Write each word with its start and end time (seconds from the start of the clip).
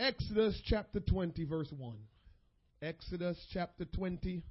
Exodus 0.00 0.60
chapter 0.64 1.00
20, 1.00 1.44
verse 1.44 1.72
1. 1.76 1.96
Exodus 2.82 3.36
chapter 3.52 3.84
20, 3.84 4.44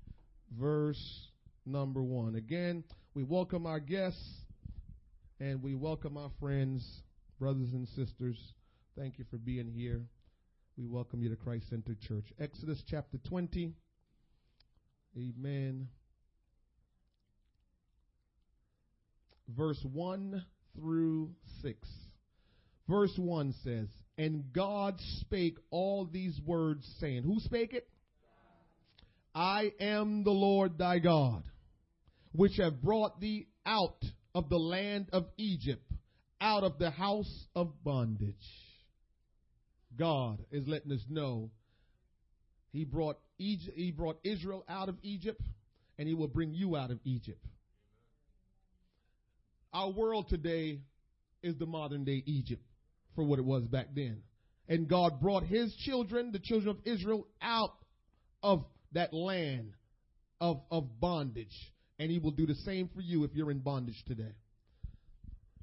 verse 0.60 1.30
number 1.66 2.04
1. 2.04 2.36
Again, 2.36 2.84
we 3.14 3.24
welcome 3.24 3.66
our 3.66 3.80
guests 3.80 4.22
and 5.40 5.64
we 5.64 5.74
welcome 5.74 6.18
our 6.18 6.32
friends, 6.42 6.86
brothers 7.40 7.72
and 7.72 7.88
sisters. 7.96 8.38
Thank 8.98 9.20
you 9.20 9.26
for 9.32 9.38
being 9.38 9.72
here. 9.74 10.02
We 10.78 10.86
welcome 10.86 11.24
you 11.24 11.30
to 11.30 11.38
Christ 11.38 11.70
Center 11.70 11.96
Church. 12.06 12.26
Exodus 12.42 12.84
chapter 12.86 13.18
20. 13.30 13.72
Amen. 15.16 15.88
Verse 19.56 19.80
1 19.94 20.44
through 20.76 21.30
6. 21.62 21.88
Verse 22.90 23.14
1 23.18 23.56
says, 23.64 23.88
And 24.18 24.52
God 24.52 24.96
spake 25.22 25.58
all 25.70 26.06
these 26.06 26.40
words, 26.44 26.88
saying, 27.00 27.24
Who 27.24 27.40
spake 27.40 27.74
it? 27.74 27.88
I 29.36 29.72
am 29.80 30.24
the 30.24 30.32
Lord 30.32 30.80
thy 30.80 30.98
God, 30.98 31.44
which 32.32 32.58
have 32.58 32.82
brought 32.82 33.20
thee 33.20 33.48
out 33.66 34.04
of 34.34 34.50
the 34.50 34.58
land 34.58 35.10
of 35.14 35.28
Egypt, 35.38 35.92
out 36.42 36.64
of 36.64 36.80
the 36.80 36.90
house 36.90 37.46
of 37.56 37.84
bondage. 37.84 38.36
God 39.96 40.40
is 40.52 40.68
letting 40.68 40.92
us 40.92 41.04
know 41.10 41.52
he 42.72 42.84
brought 42.84 43.20
Egypt, 43.38 43.78
he 43.78 43.92
brought 43.92 44.20
Israel 44.24 44.64
out 44.68 44.90
of 44.90 44.98
Egypt 45.04 45.42
and 45.98 46.08
he 46.08 46.14
will 46.14 46.28
bring 46.28 46.54
you 46.54 46.76
out 46.76 46.92
of 46.92 47.00
Egypt. 47.04 47.44
Our 49.74 49.90
world 49.90 50.30
today 50.30 50.82
is 51.42 51.56
the 51.58 51.66
modern 51.66 52.04
day 52.04 52.24
Egypt 52.26 52.67
for 53.18 53.24
what 53.24 53.40
it 53.40 53.46
was 53.46 53.68
back 53.68 53.88
then. 53.94 54.22
And 54.70 54.88
God 54.88 55.20
brought 55.20 55.44
his 55.44 55.76
children, 55.86 56.32
the 56.32 56.40
children 56.40 56.70
of 56.70 56.78
Israel, 56.86 57.28
out 57.42 57.74
of 58.44 58.64
that 58.94 59.12
land 59.12 59.74
of, 60.40 60.62
of 60.72 61.00
bondage. 61.00 61.56
And 62.00 62.12
he 62.12 62.20
will 62.20 62.32
do 62.32 62.46
the 62.46 62.56
same 62.56 62.90
for 62.94 63.02
you 63.02 63.24
if 63.24 63.32
you're 63.34 63.50
in 63.50 63.60
bondage 63.60 64.02
today. 64.06 64.36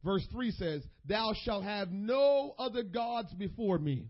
Verse 0.02 0.26
3 0.32 0.50
says, 0.50 0.82
Thou 1.06 1.32
shalt 1.44 1.62
have 1.62 1.92
no 1.92 2.54
other 2.58 2.82
gods 2.82 3.32
before 3.32 3.78
me. 3.78 4.08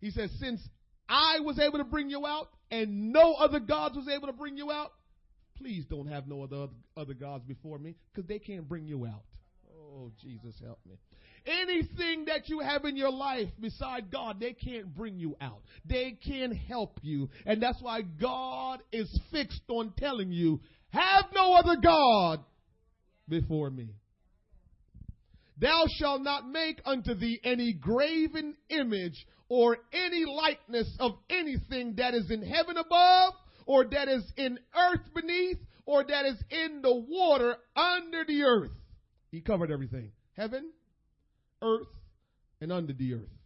He 0.00 0.12
says, 0.12 0.30
Since 0.38 0.60
I 1.08 1.40
was 1.40 1.58
able 1.58 1.78
to 1.78 1.84
bring 1.84 2.08
you 2.08 2.24
out 2.26 2.48
and 2.70 3.12
no 3.12 3.34
other 3.34 3.58
gods 3.58 3.96
was 3.96 4.08
able 4.08 4.28
to 4.28 4.32
bring 4.32 4.56
you 4.56 4.70
out, 4.70 4.92
please 5.56 5.84
don't 5.90 6.06
have 6.06 6.28
no 6.28 6.44
other 6.44 6.68
other 6.96 7.14
gods 7.14 7.44
before 7.44 7.78
me 7.78 7.96
because 8.14 8.28
they 8.28 8.38
can't 8.38 8.68
bring 8.68 8.86
you 8.86 9.04
out. 9.04 9.24
Oh, 9.98 10.12
Jesus, 10.22 10.54
help 10.64 10.78
me. 10.86 10.94
Anything 11.48 12.26
that 12.26 12.48
you 12.48 12.60
have 12.60 12.84
in 12.84 12.94
your 12.96 13.10
life 13.10 13.48
beside 13.58 14.10
God, 14.12 14.38
they 14.38 14.52
can't 14.52 14.94
bring 14.94 15.18
you 15.18 15.34
out. 15.40 15.62
They 15.86 16.18
can't 16.22 16.54
help 16.54 16.98
you. 17.02 17.30
And 17.46 17.62
that's 17.62 17.80
why 17.80 18.02
God 18.02 18.80
is 18.92 19.08
fixed 19.32 19.62
on 19.68 19.94
telling 19.96 20.30
you, 20.30 20.60
have 20.90 21.24
no 21.34 21.54
other 21.54 21.76
God 21.82 22.40
before 23.28 23.70
me. 23.70 23.94
Thou 25.60 25.84
shalt 25.98 26.22
not 26.22 26.48
make 26.48 26.80
unto 26.84 27.14
thee 27.14 27.40
any 27.42 27.72
graven 27.72 28.54
image 28.68 29.26
or 29.48 29.78
any 29.92 30.24
likeness 30.26 30.94
of 31.00 31.12
anything 31.30 31.94
that 31.96 32.14
is 32.14 32.30
in 32.30 32.42
heaven 32.42 32.76
above, 32.76 33.32
or 33.66 33.86
that 33.86 34.08
is 34.08 34.22
in 34.36 34.58
earth 34.76 35.00
beneath, 35.14 35.58
or 35.86 36.04
that 36.04 36.26
is 36.26 36.36
in 36.50 36.82
the 36.82 36.94
water 36.94 37.56
under 37.74 38.24
the 38.26 38.42
earth. 38.42 38.70
He 39.30 39.40
covered 39.40 39.70
everything 39.70 40.12
heaven, 40.36 40.70
earth, 41.62 41.86
and 42.60 42.72
under 42.72 42.92
the 42.92 43.14
earth, 43.14 43.38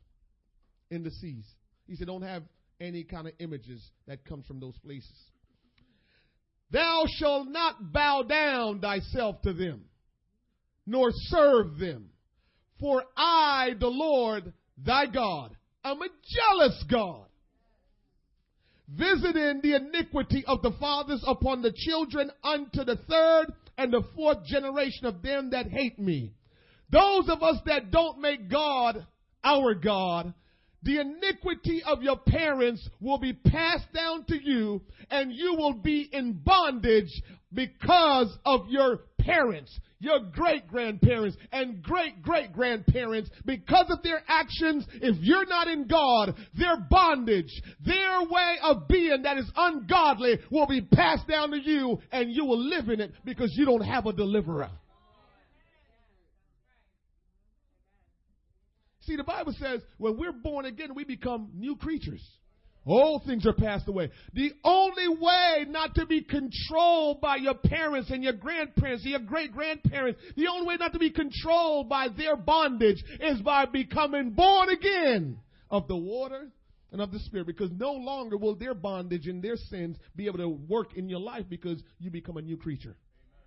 in 0.91 1.03
the 1.03 1.11
seas. 1.11 1.45
He 1.87 1.97
said, 1.97 2.07
Don't 2.07 2.23
have 2.23 2.43
any 2.81 3.05
kind 3.05 3.27
of 3.27 3.35
images 3.39 3.91
that 4.07 4.25
comes 4.25 4.47
from 4.47 4.61
those 4.61 4.77
places. 4.79 5.17
Thou 6.71 7.05
shalt 7.19 7.49
not 7.49 7.93
bow 7.93 8.23
down 8.23 8.81
thyself 8.81 9.43
to 9.43 9.53
them, 9.53 9.85
nor 10.87 11.11
serve 11.13 11.79
them. 11.79 12.09
For 12.81 13.05
I, 13.17 13.75
the 13.79 13.89
Lord 13.89 14.53
thy 14.79 15.07
God, 15.07 15.55
am 15.85 16.01
a 16.01 16.09
jealous 16.09 16.85
God, 16.91 17.27
visiting 18.89 19.61
the 19.63 19.77
iniquity 19.77 20.45
of 20.47 20.63
the 20.63 20.73
fathers 20.81 21.23
upon 21.27 21.63
the 21.63 21.73
children 21.73 22.31
unto 22.43 22.85
the 22.85 22.97
third 23.09 23.53
and 23.77 23.93
the 23.93 24.03
fourth 24.17 24.45
generation 24.45 25.07
of 25.07 25.23
them 25.23 25.51
that 25.51 25.69
hate 25.69 25.99
me. 25.99 26.33
Those 26.93 27.29
of 27.31 27.43
us 27.43 27.57
that 27.67 27.91
don't 27.91 28.21
make 28.21 28.51
God 28.51 29.07
our 29.43 29.75
God, 29.75 30.35
the 30.83 31.01
iniquity 31.01 31.83
of 31.87 32.03
your 32.03 32.19
parents 32.19 32.87
will 33.01 33.19
be 33.19 33.33
passed 33.33 33.91
down 33.95 34.25
to 34.27 34.37
you 34.37 34.83
and 35.11 35.33
you 35.33 35.55
will 35.55 35.75
be 35.75 36.09
in 36.13 36.35
bondage 36.45 37.11
because 37.55 38.37
of 38.45 38.69
your 38.69 39.01
parents, 39.19 39.79
your 40.01 40.19
great 40.21 40.67
grandparents 40.67 41.37
and 41.53 41.83
great 41.83 42.21
great 42.23 42.53
grandparents, 42.53 43.31
because 43.47 43.87
of 43.89 44.03
their 44.03 44.23
actions, 44.27 44.85
if 44.95 45.17
you're 45.21 45.47
not 45.47 45.69
in 45.69 45.87
God, 45.87 46.35
their 46.55 46.77
bondage, 46.91 47.63
their 47.87 48.23
way 48.23 48.57
of 48.65 48.89
being 48.89 49.23
that 49.23 49.39
is 49.39 49.51
ungodly 49.57 50.41
will 50.51 50.67
be 50.67 50.83
passed 50.83 51.29
down 51.29 51.53
to 51.53 51.59
you 51.59 52.01
and 52.11 52.33
you 52.33 52.45
will 52.45 52.63
live 52.63 52.89
in 52.89 53.01
it 53.01 53.13
because 53.25 53.53
you 53.57 53.65
don't 53.65 53.83
have 53.83 54.07
a 54.07 54.13
deliverer. 54.13 54.71
See, 59.03 59.17
the 59.17 59.25
Bible 59.25 59.55
says 59.59 59.81
when 59.99 60.17
we're 60.17 60.33
born 60.33 60.65
again, 60.65 60.95
we 60.95 61.05
become 61.05 61.51
new 61.55 61.77
creatures. 61.77 62.23
All 62.85 63.23
things 63.25 63.47
are 63.47 63.53
passed 63.53 63.89
away. 63.89 64.11
The 64.35 64.53
only 64.65 65.09
way 65.09 65.67
not 65.69 65.95
to 65.97 66.07
be 66.07 66.23
controlled 66.23 67.21
by 67.21 67.37
your 67.37 67.55
parents 67.55 68.11
and 68.11 68.25
your 68.25 68.33
grandparents 68.33 69.05
and 69.05 69.13
your 69.13 69.21
great 69.21 69.53
grandparents, 69.53 70.21
the 70.37 70.49
only 70.49 70.67
way 70.67 70.77
not 70.77 70.93
to 70.93 70.99
be 70.99 71.11
controlled 71.11 71.89
by 71.89 72.09
their 72.09 72.37
bondage 72.37 73.03
is 73.21 73.41
by 73.41 73.67
becoming 73.67 74.31
born 74.31 74.69
again 74.71 75.39
of 75.71 75.87
the 75.87 75.97
water 75.97 76.49
and 76.91 77.01
of 77.01 77.13
the 77.13 77.21
Spirit 77.21 77.47
because 77.47 77.71
no 77.71 77.93
longer 77.93 78.37
will 78.37 78.57
their 78.57 78.75
bondage 78.75 79.29
and 79.29 79.43
their 79.43 79.57
sins 79.57 79.97
be 80.17 80.27
able 80.27 80.39
to 80.39 80.49
work 80.49 80.97
in 80.97 81.09
your 81.09 81.21
life 81.21 81.45
because 81.49 81.81
you 82.01 82.11
become 82.11 82.37
a 82.37 82.43
new 82.43 82.57
creature 82.57 82.97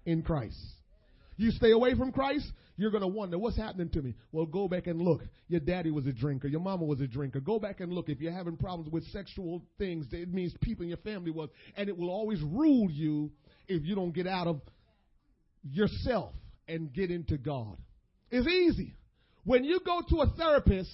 in 0.06 0.22
Christ. 0.22 0.58
You 1.38 1.52
stay 1.52 1.72
away 1.72 1.94
from 1.96 2.14
Christ, 2.14 2.50
you're 2.78 2.92
going 2.92 3.02
to 3.02 3.08
wonder, 3.08 3.38
what's 3.38 3.58
happening 3.58 3.90
to 3.90 4.02
me? 4.02 4.16
Well, 4.32 4.46
go 4.46 4.68
back 4.68 4.88
and 4.88 5.02
look. 5.02 5.22
Your 5.48 5.62
daddy 5.62 5.92
was 5.92 6.06
a 6.08 6.12
drinker. 6.12 6.48
Your 6.48 6.60
mama 6.60 6.84
was 6.84 7.00
a 7.00 7.08
drinker. 7.08 7.40
Go 7.40 7.58
back 7.58 7.80
and 7.80 7.94
look. 7.94 8.10
If 8.10 8.20
you're 8.20 8.34
having 8.34 8.58
problems 8.58 8.92
with 8.92 9.06
sexual 9.12 9.62
things, 9.78 10.08
it 10.12 10.34
means 10.34 10.54
people 10.62 10.84
in 10.84 10.90
your 10.90 10.98
family 10.98 11.32
was. 11.32 11.50
And 11.78 11.88
it 11.88 11.98
will 11.98 12.10
always 12.10 12.42
rule 12.42 12.90
you 12.92 13.32
if 13.68 13.86
you 13.86 13.96
don't 13.96 14.14
get 14.14 14.28
out 14.28 14.48
of 14.48 14.62
yourself 15.64 16.34
and 16.68 16.92
get 16.92 17.12
into 17.12 17.38
God. 17.38 17.78
It's 18.30 18.48
easy. 18.48 18.96
When 19.46 19.64
you 19.64 19.80
go 19.86 20.02
to 20.10 20.22
a 20.22 20.28
therapist, 20.38 20.92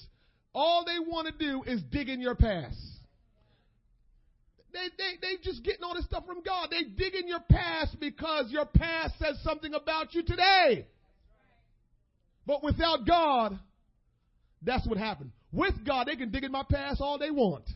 all 0.54 0.86
they 0.86 1.00
want 1.00 1.28
to 1.28 1.46
do 1.46 1.64
is 1.64 1.82
dig 1.90 2.10
in 2.10 2.22
your 2.22 2.36
past. 2.36 2.78
They, 4.74 4.88
they, 4.98 5.12
they 5.22 5.44
just 5.44 5.64
getting 5.64 5.84
all 5.84 5.96
this 5.96 6.06
stuff 6.06 6.26
from 6.26 6.44
God. 6.44 6.70
They 6.72 6.84
dig 6.84 7.16
in 7.16 7.28
your 7.28 7.42
past 7.50 8.00
because 8.00 8.52
your 8.52 8.66
past 8.66 9.16
says 9.20 9.38
something 9.44 9.74
about 9.74 10.14
you 10.14 10.24
today. 10.24 10.88
But 12.46 12.64
without 12.64 13.06
God, 13.08 13.60
that's 14.62 14.88
what 14.88 14.98
happened. 14.98 15.32
With 15.52 15.86
God, 15.86 16.08
they 16.08 16.16
can 16.16 16.32
dig 16.32 16.44
in 16.44 16.52
my 16.52 16.64
past 16.70 17.02
all 17.02 17.18
they 17.18 17.32
want. 17.32 17.70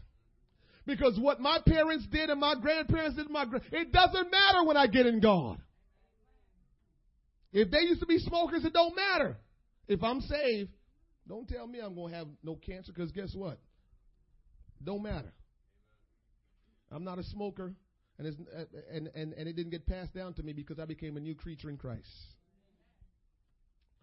Because 0.85 1.17
what 1.19 1.39
my 1.39 1.59
parents 1.67 2.05
did 2.11 2.29
and 2.29 2.39
my 2.39 2.55
grandparents 2.55 3.17
did, 3.17 3.29
my 3.29 3.45
it 3.71 3.91
doesn't 3.91 4.31
matter 4.31 4.63
when 4.63 4.77
I 4.77 4.87
get 4.87 5.05
in 5.05 5.19
God. 5.19 5.59
If 7.51 7.71
they 7.71 7.79
used 7.79 8.01
to 8.01 8.05
be 8.05 8.19
smokers, 8.19 8.65
it 8.65 8.73
don't 8.73 8.95
matter. 8.95 9.37
If 9.87 10.03
I'm 10.03 10.21
saved, 10.21 10.69
don't 11.27 11.47
tell 11.47 11.65
me 11.65 11.79
I'm 11.79 11.95
going 11.95 12.11
to 12.11 12.17
have 12.17 12.27
no 12.43 12.55
cancer 12.55 12.91
because 12.93 13.11
guess 13.11 13.33
what? 13.33 13.57
Don't 14.83 15.01
matter. 15.01 15.33
I'm 16.91 17.03
not 17.03 17.17
a 17.17 17.23
smoker, 17.23 17.73
and, 18.19 18.27
and, 18.91 19.09
and, 19.15 19.33
and 19.33 19.47
it 19.47 19.55
didn't 19.55 19.71
get 19.71 19.87
passed 19.87 20.13
down 20.13 20.33
to 20.35 20.43
me 20.43 20.53
because 20.53 20.79
I 20.79 20.85
became 20.85 21.17
a 21.17 21.19
new 21.19 21.33
creature 21.33 21.69
in 21.69 21.77
Christ. 21.77 22.07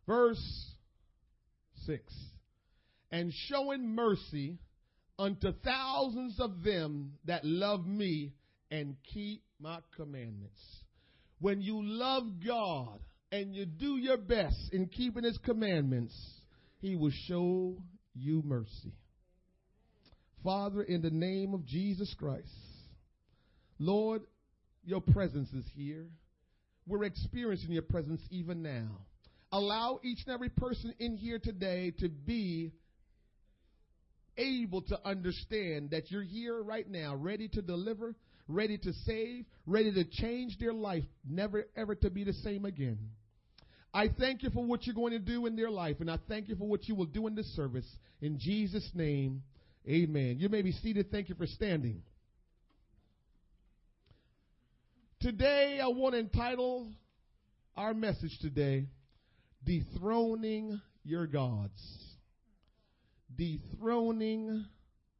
Verse 0.07 0.73
6 1.87 2.03
And 3.11 3.33
showing 3.49 3.95
mercy 3.95 4.59
unto 5.19 5.53
thousands 5.65 6.39
of 6.41 6.63
them 6.63 7.13
that 7.27 7.45
love 7.45 7.87
me 7.87 8.33
and 8.71 8.97
keep 9.13 9.43
my 9.61 9.79
commandments. 9.97 10.61
When 11.39 11.61
you 11.61 11.81
love 11.83 12.25
God 12.45 13.01
and 13.31 13.55
you 13.55 13.67
do 13.67 13.97
your 13.97 14.17
best 14.17 14.71
in 14.73 14.87
keeping 14.87 15.25
his 15.25 15.39
commandments, 15.39 16.15
he 16.79 16.97
will 16.97 17.13
show 17.27 17.77
you 18.15 18.43
mercy. 18.45 18.93
Father, 20.43 20.83
in 20.83 21.03
the 21.03 21.11
name 21.11 21.55
of 21.55 21.65
Jesus 21.65 22.15
Christ, 22.19 22.49
Lord, 23.79 24.23
your 24.85 25.01
presence 25.01 25.53
is 25.53 25.65
here. 25.75 26.07
We're 26.87 27.05
experiencing 27.05 27.71
your 27.71 27.83
presence 27.83 28.21
even 28.31 28.63
now. 28.63 28.89
Allow 29.53 30.01
each 30.03 30.21
and 30.27 30.35
every 30.35 30.49
person 30.49 30.95
in 30.99 31.17
here 31.17 31.39
today 31.39 31.93
to 31.99 32.09
be 32.09 32.73
able 34.39 34.81
to 34.83 34.99
understand 35.07 35.91
that 35.91 36.11
you're 36.11 36.23
here 36.23 36.63
right 36.63 36.89
now, 36.89 37.15
ready 37.15 37.49
to 37.49 37.61
deliver, 37.61 38.15
ready 38.49 38.79
to 38.79 38.93
save, 39.05 39.45
ready 39.67 39.93
to 39.93 40.05
change 40.05 40.59
their 40.59 40.73
life, 40.73 41.05
never 41.29 41.67
ever 41.77 41.95
to 41.97 42.09
be 42.09 42.25
the 42.25 42.33
same 42.33 42.65
again. 42.65 42.99
I 43.95 44.09
thank 44.09 44.43
you 44.43 44.49
for 44.49 44.65
what 44.65 44.87
you're 44.87 44.95
going 44.95 45.13
to 45.13 45.19
do 45.19 45.45
in 45.45 45.55
their 45.55 45.71
life, 45.71 45.97
and 46.01 46.11
I 46.11 46.19
thank 46.29 46.49
you 46.49 46.57
for 46.57 46.67
what 46.67 46.89
you 46.89 46.95
will 46.95 47.05
do 47.05 47.27
in 47.27 47.35
this 47.35 47.55
service. 47.55 47.85
In 48.23 48.39
Jesus' 48.39 48.89
name, 48.95 49.43
amen. 49.87 50.37
You 50.39 50.49
may 50.49 50.63
be 50.63 50.73
seated. 50.73 51.11
Thank 51.11 51.29
you 51.29 51.35
for 51.35 51.47
standing. 51.47 52.03
Today, 55.21 55.79
I 55.83 55.89
want 55.89 56.15
to 56.15 56.21
entitle 56.21 56.89
our 57.77 57.93
message 57.93 58.39
today, 58.41 58.87
Dethroning 59.65 60.81
Your 61.05 61.27
Gods. 61.27 61.81
Dethroning 63.37 64.65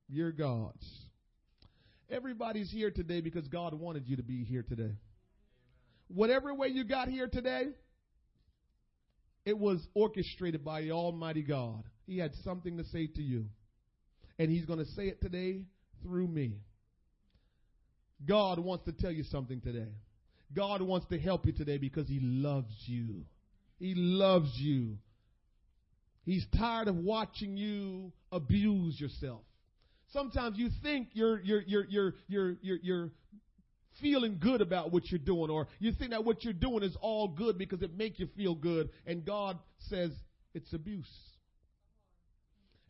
Your 0.09 0.33
Gods. 0.33 0.85
Everybody's 2.11 2.71
here 2.71 2.91
today 2.91 3.21
because 3.21 3.47
God 3.49 3.73
wanted 3.75 4.07
you 4.07 4.17
to 4.17 4.23
be 4.23 4.45
here 4.45 4.63
today. 4.63 4.97
Whatever 6.09 6.53
way 6.53 6.69
you 6.69 6.85
got 6.85 7.09
here 7.09 7.29
today, 7.29 7.69
it 9.47 9.57
was 9.57 9.87
orchestrated 9.95 10.65
by 10.65 10.83
the 10.83 10.93
Almighty 10.93 11.43
God. 11.43 11.85
He 12.07 12.19
had 12.19 12.35
something 12.45 12.77
to 12.77 12.85
say 12.85 13.07
to 13.07 13.23
you. 13.23 13.47
And 14.39 14.51
He's 14.51 14.67
going 14.67 14.81
to 14.81 14.91
say 14.93 15.05
it 15.05 15.21
today 15.21 15.63
through 16.03 16.29
me. 16.29 16.59
God 18.27 18.59
wants 18.59 18.85
to 18.85 18.93
tell 18.93 19.11
you 19.11 19.25
something 19.25 19.61
today. 19.61 19.93
God 20.55 20.83
wants 20.83 21.07
to 21.09 21.19
help 21.19 21.47
you 21.47 21.53
today 21.53 21.79
because 21.79 22.09
He 22.09 22.21
loves 22.21 22.75
you. 22.87 23.25
He 23.83 23.95
loves 23.97 24.53
you. 24.59 24.97
He's 26.25 26.47
tired 26.57 26.87
of 26.87 26.95
watching 26.95 27.57
you 27.57 28.13
abuse 28.31 29.01
yourself. 29.01 29.41
Sometimes 30.13 30.57
you 30.57 30.69
think 30.85 31.09
you're 31.15 31.41
you're 31.41 31.63
you're 31.67 31.85
you're 31.89 32.15
you're 32.29 32.57
you're, 32.63 32.79
you're 32.81 33.11
feeling 34.01 34.39
good 34.41 34.61
about 34.61 34.93
what 34.93 35.11
you're 35.11 35.19
doing, 35.19 35.51
or 35.51 35.67
you 35.81 35.91
think 35.91 36.13
that 36.13 36.25
what 36.25 36.45
you're 36.45 36.53
doing 36.53 36.85
is 36.85 36.97
all 37.01 37.27
good 37.27 37.59
because 37.59 37.83
it 37.83 37.99
makes 37.99 38.21
you 38.21 38.29
feel 38.37 38.55
good, 38.55 38.89
and 39.05 39.25
God 39.27 39.59
says 39.89 40.13
it's 40.55 40.73
abuse. 40.73 41.11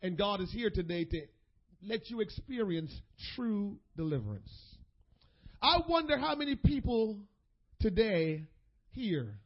And 0.03 0.15
God 0.15 0.41
is 0.41 0.51
here 0.51 0.69
today 0.69 1.05
to 1.05 1.21
let 1.81 2.11
you 2.11 2.21
experience 2.21 2.95
true 3.35 3.79
deliverance. 3.97 4.51
I 5.59 5.79
wonder 5.89 6.19
how 6.19 6.35
many 6.35 6.55
people 6.55 7.17
today 7.79 8.43
here 8.91 9.39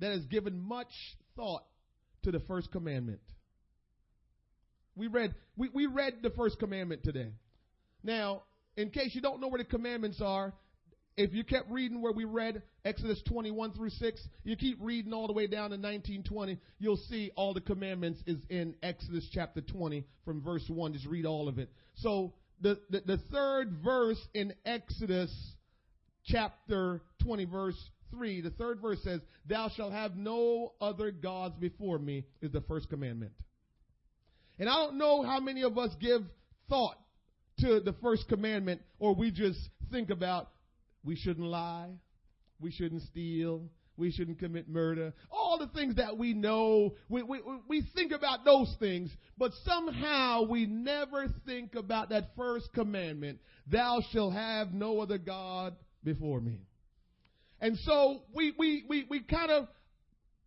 that 0.00 0.12
has 0.12 0.24
given 0.26 0.58
much 0.58 0.92
thought 1.36 1.64
to 2.22 2.30
the 2.30 2.40
first 2.40 2.70
commandment. 2.72 3.20
We 4.96 5.08
read 5.08 5.34
we, 5.56 5.68
we 5.72 5.86
read 5.86 6.14
the 6.22 6.30
first 6.30 6.58
commandment 6.58 7.02
today. 7.02 7.32
Now, 8.02 8.42
in 8.76 8.90
case 8.90 9.14
you 9.14 9.20
don't 9.20 9.40
know 9.40 9.48
where 9.48 9.58
the 9.58 9.64
commandments 9.64 10.20
are, 10.20 10.52
if 11.16 11.32
you 11.32 11.44
kept 11.44 11.70
reading 11.70 12.02
where 12.02 12.12
we 12.12 12.24
read 12.24 12.62
Exodus 12.84 13.22
21 13.28 13.72
through 13.72 13.90
6, 13.90 14.28
you 14.42 14.56
keep 14.56 14.78
reading 14.80 15.12
all 15.12 15.26
the 15.26 15.32
way 15.32 15.46
down 15.46 15.70
to 15.70 15.76
1920, 15.76 16.58
you'll 16.78 16.96
see 16.96 17.30
all 17.36 17.54
the 17.54 17.60
commandments 17.60 18.20
is 18.26 18.38
in 18.48 18.74
Exodus 18.82 19.28
chapter 19.32 19.60
20 19.60 20.04
from 20.24 20.42
verse 20.42 20.64
1. 20.68 20.92
Just 20.92 21.06
read 21.06 21.24
all 21.24 21.48
of 21.48 21.58
it. 21.58 21.70
So 21.96 22.34
the, 22.60 22.80
the, 22.90 23.00
the 23.06 23.18
third 23.32 23.76
verse 23.84 24.18
in 24.34 24.54
Exodus 24.66 25.32
chapter 26.24 27.00
20, 27.22 27.44
verse 27.44 27.90
3, 28.16 28.40
the 28.40 28.50
third 28.50 28.80
verse 28.80 28.98
says, 29.02 29.20
Thou 29.46 29.70
shalt 29.76 29.92
have 29.92 30.16
no 30.16 30.72
other 30.80 31.10
gods 31.10 31.56
before 31.58 31.98
me, 31.98 32.24
is 32.40 32.52
the 32.52 32.60
first 32.62 32.88
commandment. 32.88 33.32
And 34.58 34.68
I 34.68 34.74
don't 34.74 34.98
know 34.98 35.22
how 35.22 35.40
many 35.40 35.62
of 35.62 35.76
us 35.78 35.90
give 36.00 36.22
thought 36.68 36.98
to 37.60 37.80
the 37.80 37.94
first 38.02 38.28
commandment, 38.28 38.80
or 38.98 39.14
we 39.14 39.30
just 39.30 39.58
think 39.90 40.10
about 40.10 40.50
we 41.04 41.16
shouldn't 41.16 41.46
lie. 41.46 41.90
We 42.60 42.70
shouldn't 42.70 43.02
steal. 43.02 43.68
We 43.96 44.10
shouldn't 44.10 44.40
commit 44.40 44.68
murder. 44.68 45.12
All 45.30 45.58
the 45.58 45.68
things 45.68 45.96
that 45.96 46.18
we 46.18 46.34
know, 46.34 46.94
we, 47.08 47.22
we, 47.22 47.40
we 47.68 47.86
think 47.94 48.10
about 48.10 48.44
those 48.44 48.74
things, 48.80 49.10
but 49.38 49.52
somehow 49.64 50.42
we 50.48 50.66
never 50.66 51.26
think 51.46 51.76
about 51.76 52.08
that 52.08 52.30
first 52.36 52.72
commandment 52.72 53.38
Thou 53.66 54.02
shalt 54.12 54.34
have 54.34 54.74
no 54.74 55.00
other 55.00 55.16
God 55.16 55.74
before 56.02 56.40
me. 56.40 56.60
And 57.64 57.78
so 57.78 58.20
we, 58.34 58.52
we, 58.58 58.84
we, 58.90 59.06
we 59.08 59.20
kind 59.22 59.50
of, 59.50 59.68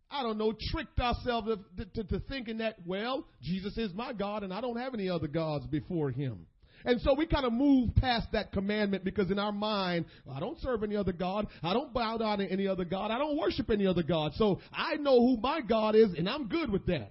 I 0.08 0.22
don't 0.22 0.38
know, 0.38 0.54
tricked 0.70 1.00
ourselves 1.00 1.48
to, 1.76 1.84
to, 1.84 2.04
to 2.04 2.20
thinking 2.28 2.58
that, 2.58 2.76
well, 2.86 3.26
Jesus 3.42 3.76
is 3.76 3.92
my 3.92 4.12
God 4.12 4.44
and 4.44 4.54
I 4.54 4.60
don't 4.60 4.76
have 4.76 4.94
any 4.94 5.10
other 5.10 5.26
gods 5.26 5.66
before 5.66 6.12
him. 6.12 6.46
And 6.84 7.00
so 7.00 7.14
we 7.14 7.26
kind 7.26 7.44
of 7.44 7.52
move 7.52 7.96
past 7.96 8.28
that 8.34 8.52
commandment 8.52 9.02
because 9.02 9.32
in 9.32 9.38
our 9.40 9.50
mind, 9.50 10.04
well, 10.24 10.36
I 10.36 10.38
don't 10.38 10.60
serve 10.60 10.84
any 10.84 10.94
other 10.94 11.10
God. 11.10 11.48
I 11.60 11.72
don't 11.72 11.92
bow 11.92 12.18
down 12.18 12.38
to 12.38 12.46
any 12.46 12.68
other 12.68 12.84
God. 12.84 13.10
I 13.10 13.18
don't 13.18 13.36
worship 13.36 13.68
any 13.68 13.88
other 13.88 14.04
God. 14.04 14.34
So 14.36 14.60
I 14.72 14.94
know 14.94 15.18
who 15.18 15.38
my 15.38 15.60
God 15.60 15.96
is 15.96 16.10
and 16.16 16.28
I'm 16.28 16.46
good 16.46 16.70
with 16.70 16.86
that. 16.86 17.10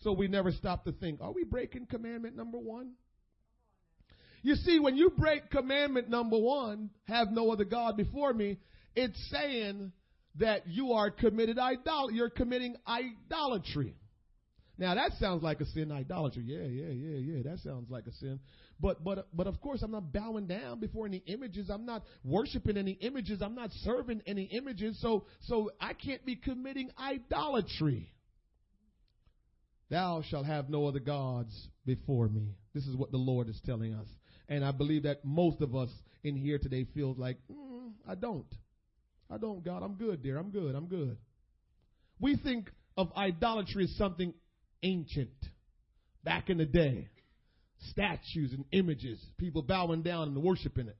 So 0.00 0.10
we 0.10 0.26
never 0.26 0.50
stop 0.50 0.84
to 0.86 0.90
think, 0.90 1.20
are 1.20 1.30
we 1.30 1.44
breaking 1.44 1.86
commandment 1.86 2.34
number 2.34 2.58
one? 2.58 2.94
You 4.42 4.56
see, 4.56 4.80
when 4.80 4.96
you 4.96 5.10
break 5.10 5.48
commandment 5.48 6.10
number 6.10 6.38
one, 6.38 6.90
have 7.04 7.30
no 7.30 7.52
other 7.52 7.64
God 7.64 7.96
before 7.96 8.32
me, 8.32 8.58
it's 8.94 9.30
saying 9.30 9.92
that 10.36 10.66
you 10.66 10.92
are 10.92 11.10
committed 11.10 11.58
idol- 11.58 12.10
you're 12.10 12.30
committing 12.30 12.76
idolatry. 12.86 13.94
Now 14.78 14.94
that 14.94 15.12
sounds 15.20 15.42
like 15.42 15.60
a 15.60 15.66
sin, 15.66 15.92
idolatry. 15.92 16.42
Yeah, 16.44 16.62
yeah, 16.62 16.92
yeah, 16.92 17.36
yeah. 17.36 17.42
That 17.44 17.58
sounds 17.60 17.90
like 17.90 18.06
a 18.06 18.12
sin. 18.12 18.40
But 18.80 19.04
but 19.04 19.28
but 19.32 19.46
of 19.46 19.60
course 19.60 19.82
I'm 19.82 19.92
not 19.92 20.12
bowing 20.12 20.46
down 20.46 20.80
before 20.80 21.06
any 21.06 21.22
images. 21.26 21.70
I'm 21.70 21.84
not 21.84 22.02
worshiping 22.24 22.76
any 22.76 22.92
images. 22.92 23.42
I'm 23.42 23.54
not 23.54 23.70
serving 23.82 24.22
any 24.26 24.44
images. 24.44 24.98
So 25.00 25.26
so 25.42 25.70
I 25.80 25.92
can't 25.92 26.24
be 26.24 26.36
committing 26.36 26.90
idolatry. 26.98 28.12
Thou 29.90 30.22
shalt 30.22 30.46
have 30.46 30.70
no 30.70 30.86
other 30.86 31.00
gods 31.00 31.68
before 31.84 32.26
me. 32.26 32.56
This 32.72 32.86
is 32.86 32.96
what 32.96 33.12
the 33.12 33.18
Lord 33.18 33.50
is 33.50 33.60
telling 33.66 33.92
us. 33.92 34.08
And 34.48 34.64
I 34.64 34.70
believe 34.70 35.02
that 35.02 35.22
most 35.22 35.60
of 35.60 35.76
us 35.76 35.90
in 36.24 36.34
here 36.34 36.58
today 36.58 36.86
feels 36.94 37.18
like, 37.18 37.36
mm, 37.50 37.92
I 38.08 38.14
don't. 38.14 38.46
I 39.32 39.38
don't, 39.38 39.64
God. 39.64 39.82
I'm 39.82 39.94
good, 39.94 40.22
dear. 40.22 40.38
I'm 40.38 40.50
good. 40.50 40.74
I'm 40.74 40.86
good. 40.86 41.16
We 42.20 42.36
think 42.36 42.70
of 42.96 43.10
idolatry 43.16 43.84
as 43.84 43.96
something 43.96 44.34
ancient, 44.82 45.30
back 46.24 46.50
in 46.50 46.58
the 46.58 46.66
day 46.66 47.08
statues 47.90 48.52
and 48.52 48.64
images, 48.72 49.18
people 49.38 49.62
bowing 49.62 50.02
down 50.02 50.28
and 50.28 50.42
worshiping 50.42 50.88
it. 50.88 50.96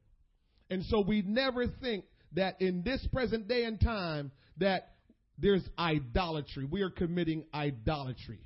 And 0.71 0.85
so 0.87 1.01
we 1.01 1.23
never 1.23 1.67
think 1.67 2.05
that 2.33 2.61
in 2.61 2.83
this 2.83 3.07
present 3.13 3.47
day 3.49 3.65
and 3.65 3.81
time 3.81 4.33
that 4.59 4.89
there's 5.39 5.63
idolatry. 5.79 6.65
We 6.65 6.83
are 6.83 6.91
committing 6.91 7.45
idolatry. 7.55 8.41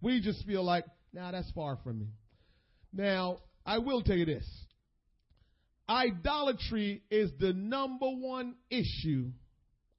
We 0.00 0.20
just 0.20 0.44
feel 0.46 0.64
like, 0.64 0.84
nah, 1.12 1.32
that's 1.32 1.50
far 1.52 1.78
from 1.82 2.00
me. 2.00 2.06
Now, 2.92 3.38
I 3.64 3.78
will 3.78 4.02
tell 4.02 4.16
you 4.16 4.26
this. 4.26 4.44
Idolatry 5.90 7.02
is 7.10 7.32
the 7.40 7.52
number 7.52 8.06
one 8.06 8.54
issue 8.70 9.32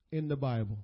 in 0.10 0.30
the 0.30 0.38
Bible. 0.38 0.78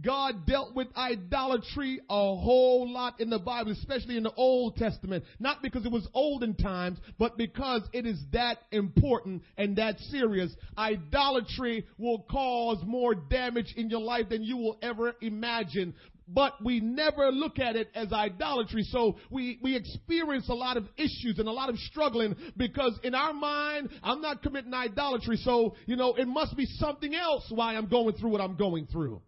God 0.00 0.46
dealt 0.46 0.74
with 0.74 0.88
idolatry 0.96 2.00
a 2.08 2.14
whole 2.14 2.90
lot 2.90 3.20
in 3.20 3.28
the 3.28 3.38
Bible, 3.38 3.72
especially 3.72 4.16
in 4.16 4.22
the 4.22 4.32
Old 4.32 4.76
Testament. 4.76 5.24
Not 5.38 5.60
because 5.60 5.84
it 5.84 5.92
was 5.92 6.08
olden 6.14 6.54
times, 6.54 6.98
but 7.18 7.36
because 7.36 7.82
it 7.92 8.06
is 8.06 8.18
that 8.32 8.56
important 8.70 9.42
and 9.58 9.76
that 9.76 9.98
serious. 9.98 10.50
Idolatry 10.78 11.84
will 11.98 12.24
cause 12.30 12.78
more 12.86 13.14
damage 13.14 13.74
in 13.76 13.90
your 13.90 14.00
life 14.00 14.30
than 14.30 14.42
you 14.42 14.56
will 14.56 14.78
ever 14.80 15.12
imagine. 15.20 15.92
But 16.34 16.64
we 16.64 16.80
never 16.80 17.30
look 17.30 17.58
at 17.58 17.76
it 17.76 17.90
as 17.94 18.12
idolatry. 18.12 18.84
So 18.84 19.16
we, 19.30 19.58
we 19.62 19.76
experience 19.76 20.48
a 20.48 20.54
lot 20.54 20.76
of 20.76 20.84
issues 20.96 21.38
and 21.38 21.48
a 21.48 21.52
lot 21.52 21.68
of 21.68 21.76
struggling 21.78 22.36
because 22.56 22.98
in 23.02 23.14
our 23.14 23.32
mind, 23.32 23.90
I'm 24.02 24.22
not 24.22 24.42
committing 24.42 24.72
idolatry. 24.72 25.36
So, 25.36 25.76
you 25.86 25.96
know, 25.96 26.14
it 26.14 26.26
must 26.26 26.56
be 26.56 26.64
something 26.66 27.14
else 27.14 27.44
why 27.50 27.76
I'm 27.76 27.88
going 27.88 28.14
through 28.16 28.30
what 28.30 28.40
I'm 28.40 28.56
going 28.56 28.86
through. 28.86 29.20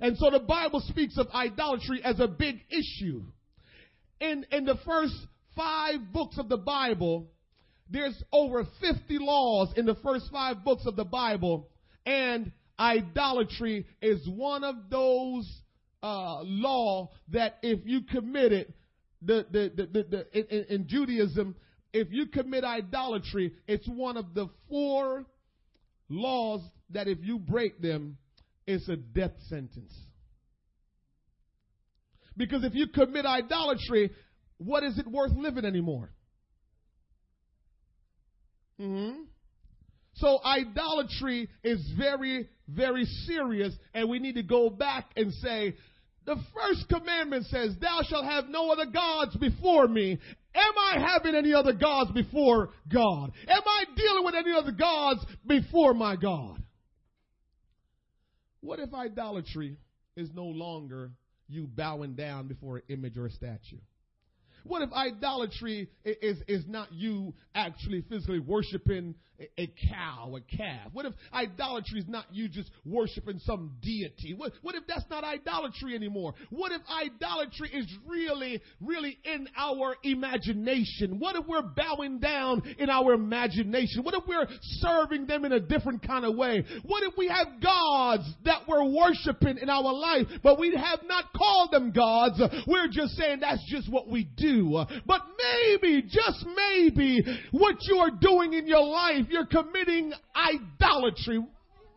And 0.00 0.16
so 0.16 0.30
the 0.30 0.40
Bible 0.40 0.80
speaks 0.80 1.18
of 1.18 1.28
idolatry 1.28 2.00
as 2.02 2.18
a 2.20 2.26
big 2.26 2.56
issue. 2.70 3.22
In, 4.20 4.44
in 4.50 4.64
the 4.64 4.78
first 4.86 5.14
five 5.56 6.12
books 6.12 6.38
of 6.38 6.48
the 6.48 6.56
Bible, 6.56 7.28
there's 7.90 8.20
over 8.32 8.64
50 8.80 9.18
laws 9.18 9.72
in 9.76 9.84
the 9.84 9.96
first 9.96 10.30
five 10.32 10.64
books 10.64 10.86
of 10.86 10.96
the 10.96 11.04
Bible, 11.04 11.68
and 12.06 12.52
idolatry 12.78 13.86
is 14.00 14.26
one 14.28 14.64
of 14.64 14.76
those 14.90 15.46
uh, 16.02 16.42
law 16.42 17.10
that 17.28 17.58
if 17.62 17.80
you 17.84 18.02
commit 18.02 18.52
it, 18.52 18.74
the, 19.22 19.46
the, 19.50 19.72
the, 19.74 19.86
the, 19.86 20.02
the 20.04 20.56
in, 20.56 20.64
in 20.74 20.88
Judaism, 20.88 21.54
if 21.92 22.08
you 22.10 22.26
commit 22.26 22.64
idolatry, 22.64 23.52
it's 23.66 23.86
one 23.88 24.16
of 24.16 24.34
the 24.34 24.48
four 24.68 25.26
laws 26.08 26.60
that 26.90 27.08
if 27.08 27.18
you 27.22 27.38
break 27.38 27.80
them, 27.80 28.16
it's 28.66 28.88
a 28.88 28.96
death 28.96 29.32
sentence. 29.48 29.92
Because 32.36 32.64
if 32.64 32.74
you 32.74 32.86
commit 32.88 33.26
idolatry, 33.26 34.10
what 34.58 34.82
is 34.82 34.98
it 34.98 35.06
worth 35.06 35.32
living 35.32 35.64
anymore? 35.64 36.12
Mm-hmm. 38.80 39.22
So 40.14 40.38
idolatry 40.44 41.48
is 41.62 41.80
very, 41.98 42.48
very 42.68 43.04
serious, 43.04 43.74
and 43.94 44.08
we 44.08 44.18
need 44.18 44.34
to 44.34 44.42
go 44.42 44.70
back 44.70 45.06
and 45.16 45.32
say, 45.32 45.76
the 46.26 46.36
first 46.54 46.88
commandment 46.88 47.46
says, 47.46 47.74
Thou 47.80 48.00
shalt 48.08 48.24
have 48.24 48.48
no 48.48 48.70
other 48.70 48.86
gods 48.86 49.36
before 49.36 49.88
me. 49.88 50.18
Am 50.54 50.74
I 50.78 50.98
having 50.98 51.34
any 51.34 51.54
other 51.54 51.72
gods 51.72 52.10
before 52.10 52.70
God? 52.92 53.32
Am 53.48 53.62
I 53.64 53.84
dealing 53.96 54.24
with 54.24 54.34
any 54.34 54.52
other 54.52 54.72
gods 54.72 55.24
before 55.46 55.94
my 55.94 56.16
God? 56.16 56.62
What 58.60 58.80
if 58.80 58.92
idolatry 58.92 59.76
is 60.16 60.30
no 60.34 60.44
longer 60.44 61.12
you 61.48 61.66
bowing 61.66 62.14
down 62.14 62.48
before 62.48 62.78
an 62.78 62.82
image 62.88 63.16
or 63.16 63.26
a 63.26 63.30
statue? 63.30 63.78
What 64.64 64.82
if 64.82 64.92
idolatry 64.92 65.88
is, 66.04 66.38
is 66.46 66.66
not 66.68 66.92
you 66.92 67.34
actually 67.54 68.02
physically 68.02 68.40
worshiping 68.40 69.14
a, 69.58 69.66
cow, 69.88 70.36
a 70.36 70.56
calf? 70.56 70.90
What 70.92 71.06
if 71.06 71.12
idolatry 71.32 72.00
is 72.00 72.08
not 72.08 72.26
you 72.30 72.48
just 72.48 72.70
worshiping 72.84 73.40
some 73.44 73.72
deity? 73.80 74.34
What, 74.36 74.52
what 74.62 74.74
if 74.74 74.86
that's 74.86 75.04
not 75.10 75.24
idolatry 75.24 75.94
anymore? 75.94 76.34
What 76.50 76.72
if 76.72 76.82
idolatry 76.90 77.70
is 77.72 77.86
really, 78.06 78.60
really 78.80 79.18
in 79.24 79.48
our 79.56 79.96
imagination? 80.02 81.18
What 81.18 81.36
if 81.36 81.46
we're 81.46 81.62
bowing 81.62 82.18
down 82.18 82.62
in 82.78 82.90
our 82.90 83.14
imagination? 83.14 84.02
What 84.02 84.14
if 84.14 84.24
we're 84.26 84.46
serving 84.60 85.26
them 85.26 85.44
in 85.44 85.52
a 85.52 85.60
different 85.60 86.06
kind 86.06 86.24
of 86.24 86.36
way? 86.36 86.64
What 86.84 87.02
if 87.04 87.14
we 87.16 87.28
have 87.28 87.62
gods 87.62 88.24
that 88.44 88.62
we're 88.68 88.84
worshiping 88.84 89.58
in 89.58 89.70
our 89.70 89.92
life, 89.92 90.26
but 90.42 90.58
we 90.58 90.74
have 90.74 91.00
not 91.06 91.32
called 91.34 91.70
them 91.72 91.92
gods? 91.92 92.40
We're 92.66 92.88
just 92.88 93.16
saying 93.16 93.40
that's 93.40 93.64
just 93.70 93.90
what 93.90 94.08
we 94.08 94.24
do. 94.36 94.84
But 95.06 95.22
maybe, 95.38 96.02
just 96.02 96.44
maybe, 96.54 97.22
what 97.52 97.76
you 97.82 97.96
are 97.98 98.10
doing 98.10 98.52
in 98.52 98.66
your 98.66 98.84
life 98.84 99.26
you're 99.30 99.46
committing 99.46 100.12
idolatry. 100.34 101.44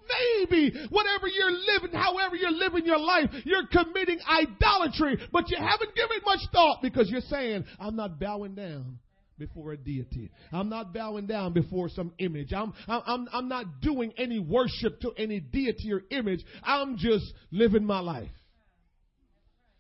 Maybe 0.06 0.74
whatever 0.90 1.28
you're 1.28 1.52
living, 1.52 1.98
however 1.98 2.36
you're 2.36 2.52
living 2.52 2.86
your 2.86 3.00
life, 3.00 3.30
you're 3.46 3.68
committing 3.68 4.20
idolatry, 4.30 5.18
but 5.32 5.50
you 5.50 5.58
haven't 5.58 5.96
given 5.96 6.18
much 6.26 6.42
thought 6.52 6.82
because 6.82 7.10
you're 7.10 7.22
saying, 7.22 7.66
I'm 7.80 7.96
not 7.96 8.20
bowing 8.20 8.54
down 8.54 9.00
before 9.38 9.72
a 9.72 9.78
deity. 9.78 10.30
I'm 10.52 10.70
not 10.70 10.94
bowing 10.94 11.26
down 11.26 11.54
before 11.54 11.90
some 11.90 12.14
image. 12.20 12.54
I'm, 12.54 12.74
I'm, 12.88 13.28
I'm 13.32 13.48
not 13.48 13.82
doing 13.82 14.14
any 14.18 14.40
worship 14.40 15.00
to 15.02 15.12
any 15.18 15.40
deity 15.40 15.92
or 15.92 16.02
image. 16.12 16.44
I'm 16.64 16.98
just 16.98 17.26
living 17.52 17.86
my 17.86 18.00
life. 18.00 18.30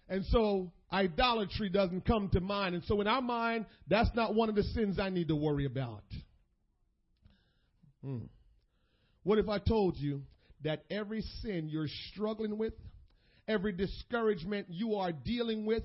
And 0.10 0.25
so 0.25 0.72
idolatry 0.91 1.69
doesn't 1.69 2.05
come 2.05 2.29
to 2.29 2.39
mind. 2.39 2.75
And 2.75 2.83
so 2.86 3.01
in 3.01 3.07
our 3.07 3.22
mind, 3.22 3.65
that's 3.88 4.10
not 4.15 4.36
one 4.36 4.50
of 4.50 4.55
the 4.55 4.63
sins 4.63 5.00
I 5.00 5.10
need 5.10 5.27
to 5.29 5.36
worry 5.36 5.65
about. 5.65 6.03
Hmm. 8.03 8.25
What 9.24 9.39
if 9.39 9.48
I 9.48 9.60
told 9.60 9.98
you 9.98 10.24
that 10.63 10.83
every 10.89 11.22
sin 11.41 11.69
you're 11.69 11.88
struggling 12.12 12.57
with, 12.57 12.74
every 13.48 13.72
discouragement 13.72 14.67
you 14.69 14.95
are 14.95 15.12
dealing 15.12 15.65
with, 15.65 15.83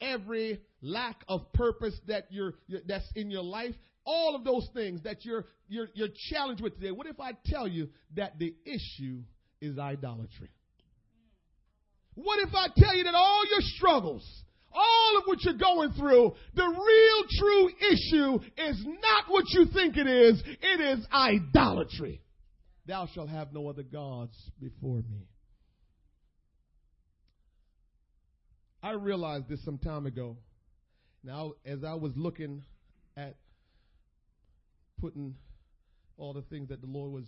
every 0.00 0.60
lack 0.80 1.16
of 1.28 1.52
purpose 1.52 1.94
that 2.06 2.26
you're, 2.30 2.54
that's 2.86 3.08
in 3.14 3.30
your 3.30 3.42
life, 3.42 3.74
all 4.04 4.34
of 4.34 4.44
those 4.44 4.68
things 4.74 5.02
that 5.02 5.24
you're, 5.24 5.44
you're, 5.68 5.88
you're 5.94 6.08
challenged 6.30 6.62
with 6.62 6.74
today, 6.74 6.90
what 6.90 7.06
if 7.06 7.20
I 7.20 7.32
tell 7.46 7.66
you 7.66 7.88
that 8.16 8.38
the 8.38 8.54
issue 8.64 9.20
is 9.60 9.78
idolatry? 9.78 10.50
What 12.14 12.38
if 12.46 12.54
I 12.54 12.68
tell 12.76 12.94
you 12.94 13.04
that 13.04 13.14
all 13.14 13.44
your 13.50 13.60
struggles, 13.60 14.24
all 14.74 15.18
of 15.18 15.24
what 15.26 15.42
you're 15.42 15.54
going 15.54 15.92
through, 15.92 16.34
the 16.54 16.64
real 16.64 17.24
true 17.38 17.68
issue 17.90 18.44
is 18.68 18.84
not 18.84 19.24
what 19.28 19.44
you 19.50 19.66
think 19.72 19.96
it 19.96 20.06
is. 20.06 20.42
It 20.60 20.80
is 20.80 21.06
idolatry. 21.12 22.20
Thou 22.86 23.08
shalt 23.14 23.28
have 23.28 23.52
no 23.52 23.68
other 23.68 23.82
gods 23.82 24.34
before 24.60 24.98
me. 24.98 25.28
I 28.82 28.92
realized 28.92 29.48
this 29.48 29.64
some 29.64 29.78
time 29.78 30.04
ago. 30.04 30.36
Now, 31.22 31.52
as 31.64 31.84
I 31.84 31.94
was 31.94 32.12
looking 32.16 32.62
at 33.16 33.36
putting 35.00 35.36
all 36.18 36.34
the 36.34 36.42
things 36.42 36.68
that 36.68 36.82
the 36.82 36.86
Lord 36.86 37.12
was 37.12 37.24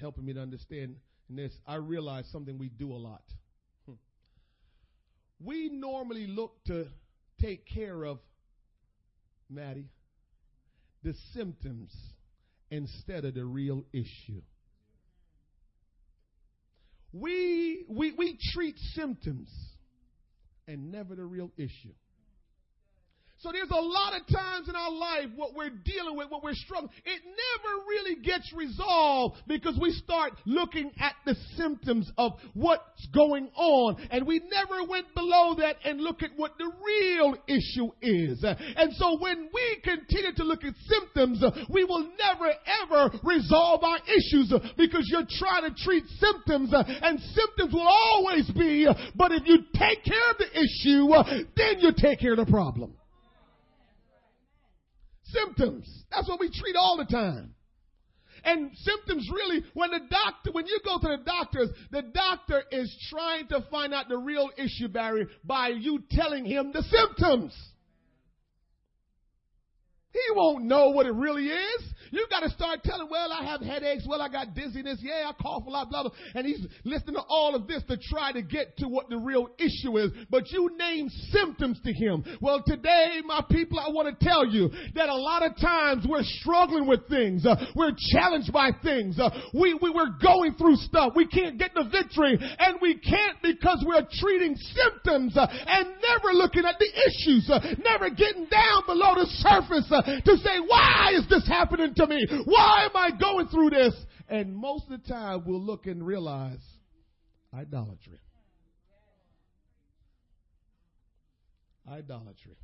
helping 0.00 0.24
me 0.24 0.32
to 0.32 0.40
understand 0.40 0.96
in 1.28 1.36
this, 1.36 1.52
I 1.66 1.76
realized 1.76 2.28
something 2.32 2.58
we 2.58 2.68
do 2.68 2.92
a 2.92 2.96
lot 2.96 3.22
we 5.42 5.68
normally 5.68 6.26
look 6.26 6.52
to 6.66 6.86
take 7.40 7.64
care 7.66 8.04
of, 8.04 8.18
Maddie, 9.48 9.88
the 11.02 11.14
symptoms 11.34 11.94
instead 12.70 13.24
of 13.24 13.34
the 13.34 13.44
real 13.44 13.84
issue. 13.92 14.42
We, 17.12 17.84
we, 17.88 18.12
we 18.12 18.38
treat 18.52 18.76
symptoms 18.94 19.48
and 20.66 20.92
never 20.92 21.14
the 21.14 21.24
real 21.24 21.50
issue. 21.56 21.94
So 23.40 23.52
there's 23.52 23.70
a 23.70 23.80
lot 23.80 24.14
of 24.20 24.26
times 24.26 24.68
in 24.68 24.74
our 24.74 24.90
life 24.90 25.26
what 25.36 25.54
we're 25.54 25.70
dealing 25.70 26.16
with, 26.16 26.28
what 26.28 26.42
we're 26.42 26.54
struggling, 26.54 26.90
it 27.04 27.22
never 27.22 27.84
really 27.88 28.16
gets 28.16 28.52
resolved 28.52 29.36
because 29.46 29.78
we 29.80 29.92
start 29.92 30.32
looking 30.44 30.90
at 30.98 31.14
the 31.24 31.36
symptoms 31.56 32.10
of 32.18 32.32
what's 32.54 33.06
going 33.14 33.48
on 33.54 33.96
and 34.10 34.26
we 34.26 34.40
never 34.50 34.82
went 34.88 35.14
below 35.14 35.54
that 35.56 35.76
and 35.84 36.00
look 36.00 36.24
at 36.24 36.30
what 36.34 36.58
the 36.58 36.68
real 36.84 37.36
issue 37.46 37.90
is. 38.02 38.42
And 38.42 38.92
so 38.94 39.18
when 39.20 39.48
we 39.54 39.80
continue 39.84 40.34
to 40.34 40.42
look 40.42 40.64
at 40.64 40.74
symptoms, 40.88 41.40
we 41.70 41.84
will 41.84 42.10
never 42.18 42.52
ever 42.82 43.20
resolve 43.22 43.84
our 43.84 43.98
issues 44.08 44.52
because 44.76 45.08
you're 45.12 45.28
trying 45.38 45.62
to 45.62 45.84
treat 45.84 46.02
symptoms 46.18 46.70
and 46.74 47.20
symptoms 47.20 47.72
will 47.72 47.86
always 47.86 48.50
be, 48.50 48.88
but 49.14 49.30
if 49.30 49.44
you 49.46 49.58
take 49.74 50.02
care 50.02 50.30
of 50.30 50.38
the 50.38 50.58
issue, 50.58 51.46
then 51.56 51.78
you 51.78 51.92
take 51.96 52.18
care 52.18 52.32
of 52.32 52.44
the 52.44 52.50
problem. 52.50 52.97
Symptoms. 55.32 56.04
That's 56.10 56.28
what 56.28 56.40
we 56.40 56.50
treat 56.50 56.76
all 56.76 56.96
the 56.96 57.04
time. 57.04 57.54
And 58.44 58.70
symptoms 58.76 59.28
really, 59.32 59.64
when 59.74 59.90
the 59.90 60.00
doctor, 60.10 60.52
when 60.52 60.66
you 60.66 60.78
go 60.84 60.98
to 60.98 61.16
the 61.16 61.24
doctors, 61.24 61.70
the 61.90 62.02
doctor 62.02 62.62
is 62.70 62.94
trying 63.10 63.48
to 63.48 63.66
find 63.70 63.92
out 63.92 64.08
the 64.08 64.16
real 64.16 64.50
issue, 64.56 64.88
Barry, 64.88 65.26
by 65.44 65.68
you 65.68 66.02
telling 66.10 66.44
him 66.44 66.72
the 66.72 66.82
symptoms. 66.82 67.56
He 70.12 70.34
won't 70.34 70.64
know 70.64 70.90
what 70.90 71.06
it 71.06 71.14
really 71.14 71.48
is. 71.48 71.82
You 72.10 72.26
got 72.30 72.40
to 72.40 72.50
start 72.50 72.82
telling, 72.82 73.08
well, 73.10 73.32
I 73.32 73.44
have 73.44 73.60
headaches. 73.60 74.04
Well, 74.08 74.22
I 74.22 74.28
got 74.28 74.54
dizziness. 74.54 74.98
Yeah, 75.02 75.30
I 75.30 75.42
cough 75.42 75.64
a 75.66 75.70
lot, 75.70 75.90
blah, 75.90 76.02
blah. 76.02 76.12
And 76.34 76.46
he's 76.46 76.66
listening 76.84 77.16
to 77.16 77.22
all 77.28 77.54
of 77.54 77.66
this 77.66 77.82
to 77.88 77.96
try 77.96 78.32
to 78.32 78.42
get 78.42 78.76
to 78.78 78.88
what 78.88 79.08
the 79.08 79.18
real 79.18 79.48
issue 79.58 79.98
is. 79.98 80.10
But 80.30 80.50
you 80.50 80.70
name 80.76 81.08
symptoms 81.30 81.80
to 81.84 81.92
him. 81.92 82.24
Well, 82.40 82.62
today, 82.66 83.20
my 83.24 83.44
people, 83.50 83.78
I 83.78 83.90
want 83.90 84.18
to 84.18 84.24
tell 84.24 84.46
you 84.46 84.70
that 84.94 85.08
a 85.08 85.14
lot 85.14 85.42
of 85.42 85.56
times 85.60 86.06
we're 86.08 86.22
struggling 86.22 86.86
with 86.86 87.08
things. 87.08 87.44
Uh, 87.44 87.56
we're 87.74 87.92
challenged 88.12 88.52
by 88.52 88.70
things. 88.82 89.18
Uh, 89.18 89.30
we, 89.54 89.74
we, 89.74 89.90
we're 89.90 90.16
going 90.22 90.54
through 90.54 90.76
stuff. 90.76 91.12
We 91.14 91.26
can't 91.26 91.58
get 91.58 91.74
the 91.74 91.84
victory. 91.90 92.38
And 92.58 92.78
we 92.80 92.98
can't 92.98 93.40
because 93.42 93.84
we're 93.86 94.06
treating 94.20 94.56
symptoms 94.56 95.36
uh, 95.36 95.46
and 95.46 95.88
never 96.02 96.32
looking 96.32 96.64
at 96.64 96.78
the 96.78 96.88
issues. 96.88 97.50
Uh, 97.50 97.60
never 97.82 98.10
getting 98.10 98.46
down 98.46 98.82
below 98.86 99.14
the 99.14 99.26
surface 99.42 99.86
uh, 99.90 100.02
to 100.02 100.36
say, 100.38 100.60
why 100.66 101.12
is 101.14 101.28
this 101.28 101.46
happening 101.46 101.94
to 101.98 102.06
me? 102.06 102.26
Why 102.44 102.86
am 102.86 102.96
I 102.96 103.10
going 103.18 103.48
through 103.48 103.70
this? 103.70 103.94
And 104.28 104.54
most 104.56 104.84
of 104.90 105.00
the 105.00 105.08
time 105.08 105.44
we'll 105.46 105.62
look 105.62 105.86
and 105.86 106.04
realize 106.04 106.60
idolatry. 107.54 108.18
Idolatry. 111.90 112.56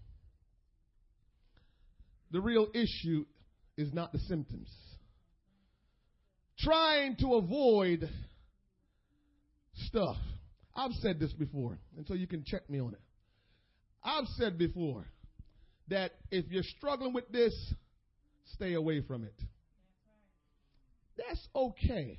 The 2.31 2.41
real 2.41 2.69
issue 2.75 3.25
is 3.77 3.93
not 3.93 4.13
the 4.13 4.19
symptoms. 4.21 4.69
Trying 6.59 7.17
to 7.17 7.35
avoid 7.35 8.09
stuff. 9.75 10.17
I've 10.77 10.93
said 11.01 11.21
this 11.21 11.33
before, 11.33 11.79
and 11.97 12.07
so 12.07 12.15
you 12.15 12.27
can 12.27 12.45
check 12.45 12.69
me 12.69 12.81
on 12.81 12.95
it. 12.95 13.01
I've 14.03 14.27
said 14.37 14.59
before 14.59 15.07
that 15.89 16.13
if 16.31 16.47
you're 16.51 16.65
struggling 16.77 17.13
with 17.13 17.29
this, 17.31 17.55
stay 18.53 18.75
away 18.75 19.01
from 19.01 19.25
it. 19.25 19.35
That's 21.17 21.49
okay, 21.55 22.19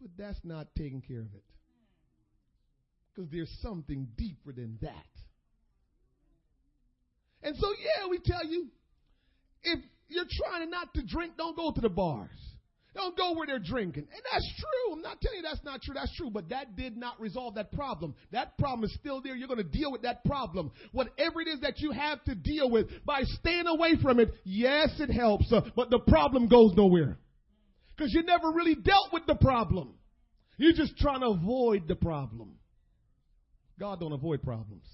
but 0.00 0.10
that's 0.18 0.40
not 0.44 0.68
taking 0.76 1.00
care 1.00 1.20
of 1.20 1.34
it. 1.34 1.44
Because 3.14 3.30
there's 3.30 3.54
something 3.62 4.08
deeper 4.16 4.52
than 4.52 4.78
that. 4.82 5.06
And 7.42 7.56
so, 7.56 7.68
yeah, 7.70 8.08
we 8.08 8.18
tell 8.18 8.46
you 8.46 8.68
if 9.62 9.78
you're 10.08 10.24
trying 10.30 10.70
not 10.70 10.94
to 10.94 11.02
drink, 11.02 11.36
don't 11.36 11.56
go 11.56 11.72
to 11.72 11.80
the 11.80 11.88
bars. 11.88 12.30
Don't 12.94 13.16
go 13.16 13.32
where 13.32 13.46
they're 13.46 13.58
drinking. 13.58 14.06
And 14.12 14.22
that's 14.30 14.52
true. 14.58 14.92
I'm 14.92 15.02
not 15.02 15.20
telling 15.20 15.38
you 15.38 15.42
that's 15.42 15.64
not 15.64 15.80
true. 15.82 15.94
That's 15.94 16.14
true. 16.14 16.30
But 16.30 16.50
that 16.50 16.76
did 16.76 16.96
not 16.96 17.18
resolve 17.20 17.54
that 17.54 17.72
problem. 17.72 18.14
That 18.32 18.58
problem 18.58 18.84
is 18.84 18.94
still 18.94 19.22
there. 19.22 19.34
You're 19.34 19.48
going 19.48 19.58
to 19.58 19.64
deal 19.64 19.90
with 19.90 20.02
that 20.02 20.24
problem. 20.24 20.72
Whatever 20.92 21.40
it 21.40 21.48
is 21.48 21.60
that 21.60 21.80
you 21.80 21.92
have 21.92 22.22
to 22.24 22.34
deal 22.34 22.70
with 22.70 22.88
by 23.06 23.22
staying 23.22 23.66
away 23.66 23.94
from 24.02 24.20
it, 24.20 24.34
yes, 24.44 24.90
it 24.98 25.10
helps. 25.10 25.50
Uh, 25.50 25.62
but 25.74 25.88
the 25.88 26.00
problem 26.00 26.48
goes 26.48 26.72
nowhere. 26.76 27.16
Because 27.96 28.12
you 28.12 28.22
never 28.24 28.50
really 28.50 28.74
dealt 28.74 29.12
with 29.12 29.24
the 29.26 29.36
problem. 29.36 29.94
You're 30.58 30.74
just 30.74 30.96
trying 30.98 31.20
to 31.20 31.28
avoid 31.28 31.88
the 31.88 31.96
problem. 31.96 32.56
God 33.80 34.00
don't 34.00 34.12
avoid 34.12 34.42
problems. 34.42 34.84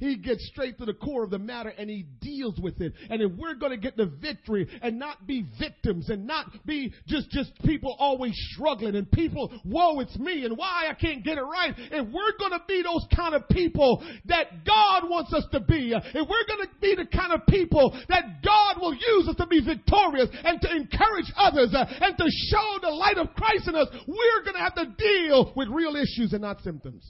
He 0.00 0.16
gets 0.16 0.46
straight 0.46 0.78
to 0.78 0.86
the 0.86 0.94
core 0.94 1.22
of 1.24 1.30
the 1.30 1.38
matter 1.38 1.68
and 1.68 1.90
he 1.90 2.06
deals 2.22 2.58
with 2.58 2.80
it. 2.80 2.94
And 3.10 3.20
if 3.20 3.30
we're 3.32 3.54
going 3.54 3.72
to 3.72 3.78
get 3.78 3.98
the 3.98 4.06
victory 4.06 4.66
and 4.82 4.98
not 4.98 5.26
be 5.26 5.44
victims 5.58 6.08
and 6.08 6.26
not 6.26 6.46
be 6.64 6.92
just, 7.06 7.30
just 7.30 7.52
people 7.62 7.94
always 7.98 8.32
struggling 8.54 8.96
and 8.96 9.10
people, 9.12 9.52
whoa, 9.62 10.00
it's 10.00 10.18
me 10.18 10.46
and 10.46 10.56
why 10.56 10.86
I 10.88 10.94
can't 10.94 11.22
get 11.22 11.36
it 11.36 11.42
right. 11.42 11.74
If 11.76 12.06
we're 12.06 12.38
going 12.38 12.52
to 12.52 12.62
be 12.66 12.82
those 12.82 13.04
kind 13.14 13.34
of 13.34 13.46
people 13.50 14.02
that 14.24 14.64
God 14.64 15.08
wants 15.08 15.34
us 15.34 15.44
to 15.52 15.60
be, 15.60 15.92
if 15.92 16.28
we're 16.28 16.46
going 16.46 16.66
to 16.66 16.74
be 16.80 16.94
the 16.96 17.06
kind 17.06 17.34
of 17.34 17.46
people 17.46 17.92
that 18.08 18.42
God 18.42 18.80
will 18.80 18.94
use 18.94 19.28
us 19.28 19.36
to 19.36 19.46
be 19.46 19.60
victorious 19.60 20.28
and 20.32 20.60
to 20.62 20.74
encourage 20.74 21.30
others 21.36 21.74
uh, 21.74 21.84
and 22.00 22.16
to 22.16 22.24
show 22.50 22.78
the 22.80 22.88
light 22.88 23.18
of 23.18 23.34
Christ 23.34 23.68
in 23.68 23.74
us, 23.74 23.88
we're 24.08 24.44
going 24.44 24.56
to 24.56 24.60
have 24.60 24.74
to 24.76 24.86
deal 24.96 25.52
with 25.54 25.68
real 25.68 25.94
issues 25.94 26.32
and 26.32 26.40
not 26.40 26.62
symptoms. 26.62 27.04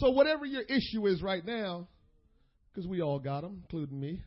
So, 0.00 0.10
whatever 0.10 0.46
your 0.46 0.62
issue 0.62 1.06
is 1.06 1.22
right 1.22 1.44
now, 1.44 1.86
because 2.72 2.88
we 2.88 3.02
all 3.02 3.18
got 3.18 3.42
them, 3.42 3.60
including 3.62 4.00
me, 4.00 4.22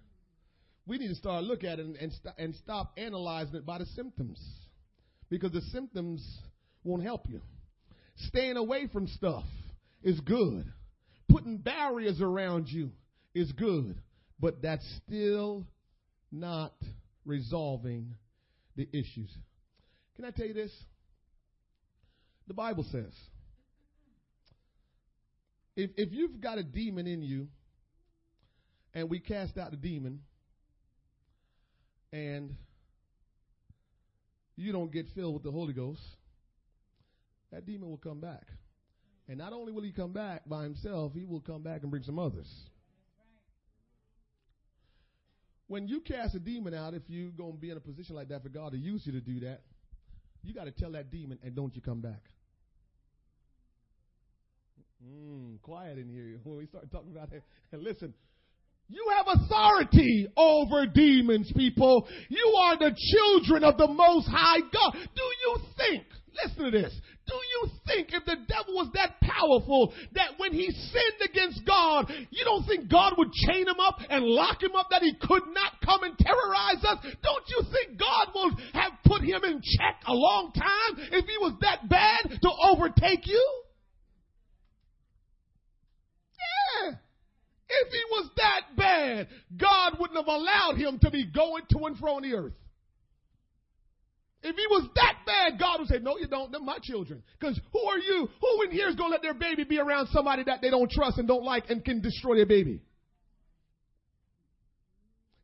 we 0.86 1.00
need 1.00 1.08
to 1.08 1.16
start 1.16 1.44
looking 1.46 1.68
at 1.68 1.80
it 1.80 1.86
and, 1.86 1.96
and, 1.96 2.12
st- 2.14 2.36
and 2.38 2.56
stop 2.58 2.94
analyzing 2.96 3.56
it 3.56 3.66
by 3.66 3.80
the 3.80 3.88
symptoms. 3.88 4.40
Because 5.30 5.52
the 5.52 5.62
symptoms 5.72 6.24
won't 6.84 7.02
help 7.02 7.28
you. 7.28 7.42
Staying 8.28 8.56
away 8.56 8.88
from 8.94 9.08
stuff 9.08 9.46
is 10.04 10.20
good. 10.20 10.72
Putting 11.28 11.58
barriers 11.58 12.22
around 12.22 12.68
you 12.68 12.92
is 13.34 13.52
good. 13.54 13.96
But 14.40 14.62
that's 14.62 14.86
still 15.08 15.66
not 16.32 16.76
resolving 17.26 18.14
the 18.76 18.88
issues. 18.92 19.36
Can 20.18 20.26
I 20.26 20.30
tell 20.30 20.46
you 20.46 20.54
this? 20.54 20.72
The 22.48 22.54
Bible 22.54 22.86
says 22.92 23.14
if, 25.76 25.92
if 25.98 26.12
you've 26.12 26.40
got 26.40 26.58
a 26.58 26.64
demon 26.64 27.08
in 27.08 27.22
you 27.22 27.48
and 28.94 29.10
we 29.10 29.20
cast 29.20 29.58
out 29.58 29.72
the 29.72 29.78
demon 29.78 30.22
and 32.12 32.56
you 34.56 34.72
don't 34.72 34.92
get 34.92 35.08
filled 35.16 35.34
with 35.34 35.44
the 35.44 35.52
Holy 35.52 35.74
Ghost, 35.74 36.02
that 37.52 37.66
demon 37.66 37.90
will 37.90 37.98
come 37.98 38.20
back. 38.20 38.44
And 39.28 39.38
not 39.38 39.54
only 39.54 39.72
will 39.72 39.84
he 39.84 39.92
come 39.92 40.12
back 40.12 40.48
by 40.48 40.64
himself, 40.64 41.14
he 41.14 41.26
will 41.26 41.40
come 41.40 41.64
back 41.64 41.82
and 41.82 41.90
bring 41.90 42.04
some 42.04 42.20
others. 42.20 42.48
When 45.68 45.88
you 45.88 46.02
cast 46.02 46.36
a 46.36 46.40
demon 46.40 46.74
out, 46.74 46.94
if 46.94 47.04
you're 47.08 47.32
going 47.32 47.54
to 47.54 47.58
be 47.58 47.72
in 47.72 47.78
a 47.78 47.80
position 47.80 48.16
like 48.16 48.28
that 48.30 48.44
for 48.44 48.50
God 48.50 48.74
to 48.74 48.78
use 48.78 49.06
you 49.06 49.14
to 49.14 49.22
do 49.22 49.40
that, 49.40 49.62
you 50.44 50.54
got 50.54 50.66
to 50.66 50.72
tell 50.72 50.92
that 50.92 51.10
demon, 51.10 51.40
and 51.42 51.56
don't 51.56 51.74
you 51.76 51.82
come 51.82 52.02
back. 52.02 52.22
Mm, 55.06 55.62
quiet 55.62 55.98
in 55.98 56.08
here 56.08 56.40
when 56.44 56.58
we 56.58 56.66
start 56.68 56.90
talking 56.92 57.12
about 57.12 57.34
it. 57.34 57.44
And 57.72 57.84
listen, 57.84 58.14
you 58.90 59.06
have 59.18 59.40
authority 59.40 60.28
over 60.38 60.86
demons, 60.86 61.52
people. 61.56 62.08
You 62.30 62.56
are 62.60 62.78
the 62.78 62.96
children 62.96 63.64
of 63.64 63.78
the 63.78 63.88
Most 63.88 64.28
High 64.28 64.60
God. 64.60 64.94
Do 64.94 65.24
you 65.24 65.58
think, 65.78 66.04
listen 66.44 66.66
to 66.66 66.72
this, 66.72 66.94
do 67.26 67.34
you 67.34 67.70
think 67.88 68.10
if 68.12 68.26
the 68.26 68.36
devil 68.48 68.76
was 68.76 68.92
that 68.94 69.16
powerful 69.22 69.94
that 70.14 70.38
when 70.38 70.52
he 70.52 70.70
sinned 70.70 71.22
against 71.24 71.66
God, 71.66 72.12
you 72.30 72.44
don't 72.44 72.66
think 72.68 72.92
God 72.92 73.14
would 73.18 73.32
chain 73.32 73.68
him 73.68 73.80
up 73.80 74.00
and 74.10 74.26
lock 74.26 74.62
him 74.62 74.76
up 74.76 74.88
that 74.92 75.02
he 75.02 75.16
could 75.16 75.44
not 75.54 75.80
come 75.84 76.04
and 76.04 76.18
terrorize 76.18 76.84
us? 76.84 77.00
Don't 77.24 77.46
you 77.48 77.62
think 77.72 77.98
God 77.98 78.28
would 78.36 78.54
have 78.74 78.92
put 79.06 79.22
him 79.22 79.44
in 79.46 79.62
check 79.64 80.04
a 80.06 80.14
long 80.14 80.52
time 80.52 81.08
if 81.12 81.26
he 81.26 81.38
was 81.40 81.54
that 81.62 81.88
bad 81.88 82.40
to 82.42 82.50
overtake 82.68 83.26
you? 83.26 83.63
If 87.82 87.92
he 87.92 88.04
was 88.12 88.30
that 88.38 88.62
bad, 88.78 89.28
God 89.58 89.98
wouldn't 90.00 90.18
have 90.18 90.28
allowed 90.28 90.76
him 90.78 91.00
to 91.00 91.10
be 91.10 91.26
going 91.26 91.64
to 91.72 91.86
and 91.86 91.98
fro 91.98 92.16
on 92.16 92.24
the 92.24 92.34
earth. 92.34 92.54
If 94.44 94.56
he 94.56 94.68
was 94.70 94.90
that 94.96 95.16
bad, 95.26 95.58
God 95.58 95.80
would 95.80 95.88
say, 95.88 96.00
No, 96.00 96.18
you 96.18 96.28
don't. 96.28 96.52
They're 96.52 96.62
my 96.62 96.78
children. 96.84 97.24
Because 97.40 97.60
who 97.72 97.82
are 97.86 97.98
you? 97.98 98.28
Who 98.42 98.62
in 98.64 98.72
here 98.72 98.90
is 98.90 98.96
going 98.96 99.10
to 99.10 99.14
let 99.14 99.22
their 99.22 99.34
baby 99.34 99.64
be 99.64 99.80
around 99.80 100.10
somebody 100.12 100.44
that 100.44 100.60
they 100.62 100.70
don't 100.70 100.92
trust 100.92 101.18
and 101.18 101.28
don't 101.28 101.46
like 101.46 101.70
and 101.70 101.84
can 101.84 102.02
destroy 102.02 102.36
their 102.36 102.46
baby? 102.46 102.82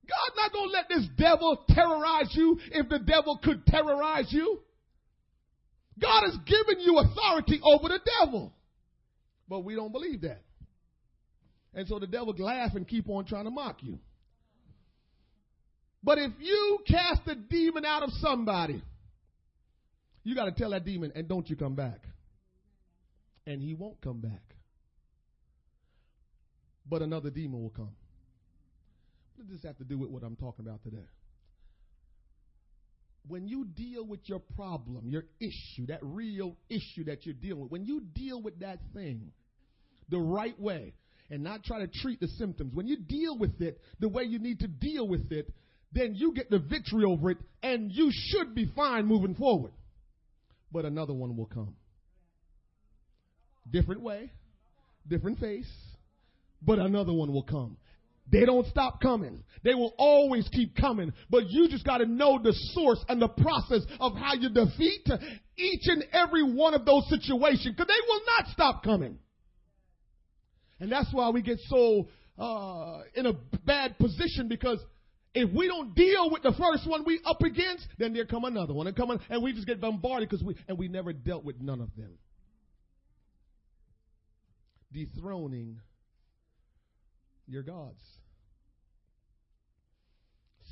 God's 0.06 0.36
not 0.36 0.52
going 0.52 0.70
to 0.70 0.74
let 0.74 0.90
this 0.90 1.08
devil 1.18 1.64
terrorize 1.70 2.36
you 2.36 2.60
if 2.72 2.90
the 2.90 3.00
devil 3.00 3.40
could 3.42 3.66
terrorize 3.66 4.28
you. 4.32 4.60
God 6.02 6.24
has 6.26 6.38
given 6.46 6.82
you 6.82 6.98
authority 6.98 7.62
over 7.64 7.88
the 7.88 8.00
devil. 8.20 8.54
But 9.48 9.62
we 9.62 9.76
don't 9.76 9.92
believe 9.92 10.22
that. 10.22 10.42
And 11.74 11.88
so 11.88 12.00
the 12.00 12.08
devil 12.08 12.34
laugh 12.38 12.74
and 12.76 12.88
keep 12.88 13.10
on 13.10 13.26
trying 13.26 13.46
to 13.46 13.52
mock 13.52 13.84
you. 13.84 14.00
But 16.04 16.18
if 16.18 16.32
you 16.40 16.80
cast 16.88 17.28
a 17.28 17.36
demon 17.36 17.86
out 17.86 18.04
of 18.04 18.10
somebody, 18.22 18.82
you 20.24 20.36
got 20.36 20.46
to 20.46 20.52
tell 20.52 20.72
that 20.72 20.86
demon, 20.86 21.12
and 21.16 21.28
don't 21.28 21.50
you 21.50 21.56
come 21.56 21.76
back. 21.76 22.00
And 23.46 23.62
he 23.62 23.74
won't 23.74 24.00
come 24.02 24.20
back. 24.20 24.42
But 26.88 27.02
another 27.02 27.30
demon 27.30 27.62
will 27.62 27.70
come. 27.70 27.92
What 29.36 29.48
does 29.48 29.58
this 29.58 29.68
have 29.68 29.78
to 29.78 29.84
do 29.84 29.98
with 29.98 30.10
what 30.10 30.24
I'm 30.24 30.36
talking 30.36 30.66
about 30.66 30.84
today? 30.84 31.08
When 33.28 33.48
you 33.48 33.66
deal 33.66 34.06
with 34.06 34.22
your 34.26 34.40
problem, 34.40 35.10
your 35.10 35.26
issue, 35.40 35.86
that 35.88 36.00
real 36.02 36.56
issue 36.70 37.04
that 37.06 37.26
you're 37.26 37.36
dealing 37.36 37.64
with, 37.64 37.72
when 37.72 37.86
you 37.86 38.02
deal 38.02 38.42
with 38.42 38.60
that 38.62 38.80
thing 38.94 39.32
the 40.10 40.18
right 40.18 40.60
way, 40.60 40.94
and 41.30 41.44
not 41.44 41.64
try 41.64 41.80
to 41.80 41.88
treat 41.88 42.20
the 42.20 42.28
symptoms. 42.28 42.74
When 42.74 42.88
you 42.88 42.98
deal 42.98 43.38
with 43.38 43.62
it 43.62 43.80
the 44.00 44.10
way 44.10 44.24
you 44.24 44.40
need 44.40 44.60
to 44.60 44.68
deal 44.68 45.08
with 45.08 45.32
it, 45.32 45.52
then 45.92 46.14
you 46.16 46.34
get 46.34 46.50
the 46.50 46.60
victory 46.60 47.04
over 47.04 47.32
it 47.32 47.38
and 47.64 47.92
you 47.92 48.12
should 48.12 48.54
be 48.54 48.72
fine 48.76 49.06
moving 49.06 49.36
forward. 49.36 49.72
But 50.72 50.86
another 50.86 51.14
one 51.14 51.36
will 51.36 51.48
come. 51.48 51.76
Different 53.72 54.02
way, 54.02 54.32
different 55.08 55.40
face, 55.40 55.70
but 56.62 56.80
another 56.80 57.14
one 57.14 57.32
will 57.32 57.44
come. 57.44 57.78
They 58.32 58.46
don't 58.46 58.68
stop 58.68 59.02
coming. 59.02 59.44
They 59.64 59.74
will 59.74 59.94
always 59.98 60.48
keep 60.50 60.76
coming. 60.76 61.14
But 61.30 61.50
you 61.50 61.68
just 61.68 61.84
got 61.84 61.98
to 61.98 62.06
know 62.06 62.40
the 62.42 62.54
source 62.74 63.04
and 63.10 63.20
the 63.20 63.28
process 63.28 63.82
of 64.00 64.16
how 64.16 64.36
you 64.36 64.50
defeat 64.50 65.08
each 65.58 65.82
and 65.86 66.04
every 66.14 66.44
one 66.44 66.76
of 66.76 66.86
those 66.86 67.10
situations 67.10 67.76
because 67.76 67.88
they 67.88 68.08
will 68.08 68.22
not 68.38 68.52
stop 68.54 68.84
coming. 68.84 69.18
And 70.80 70.92
that's 70.92 71.12
why 71.12 71.30
we 71.30 71.42
get 71.42 71.60
so 71.68 72.08
uh, 72.38 73.02
in 73.16 73.26
a 73.26 73.34
bad 73.66 73.98
position 73.98 74.48
because 74.48 74.80
if 75.34 75.52
we 75.54 75.68
don't 75.68 75.94
deal 75.94 76.32
with 76.32 76.42
the 76.42 76.54
first 76.54 76.88
one 76.90 77.04
we 77.06 77.20
up 77.26 77.42
against, 77.42 77.88
then 77.98 78.14
there 78.14 78.26
come 78.26 78.46
another 78.46 78.74
one 78.74 78.88
and 78.88 78.96
come 78.96 79.12
on, 79.12 79.20
and 79.30 79.44
we 79.44 79.54
just 79.54 79.68
get 79.68 79.80
bombarded 79.80 80.30
because 80.30 80.44
we 80.44 80.56
and 80.68 80.78
we 80.78 80.88
never 80.88 81.14
dealt 81.14 81.44
with 81.44 81.62
none 81.62 81.82
of 81.82 81.90
them. 81.96 82.18
Dethroning 84.92 85.80
your 87.48 87.64
gods. 87.64 88.02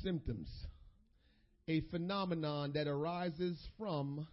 Symptoms. 0.02 0.48
A 1.68 1.82
phenomenon 1.90 2.72
that 2.74 2.88
arises 2.88 3.58
from 3.78 4.26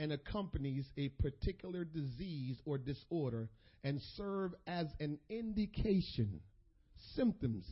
and 0.00 0.12
accompanies 0.12 0.86
a 0.96 1.10
particular 1.22 1.84
disease 1.84 2.56
or 2.64 2.78
disorder 2.78 3.50
and 3.84 4.00
serve 4.16 4.54
as 4.66 4.86
an 4.98 5.18
indication. 5.28 6.40
Symptoms 7.14 7.66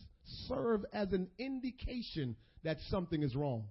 serve 0.46 0.84
as 0.92 1.12
an 1.12 1.28
indication 1.38 2.36
that 2.64 2.76
something 2.90 3.22
is 3.22 3.34
wrong. 3.34 3.64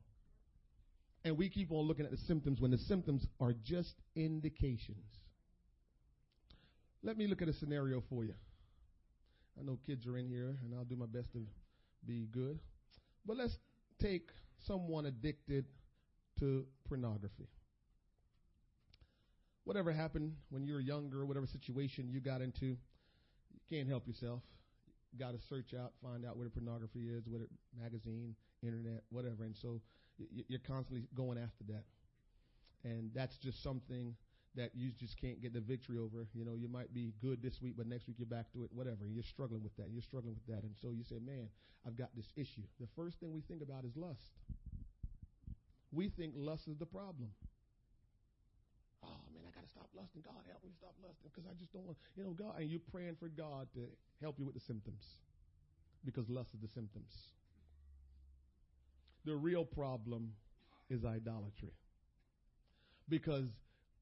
And 1.24 1.38
we 1.38 1.50
keep 1.50 1.72
on 1.72 1.86
looking 1.86 2.06
at 2.06 2.12
the 2.12 2.18
symptoms 2.28 2.60
when 2.60 2.72
the 2.72 2.80
symptoms 2.80 3.24
are 3.40 3.54
just 3.64 3.94
indications. 4.16 5.06
Let 7.04 7.16
me 7.16 7.28
look 7.28 7.44
at 7.44 7.48
a 7.48 7.54
scenario 7.54 8.02
for 8.10 8.26
you. 8.26 8.34
I 9.60 9.64
know 9.64 9.78
kids 9.86 10.08
are 10.08 10.18
in 10.18 10.28
here, 10.28 10.58
and 10.64 10.74
I'll 10.76 10.84
do 10.84 10.96
my 10.96 11.06
best 11.06 11.32
to 11.34 11.46
be 12.08 12.28
good. 12.32 12.58
But 13.24 13.38
let's 13.38 13.56
take 14.02 14.30
someone 14.66 15.06
addicted 15.06 15.66
to 16.40 16.66
pornography 16.88 17.48
whatever 19.68 19.92
happened 19.92 20.32
when 20.50 20.66
you 20.66 20.74
were 20.74 20.80
younger, 20.80 21.26
whatever 21.26 21.46
situation 21.46 22.08
you 22.10 22.22
got 22.22 22.42
into, 22.42 22.68
you 22.68 23.60
can't 23.70 23.88
help 23.88 24.08
yourself. 24.08 24.42
You 25.12 25.20
got 25.20 25.34
to 25.34 25.46
search 25.48 25.74
out, 25.74 25.92
find 26.02 26.26
out 26.26 26.38
where 26.38 26.46
the 26.46 26.52
pornography 26.52 27.10
is, 27.10 27.28
whether 27.28 27.48
magazine, 27.78 28.34
internet, 28.64 29.04
whatever. 29.10 29.44
And 29.44 29.56
so 29.56 29.82
you're 30.48 30.64
constantly 30.66 31.08
going 31.16 31.38
after 31.38 31.66
that. 31.68 31.84
And 32.86 33.12
that's 33.14 33.38
just 33.38 33.62
something 33.62 34.16
that 34.56 34.72
you 34.74 34.92
just 34.98 35.20
can't 35.20 35.42
get 35.42 35.54
the 35.54 35.60
victory 35.60 35.98
over. 35.98 36.28
You 36.34 36.46
know, 36.46 36.56
you 36.56 36.70
might 36.70 36.94
be 36.94 37.14
good 37.22 37.44
this 37.44 37.62
week, 37.62 37.74
but 37.78 37.88
next 37.88 38.08
week 38.08 38.16
you're 38.20 38.26
back 38.26 38.52
to 38.54 38.64
it, 38.64 38.70
whatever. 38.74 39.06
You're 39.06 39.24
struggling 39.24 39.64
with 39.64 39.76
that. 39.76 39.88
You're 39.92 40.02
struggling 40.02 40.34
with 40.34 40.56
that. 40.56 40.64
And 40.64 40.76
so 40.82 40.92
you 40.92 41.04
say, 41.04 41.20
man, 41.20 41.50
I've 41.86 41.98
got 41.98 42.10
this 42.16 42.32
issue. 42.38 42.64
The 42.80 42.88
first 42.96 43.20
thing 43.20 43.34
we 43.34 43.42
think 43.42 43.62
about 43.62 43.84
is 43.84 43.98
lust. 43.98 44.32
We 45.92 46.08
think 46.08 46.34
lust 46.38 46.70
is 46.70 46.78
the 46.78 46.86
problem. 46.86 47.32
Stop 49.72 49.90
lusting. 49.96 50.22
God, 50.24 50.42
help 50.48 50.64
me 50.64 50.72
stop 50.78 50.94
lusting 51.04 51.30
because 51.30 51.46
I 51.50 51.54
just 51.60 51.74
don't 51.74 51.86
want, 51.86 51.98
you 52.16 52.24
know, 52.24 52.32
God. 52.32 52.60
And 52.60 52.70
you're 52.70 52.84
praying 52.92 53.18
for 53.20 53.28
God 53.28 53.68
to 53.74 53.88
help 54.22 54.40
you 54.40 54.46
with 54.46 54.56
the 54.56 54.66
symptoms 54.68 55.04
because 56.06 56.30
lust 56.30 56.50
is 56.54 56.62
the 56.62 56.72
symptoms. 56.74 57.12
The 59.26 59.36
real 59.36 59.66
problem 59.66 60.34
is 60.90 61.04
idolatry. 61.04 61.74
Because 63.10 63.48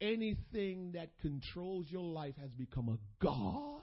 anything 0.02 0.92
that 0.94 1.10
controls 1.22 1.88
your 1.90 2.04
life 2.04 2.36
has 2.40 2.52
become 2.52 2.90
a 2.90 2.98
God. 3.24 3.82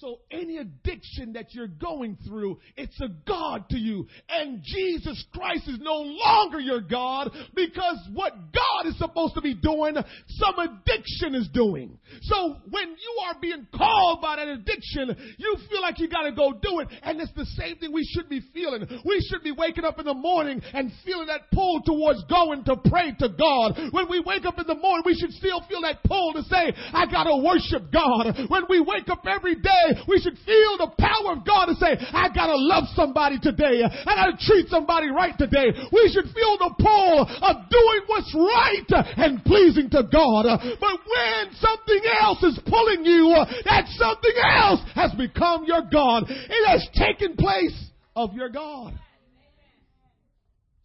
So 0.00 0.20
any 0.30 0.56
addiction 0.56 1.34
that 1.34 1.52
you're 1.52 1.66
going 1.66 2.16
through, 2.26 2.58
it's 2.74 2.98
a 3.02 3.08
God 3.28 3.68
to 3.68 3.76
you. 3.76 4.06
And 4.30 4.62
Jesus 4.62 5.22
Christ 5.34 5.68
is 5.68 5.78
no 5.78 5.96
longer 5.96 6.58
your 6.58 6.80
God 6.80 7.30
because 7.54 7.98
what 8.14 8.32
God 8.32 8.88
is 8.88 8.96
supposed 8.96 9.34
to 9.34 9.42
be 9.42 9.52
doing, 9.52 9.96
some 10.28 10.54
addiction 10.58 11.34
is 11.34 11.50
doing. 11.52 11.98
So 12.22 12.56
when 12.70 12.88
you 12.88 13.22
are 13.26 13.34
being 13.42 13.66
called 13.76 14.22
by 14.22 14.36
that 14.36 14.48
addiction, 14.48 15.34
you 15.36 15.56
feel 15.68 15.82
like 15.82 15.98
you 15.98 16.08
gotta 16.08 16.32
go 16.32 16.52
do 16.52 16.80
it. 16.80 16.88
And 17.02 17.20
it's 17.20 17.34
the 17.34 17.44
same 17.44 17.76
thing 17.76 17.92
we 17.92 18.04
should 18.04 18.30
be 18.30 18.40
feeling. 18.54 18.86
We 19.04 19.20
should 19.28 19.42
be 19.42 19.52
waking 19.52 19.84
up 19.84 19.98
in 19.98 20.06
the 20.06 20.14
morning 20.14 20.62
and 20.72 20.90
feeling 21.04 21.26
that 21.26 21.50
pull 21.52 21.82
towards 21.84 22.24
going 22.24 22.64
to 22.64 22.76
pray 22.88 23.12
to 23.18 23.28
God. 23.28 23.92
When 23.92 24.08
we 24.08 24.20
wake 24.20 24.46
up 24.46 24.58
in 24.58 24.66
the 24.66 24.76
morning, 24.76 25.02
we 25.04 25.14
should 25.14 25.32
still 25.32 25.60
feel 25.68 25.82
that 25.82 26.02
pull 26.04 26.32
to 26.32 26.42
say, 26.44 26.72
I 26.94 27.04
gotta 27.04 27.36
worship 27.36 27.92
God. 27.92 28.48
When 28.48 28.64
we 28.70 28.80
wake 28.80 29.10
up 29.10 29.26
every 29.26 29.56
day, 29.56 29.89
we 30.08 30.20
should 30.20 30.36
feel 30.46 30.72
the 30.78 30.92
power 30.98 31.36
of 31.36 31.44
God 31.46 31.66
to 31.66 31.74
say, 31.76 31.96
I 32.12 32.28
gotta 32.34 32.56
love 32.56 32.84
somebody 32.94 33.38
today. 33.38 33.82
I 33.84 34.12
gotta 34.14 34.38
treat 34.40 34.68
somebody 34.68 35.08
right 35.08 35.36
today. 35.36 35.72
We 35.92 36.10
should 36.12 36.28
feel 36.32 36.54
the 36.58 36.74
pull 36.78 37.26
of 37.26 37.54
doing 37.70 38.02
what's 38.06 38.34
right 38.34 38.90
and 39.16 39.44
pleasing 39.44 39.90
to 39.90 40.02
God. 40.10 40.46
But 40.80 40.98
when 41.06 41.54
something 41.58 42.02
else 42.20 42.42
is 42.42 42.58
pulling 42.66 43.04
you, 43.04 43.34
that 43.64 43.86
something 43.96 44.36
else 44.42 44.80
has 44.94 45.12
become 45.14 45.64
your 45.64 45.82
God. 45.90 46.24
It 46.28 46.68
has 46.68 46.88
taken 46.94 47.36
place 47.36 47.90
of 48.16 48.34
your 48.34 48.48
God. 48.48 48.98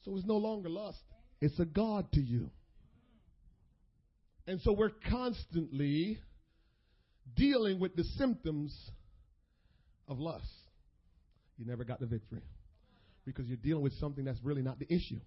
So 0.03 0.15
it's 0.15 0.25
no 0.25 0.37
longer 0.37 0.69
lust. 0.69 1.01
It's 1.41 1.59
a 1.59 1.65
God 1.65 2.11
to 2.13 2.21
you. 2.21 2.49
And 4.47 4.61
so 4.61 4.73
we're 4.73 4.91
constantly 5.09 6.19
dealing 7.35 7.79
with 7.79 7.95
the 7.95 8.03
symptoms 8.03 8.73
of 10.07 10.19
lust. 10.19 10.45
You 11.57 11.65
never 11.65 11.83
got 11.83 11.99
the 11.99 12.05
victory 12.05 12.43
because 13.25 13.47
you're 13.47 13.57
dealing 13.57 13.83
with 13.83 13.93
something 13.93 14.25
that's 14.25 14.39
really 14.43 14.61
not 14.61 14.79
the 14.79 14.85
issue. 14.93 15.19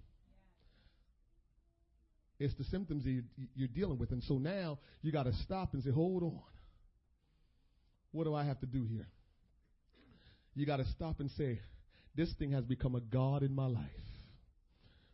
It's 2.38 2.54
the 2.54 2.64
symptoms 2.64 3.04
you're 3.56 3.68
dealing 3.68 3.98
with. 3.98 4.12
And 4.12 4.22
so 4.22 4.38
now 4.38 4.78
you 5.02 5.10
got 5.10 5.24
to 5.24 5.32
stop 5.44 5.74
and 5.74 5.82
say, 5.82 5.90
hold 5.90 6.22
on. 6.22 6.40
What 8.12 8.24
do 8.24 8.34
I 8.34 8.44
have 8.44 8.60
to 8.60 8.66
do 8.66 8.84
here? 8.84 9.08
You 10.54 10.64
got 10.64 10.76
to 10.76 10.84
stop 10.86 11.20
and 11.20 11.30
say, 11.32 11.60
this 12.14 12.32
thing 12.38 12.52
has 12.52 12.64
become 12.64 12.94
a 12.94 13.00
God 13.00 13.42
in 13.42 13.54
my 13.54 13.66
life. 13.66 13.84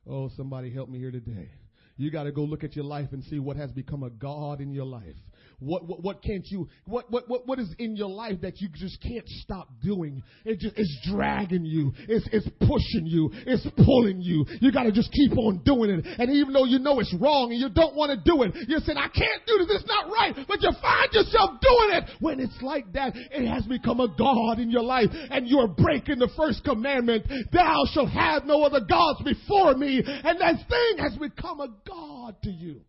Oh, 0.07 0.31
somebody 0.37 0.71
help 0.71 0.89
me 0.89 0.99
here 0.99 1.11
today. 1.11 1.51
You 1.97 2.11
got 2.11 2.25
to 2.25 2.33
go 2.33 2.43
look 2.43 2.65
at 2.65 2.77
your 2.77 2.85
life 2.85 3.09
and 3.13 3.25
see 3.25 3.39
what 3.39 3.57
has 3.57 3.71
become 3.71 4.03
a 4.03 4.11
God 4.11 4.61
in 4.61 4.73
your 4.73 4.85
life. 4.85 5.17
What, 5.59 5.87
what, 5.87 6.03
what 6.03 6.23
can't 6.23 6.45
you, 6.47 6.69
what, 6.85 7.11
what, 7.11 7.29
what, 7.29 7.47
what 7.47 7.59
is 7.59 7.73
in 7.79 7.97
your 7.97 8.09
life 8.09 8.41
that 8.43 8.61
you 8.61 8.69
just 8.75 9.01
can't 9.01 9.27
stop 9.29 9.69
doing? 9.83 10.23
It 10.45 10.61
just, 10.61 10.77
it's 10.77 10.99
dragging 11.11 11.65
you. 11.65 11.93
It's, 12.09 12.29
it's 12.33 12.49
pushing 12.61 13.07
you. 13.07 13.31
It's 13.47 13.67
pulling 13.85 14.21
you. 14.21 14.45
You 14.61 14.73
gotta 14.73 14.93
just 14.93 15.13
keep 15.13 15.37
on 15.37 15.63
doing 15.65 15.91
it. 15.91 16.07
And 16.19 16.31
even 16.31 16.53
though 16.53 16.65
you 16.65 16.79
know 16.79 17.01
it's 17.01 17.15
wrong 17.21 17.53
and 17.53 17.61
you 17.61 17.69
don't 17.69 17.95
want 17.95 18.11
to 18.11 18.31
do 18.31 18.43
it, 18.43 18.55
you 18.69 18.79
say, 18.81 18.93
I 18.93 19.09
can't 19.09 19.47
do 19.47 19.59
this. 19.59 19.81
It's 19.81 19.89
not 19.89 20.11
right. 20.11 20.35
But 20.47 20.63
you 20.63 20.71
find 20.81 21.13
yourself 21.13 21.61
doing 21.61 21.91
it. 21.99 22.05
When 22.21 22.41
it's 22.41 22.61
like 22.63 22.93
that, 22.93 23.13
it 23.15 23.49
has 23.49 23.65
become 23.65 24.01
a 24.01 24.09
God 24.09 24.59
in 24.59 24.71
your 24.71 24.83
life 24.83 25.09
and 25.13 25.47
you're 25.49 25.69
breaking 25.69 26.19
the 26.19 26.31
first 26.37 26.65
commandment. 26.65 27.27
Thou 27.53 27.85
shalt 27.93 28.11
have 28.11 28.45
no 28.45 28.63
other 28.63 28.81
gods 28.81 29.23
before 29.23 29.75
me. 29.75 30.03
And 30.05 30.41
that 30.41 30.57
thing 30.69 30.99
has 30.99 31.17
become 31.17 31.61
a 31.61 31.69
God 31.87 32.37
to 32.43 32.51
you. 32.51 32.81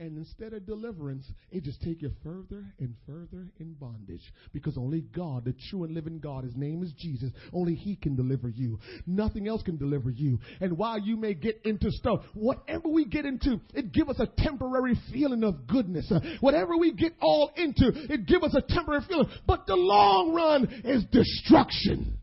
And 0.00 0.16
instead 0.16 0.52
of 0.52 0.64
deliverance, 0.64 1.28
it 1.50 1.64
just 1.64 1.82
take 1.82 2.02
you 2.02 2.12
further 2.22 2.64
and 2.78 2.94
further 3.04 3.48
in 3.58 3.74
bondage. 3.74 4.22
Because 4.52 4.78
only 4.78 5.00
God, 5.00 5.44
the 5.44 5.56
true 5.68 5.82
and 5.82 5.92
living 5.92 6.20
God, 6.20 6.44
his 6.44 6.54
name 6.54 6.84
is 6.84 6.92
Jesus, 6.96 7.32
only 7.52 7.74
he 7.74 7.96
can 7.96 8.14
deliver 8.14 8.48
you. 8.48 8.78
Nothing 9.08 9.48
else 9.48 9.60
can 9.64 9.76
deliver 9.76 10.10
you. 10.10 10.38
And 10.60 10.78
while 10.78 11.00
you 11.00 11.16
may 11.16 11.34
get 11.34 11.60
into 11.64 11.90
stuff, 11.90 12.20
whatever 12.34 12.88
we 12.88 13.06
get 13.06 13.26
into, 13.26 13.60
it 13.74 13.92
give 13.92 14.08
us 14.08 14.20
a 14.20 14.28
temporary 14.40 14.94
feeling 15.12 15.42
of 15.42 15.66
goodness. 15.66 16.12
Whatever 16.38 16.76
we 16.76 16.92
get 16.92 17.14
all 17.20 17.50
into, 17.56 17.90
it 18.08 18.24
give 18.26 18.44
us 18.44 18.54
a 18.54 18.62
temporary 18.72 19.02
feeling. 19.08 19.28
But 19.48 19.66
the 19.66 19.74
long 19.74 20.32
run 20.32 20.82
is 20.84 21.04
destruction. 21.10 22.18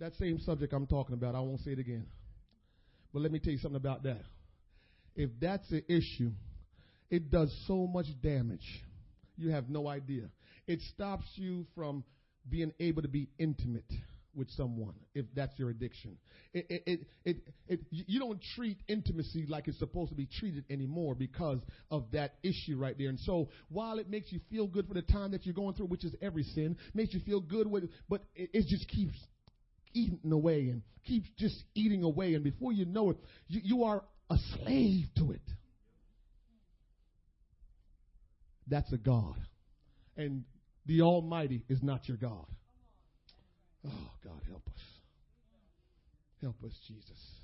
That 0.00 0.14
same 0.16 0.38
subject 0.40 0.74
I'm 0.74 0.86
talking 0.86 1.14
about, 1.14 1.34
I 1.34 1.40
won't 1.40 1.60
say 1.60 1.70
it 1.70 1.78
again. 1.78 2.04
But 3.14 3.22
let 3.22 3.30
me 3.30 3.38
tell 3.38 3.52
you 3.52 3.60
something 3.60 3.76
about 3.76 4.02
that. 4.02 4.22
If 5.14 5.30
that's 5.40 5.66
the 5.70 5.84
issue, 5.90 6.32
it 7.08 7.30
does 7.30 7.56
so 7.68 7.86
much 7.86 8.06
damage. 8.20 8.66
You 9.36 9.50
have 9.50 9.70
no 9.70 9.86
idea. 9.86 10.24
It 10.66 10.80
stops 10.92 11.26
you 11.36 11.64
from 11.76 12.02
being 12.50 12.72
able 12.80 13.02
to 13.02 13.08
be 13.08 13.28
intimate 13.38 13.90
with 14.34 14.50
someone 14.50 14.94
if 15.14 15.26
that's 15.36 15.56
your 15.60 15.70
addiction. 15.70 16.18
It, 16.52 16.66
it, 16.68 17.00
it, 17.24 17.36
it, 17.68 17.80
you 17.90 18.18
don't 18.18 18.40
treat 18.56 18.78
intimacy 18.88 19.46
like 19.48 19.68
it's 19.68 19.78
supposed 19.78 20.10
to 20.10 20.16
be 20.16 20.26
treated 20.26 20.64
anymore 20.68 21.14
because 21.14 21.60
of 21.92 22.06
that 22.12 22.34
issue 22.42 22.76
right 22.76 22.98
there. 22.98 23.10
And 23.10 23.20
so 23.20 23.48
while 23.68 24.00
it 24.00 24.10
makes 24.10 24.32
you 24.32 24.40
feel 24.50 24.66
good 24.66 24.88
for 24.88 24.94
the 24.94 25.02
time 25.02 25.30
that 25.30 25.46
you're 25.46 25.54
going 25.54 25.74
through, 25.74 25.86
which 25.86 26.04
is 26.04 26.16
every 26.20 26.42
sin, 26.42 26.76
makes 26.94 27.14
you 27.14 27.20
feel 27.20 27.40
good 27.40 27.70
with, 27.70 27.88
but 28.08 28.22
it 28.34 28.66
just 28.66 28.88
keeps 28.88 29.16
eating 29.94 30.32
away 30.32 30.68
and 30.68 30.82
keeps 31.06 31.28
just 31.38 31.62
eating 31.74 32.02
away. 32.02 32.34
And 32.34 32.44
before 32.44 32.72
you 32.72 32.84
know 32.84 33.10
it, 33.10 33.16
you, 33.48 33.60
you 33.64 33.84
are 33.84 34.02
a 34.30 34.36
slave 34.54 35.06
to 35.18 35.32
it. 35.32 35.40
That's 38.66 38.92
a 38.92 38.98
God. 38.98 39.36
And 40.16 40.44
the 40.86 41.02
Almighty 41.02 41.64
is 41.68 41.82
not 41.82 42.08
your 42.08 42.16
God. 42.16 42.46
Oh, 43.86 44.10
God, 44.22 44.40
help 44.48 44.66
us. 44.66 44.82
Help 46.40 46.56
us, 46.64 46.72
Jesus. 46.86 47.43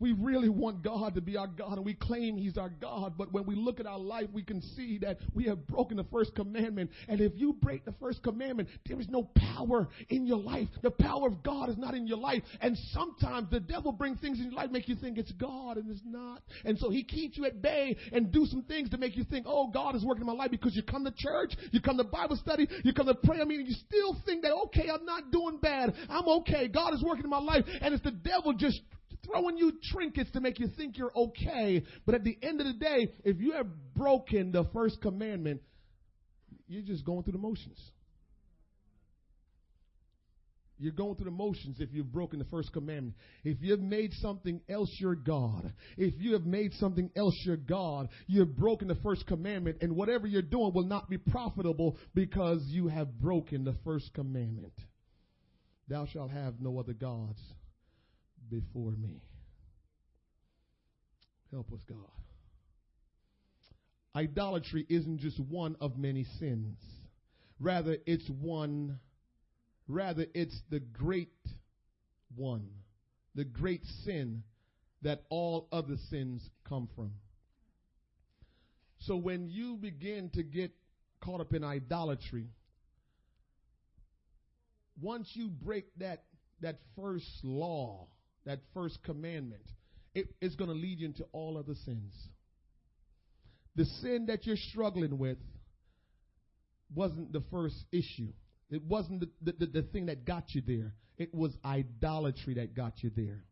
We 0.00 0.12
really 0.12 0.48
want 0.48 0.82
God 0.82 1.14
to 1.16 1.20
be 1.20 1.36
our 1.36 1.46
God 1.46 1.76
and 1.76 1.84
we 1.84 1.94
claim 1.94 2.36
He's 2.36 2.56
our 2.56 2.68
God, 2.68 3.14
but 3.18 3.32
when 3.32 3.46
we 3.46 3.56
look 3.56 3.80
at 3.80 3.86
our 3.86 3.98
life, 3.98 4.28
we 4.32 4.42
can 4.42 4.62
see 4.62 4.98
that 4.98 5.18
we 5.34 5.44
have 5.44 5.66
broken 5.66 5.96
the 5.96 6.04
first 6.04 6.34
commandment. 6.34 6.90
And 7.08 7.20
if 7.20 7.32
you 7.34 7.54
break 7.54 7.84
the 7.84 7.94
first 8.00 8.22
commandment, 8.22 8.68
there 8.86 9.00
is 9.00 9.08
no 9.08 9.28
power 9.34 9.88
in 10.08 10.26
your 10.26 10.38
life. 10.38 10.68
The 10.82 10.90
power 10.90 11.26
of 11.26 11.42
God 11.42 11.68
is 11.68 11.78
not 11.78 11.94
in 11.94 12.06
your 12.06 12.18
life. 12.18 12.42
And 12.60 12.76
sometimes 12.92 13.50
the 13.50 13.60
devil 13.60 13.92
brings 13.92 14.20
things 14.20 14.38
in 14.38 14.46
your 14.46 14.54
life, 14.54 14.70
make 14.70 14.88
you 14.88 14.94
think 14.94 15.18
it's 15.18 15.32
God 15.32 15.76
and 15.76 15.90
it's 15.90 16.02
not. 16.04 16.42
And 16.64 16.78
so 16.78 16.90
he 16.90 17.02
keeps 17.02 17.36
you 17.36 17.46
at 17.46 17.60
bay 17.60 17.96
and 18.12 18.30
do 18.30 18.46
some 18.46 18.62
things 18.62 18.90
to 18.90 18.98
make 18.98 19.16
you 19.16 19.24
think, 19.24 19.46
oh, 19.48 19.68
God 19.68 19.96
is 19.96 20.04
working 20.04 20.22
in 20.22 20.26
my 20.26 20.32
life 20.32 20.50
because 20.50 20.76
you 20.76 20.82
come 20.82 21.04
to 21.04 21.14
church, 21.16 21.54
you 21.72 21.80
come 21.80 21.96
to 21.98 22.04
Bible 22.04 22.36
study, 22.36 22.68
you 22.84 22.92
come 22.92 23.06
to 23.06 23.14
prayer 23.14 23.44
meeting, 23.44 23.66
you 23.66 23.74
still 23.74 24.16
think 24.24 24.42
that, 24.42 24.52
okay, 24.66 24.88
I'm 24.92 25.04
not 25.04 25.30
doing 25.32 25.58
bad. 25.58 25.94
I'm 26.08 26.28
okay. 26.40 26.68
God 26.68 26.94
is 26.94 27.02
working 27.02 27.24
in 27.24 27.30
my 27.30 27.40
life. 27.40 27.64
And 27.80 27.94
it's 27.94 28.04
the 28.04 28.10
devil 28.10 28.52
just 28.52 28.80
throwing 29.24 29.56
you 29.56 29.72
trinkets 29.92 30.30
to 30.32 30.40
make 30.40 30.58
you 30.58 30.68
think 30.76 30.96
you're 30.98 31.12
okay. 31.14 31.84
But 32.06 32.14
at 32.14 32.24
the 32.24 32.38
end 32.42 32.60
of 32.60 32.66
the 32.66 32.72
day, 32.74 33.12
if 33.24 33.40
you 33.40 33.52
have 33.52 33.66
broken 33.94 34.52
the 34.52 34.64
first 34.72 35.00
commandment, 35.00 35.62
you're 36.66 36.82
just 36.82 37.04
going 37.04 37.22
through 37.22 37.32
the 37.32 37.38
motions. 37.38 37.78
You're 40.80 40.92
going 40.92 41.16
through 41.16 41.24
the 41.24 41.30
motions 41.32 41.80
if 41.80 41.88
you've 41.92 42.12
broken 42.12 42.38
the 42.38 42.44
first 42.44 42.72
commandment. 42.72 43.16
If 43.42 43.58
you've 43.60 43.80
made 43.80 44.12
something 44.14 44.60
else 44.68 44.90
your 45.00 45.16
God, 45.16 45.72
if 45.96 46.14
you 46.18 46.34
have 46.34 46.46
made 46.46 46.72
something 46.74 47.10
else 47.16 47.34
your 47.44 47.56
God, 47.56 48.08
you 48.28 48.40
have 48.40 48.56
broken 48.56 48.86
the 48.86 48.94
first 48.96 49.26
commandment, 49.26 49.78
and 49.80 49.96
whatever 49.96 50.28
you're 50.28 50.40
doing 50.40 50.72
will 50.72 50.86
not 50.86 51.10
be 51.10 51.18
profitable 51.18 51.96
because 52.14 52.62
you 52.68 52.86
have 52.86 53.18
broken 53.20 53.64
the 53.64 53.74
first 53.84 54.14
commandment. 54.14 54.74
Thou 55.88 56.06
shalt 56.06 56.30
have 56.30 56.60
no 56.60 56.78
other 56.78 56.92
gods 56.92 57.40
before 58.50 58.92
me. 58.92 59.22
Help 61.50 61.72
us, 61.72 61.80
God. 61.88 61.96
idolatry 64.14 64.84
isn't 64.88 65.18
just 65.18 65.38
one 65.38 65.76
of 65.80 65.96
many 65.96 66.24
sins. 66.38 66.76
Rather, 67.60 67.96
it's 68.06 68.28
one, 68.28 68.98
rather, 69.86 70.26
it's 70.34 70.60
the 70.70 70.80
great 70.80 71.32
one, 72.36 72.68
the 73.34 73.44
great 73.44 73.82
sin 74.04 74.42
that 75.02 75.22
all 75.30 75.68
other 75.72 75.96
sins 76.10 76.48
come 76.68 76.88
from. 76.94 77.12
So 79.00 79.16
when 79.16 79.48
you 79.48 79.76
begin 79.76 80.30
to 80.34 80.42
get 80.42 80.72
caught 81.22 81.40
up 81.40 81.54
in 81.54 81.62
idolatry, 81.62 82.48
once 85.00 85.28
you 85.34 85.48
break 85.48 85.86
that 85.98 86.24
that 86.60 86.80
first 86.96 87.26
law, 87.44 88.08
that 88.48 88.60
first 88.72 88.98
commandment, 89.04 89.62
it, 90.14 90.34
it's 90.40 90.56
going 90.56 90.70
to 90.70 90.76
lead 90.76 91.00
you 91.00 91.06
into 91.06 91.24
all 91.32 91.58
other 91.58 91.74
sins. 91.84 92.14
The 93.76 93.84
sin 93.84 94.26
that 94.26 94.46
you're 94.46 94.56
struggling 94.56 95.18
with 95.18 95.38
wasn't 96.94 97.32
the 97.32 97.42
first 97.50 97.76
issue. 97.92 98.32
It 98.70 98.82
wasn't 98.82 99.20
the, 99.20 99.52
the, 99.52 99.66
the, 99.66 99.82
thing 99.82 100.06
that 100.06 100.24
got 100.24 100.44
you 100.54 100.62
there. 100.66 100.94
It 101.18 101.34
was 101.34 101.52
idolatry 101.64 102.54
that 102.54 102.74
got 102.74 102.94
you 103.02 103.10
there. 103.14 103.44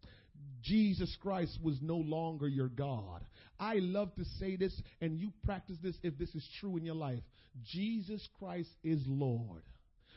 Jesus 0.62 1.14
Christ 1.20 1.58
was 1.62 1.78
no 1.82 1.96
longer 1.96 2.48
your 2.48 2.68
God. 2.68 3.22
I 3.60 3.74
love 3.76 4.14
to 4.16 4.24
say 4.38 4.56
this, 4.56 4.78
and 5.00 5.18
you 5.18 5.32
practice 5.44 5.76
this 5.82 5.96
if 6.02 6.18
this 6.18 6.34
is 6.34 6.48
true 6.58 6.76
in 6.76 6.84
your 6.84 6.94
life. 6.94 7.22
Jesus 7.64 8.26
Christ 8.38 8.70
is 8.82 9.00
Lord. 9.06 9.62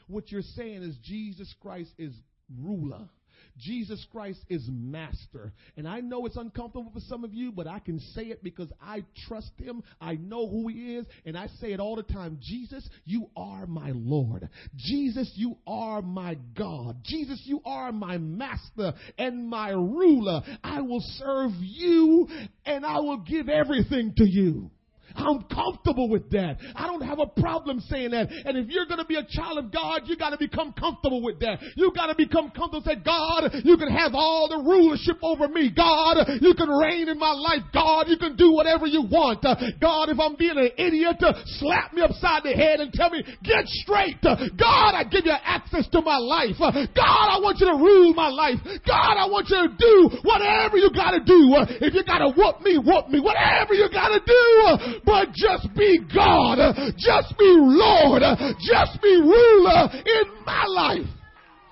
What 0.07 0.31
you're 0.31 0.41
saying 0.41 0.83
is 0.83 0.97
Jesus 1.03 1.53
Christ 1.61 1.91
is 1.97 2.13
ruler. 2.57 3.09
Jesus 3.57 4.05
Christ 4.11 4.39
is 4.49 4.67
master. 4.69 5.53
And 5.77 5.87
I 5.87 5.99
know 5.99 6.25
it's 6.25 6.37
uncomfortable 6.37 6.91
for 6.93 6.99
some 7.01 7.23
of 7.23 7.33
you, 7.33 7.51
but 7.51 7.67
I 7.67 7.79
can 7.79 7.99
say 7.99 8.23
it 8.23 8.43
because 8.43 8.71
I 8.81 9.03
trust 9.27 9.51
him. 9.57 9.83
I 9.99 10.15
know 10.15 10.47
who 10.47 10.67
he 10.67 10.95
is. 10.95 11.05
And 11.25 11.37
I 11.37 11.47
say 11.59 11.73
it 11.73 11.79
all 11.79 11.95
the 11.95 12.03
time 12.03 12.39
Jesus, 12.41 12.87
you 13.05 13.29
are 13.35 13.65
my 13.65 13.91
Lord. 13.93 14.49
Jesus, 14.75 15.31
you 15.35 15.57
are 15.67 16.01
my 16.01 16.37
God. 16.57 16.97
Jesus, 17.03 17.41
you 17.45 17.61
are 17.65 17.91
my 17.91 18.17
master 18.17 18.93
and 19.17 19.47
my 19.47 19.69
ruler. 19.69 20.41
I 20.63 20.81
will 20.81 21.03
serve 21.17 21.51
you 21.59 22.27
and 22.65 22.85
I 22.85 22.99
will 22.99 23.19
give 23.19 23.49
everything 23.49 24.13
to 24.17 24.25
you. 24.27 24.71
I'm 25.15 25.43
comfortable 25.43 26.09
with 26.09 26.29
that. 26.31 26.57
I 26.75 26.87
don't 26.87 27.01
have 27.01 27.19
a 27.19 27.27
problem 27.27 27.79
saying 27.81 28.11
that. 28.11 28.29
And 28.45 28.57
if 28.57 28.67
you're 28.69 28.85
going 28.85 28.99
to 28.99 29.05
be 29.05 29.15
a 29.15 29.25
child 29.29 29.57
of 29.57 29.71
God, 29.71 30.03
you 30.05 30.17
got 30.17 30.31
to 30.31 30.37
become 30.37 30.73
comfortable 30.73 31.21
with 31.23 31.39
that. 31.39 31.59
You 31.75 31.91
got 31.95 32.07
to 32.07 32.15
become 32.15 32.51
comfortable. 32.51 32.81
Say, 32.85 32.95
God, 33.03 33.51
you 33.63 33.77
can 33.77 33.89
have 33.89 34.11
all 34.13 34.47
the 34.47 34.57
rulership 34.57 35.17
over 35.21 35.47
me. 35.47 35.71
God, 35.75 36.17
you 36.41 36.53
can 36.53 36.69
reign 36.69 37.09
in 37.09 37.19
my 37.19 37.31
life. 37.31 37.63
God, 37.73 38.07
you 38.07 38.17
can 38.17 38.35
do 38.35 38.51
whatever 38.53 38.85
you 38.87 39.01
want. 39.01 39.43
God, 39.43 40.09
if 40.09 40.19
I'm 40.19 40.35
being 40.35 40.57
an 40.57 40.71
idiot, 40.77 41.17
slap 41.59 41.93
me 41.93 42.01
upside 42.01 42.43
the 42.43 42.53
head 42.53 42.79
and 42.79 42.91
tell 42.93 43.09
me, 43.09 43.23
get 43.43 43.65
straight. 43.83 44.21
God, 44.21 44.91
I 44.95 45.03
give 45.03 45.25
you 45.25 45.35
access 45.35 45.87
to 45.89 46.01
my 46.01 46.17
life. 46.17 46.55
God, 46.59 47.27
I 47.29 47.39
want 47.41 47.59
you 47.59 47.67
to 47.67 47.77
rule 47.77 48.13
my 48.13 48.29
life. 48.29 48.59
God, 48.85 49.15
I 49.17 49.25
want 49.27 49.49
you 49.49 49.57
to 49.57 49.71
do 49.75 50.17
whatever 50.23 50.77
you 50.77 50.89
got 50.93 51.11
to 51.11 51.21
do. 51.23 51.55
If 51.81 51.93
you 51.93 52.03
got 52.03 52.19
to 52.19 52.31
whoop 52.35 52.61
me, 52.61 52.77
whoop 52.77 53.09
me. 53.09 53.19
Whatever 53.19 53.73
you 53.73 53.89
got 53.91 54.09
to 54.09 54.21
do 54.23 54.98
but 55.05 55.33
just 55.33 55.67
be 55.75 55.99
God, 56.13 56.57
just 56.97 57.37
be 57.37 57.51
Lord, 57.57 58.23
just 58.59 59.01
be 59.01 59.15
ruler 59.21 59.89
in 59.93 60.45
my 60.45 60.65
life. 60.65 61.07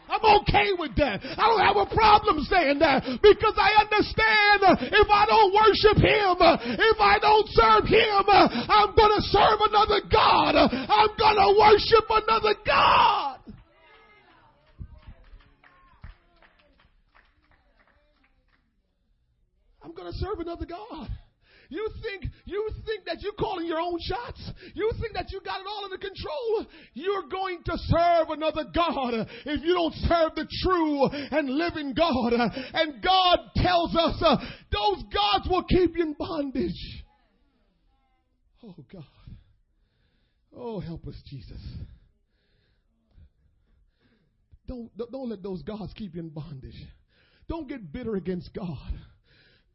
I'm 0.10 0.24
okay 0.42 0.72
with 0.80 0.96
that. 0.96 1.20
I 1.22 1.44
don't 1.52 1.60
have 1.60 1.76
a 1.76 1.90
problem 1.94 2.40
saying 2.48 2.80
that 2.80 3.04
because 3.22 3.54
I 3.60 3.84
understand 3.84 4.80
if 4.88 5.08
I 5.12 5.26
don't 5.28 5.52
worship 5.52 6.00
Him, 6.00 6.40
if 6.80 6.98
I 7.00 7.20
don't 7.20 7.48
serve 7.52 7.84
Him, 7.92 8.24
I'm 8.28 8.96
going 8.96 9.14
to 9.20 9.24
serve 9.28 9.60
another 9.68 10.02
God. 10.10 10.56
I'm 10.56 11.12
going 11.20 11.36
to 11.36 11.60
worship 11.60 12.08
another 12.10 12.56
God. 12.66 13.40
I'm 19.84 19.94
going 19.94 20.12
to 20.12 20.18
serve 20.18 20.40
another 20.40 20.66
God. 20.66 21.10
You 21.70 21.90
think 22.02 22.32
you 22.46 22.70
think 22.86 23.06
that 23.06 23.22
you're 23.22 23.34
calling 23.34 23.66
your 23.66 23.80
own 23.80 24.00
shots? 24.00 24.52
You 24.74 24.92
think 25.02 25.14
that 25.14 25.32
you 25.32 25.42
got 25.42 25.60
it 25.60 25.68
all 25.68 25.86
under 25.86 25.98
control? 25.98 26.66
You're 26.94 27.28
going 27.30 27.60
to 27.66 27.74
serve 27.76 28.30
another 28.30 28.66
God 28.74 29.28
if 29.46 29.64
you 29.64 29.74
don't 29.74 29.94
serve 29.94 30.36
the 30.36 30.48
true 30.64 31.06
and 31.32 31.50
living 31.50 31.94
God. 31.94 32.34
And 32.34 33.02
God 33.04 33.40
tells 33.56 33.96
us 33.96 34.22
uh, 34.22 34.38
those 34.72 35.04
gods 35.14 35.48
will 35.50 35.64
keep 35.64 35.98
you 35.98 36.04
in 36.04 36.14
bondage. 36.14 37.04
Oh 38.64 38.76
God. 38.92 39.04
Oh, 40.56 40.80
help 40.80 41.08
us, 41.08 41.16
Jesus. 41.28 41.62
Don't, 44.68 44.90
don't 44.98 45.30
let 45.30 45.44
those 45.44 45.62
gods 45.62 45.94
keep 45.96 46.16
you 46.16 46.22
in 46.22 46.30
bondage. 46.30 46.76
Don't 47.48 47.70
get 47.70 47.92
bitter 47.94 48.16
against 48.16 48.54
God. 48.54 48.94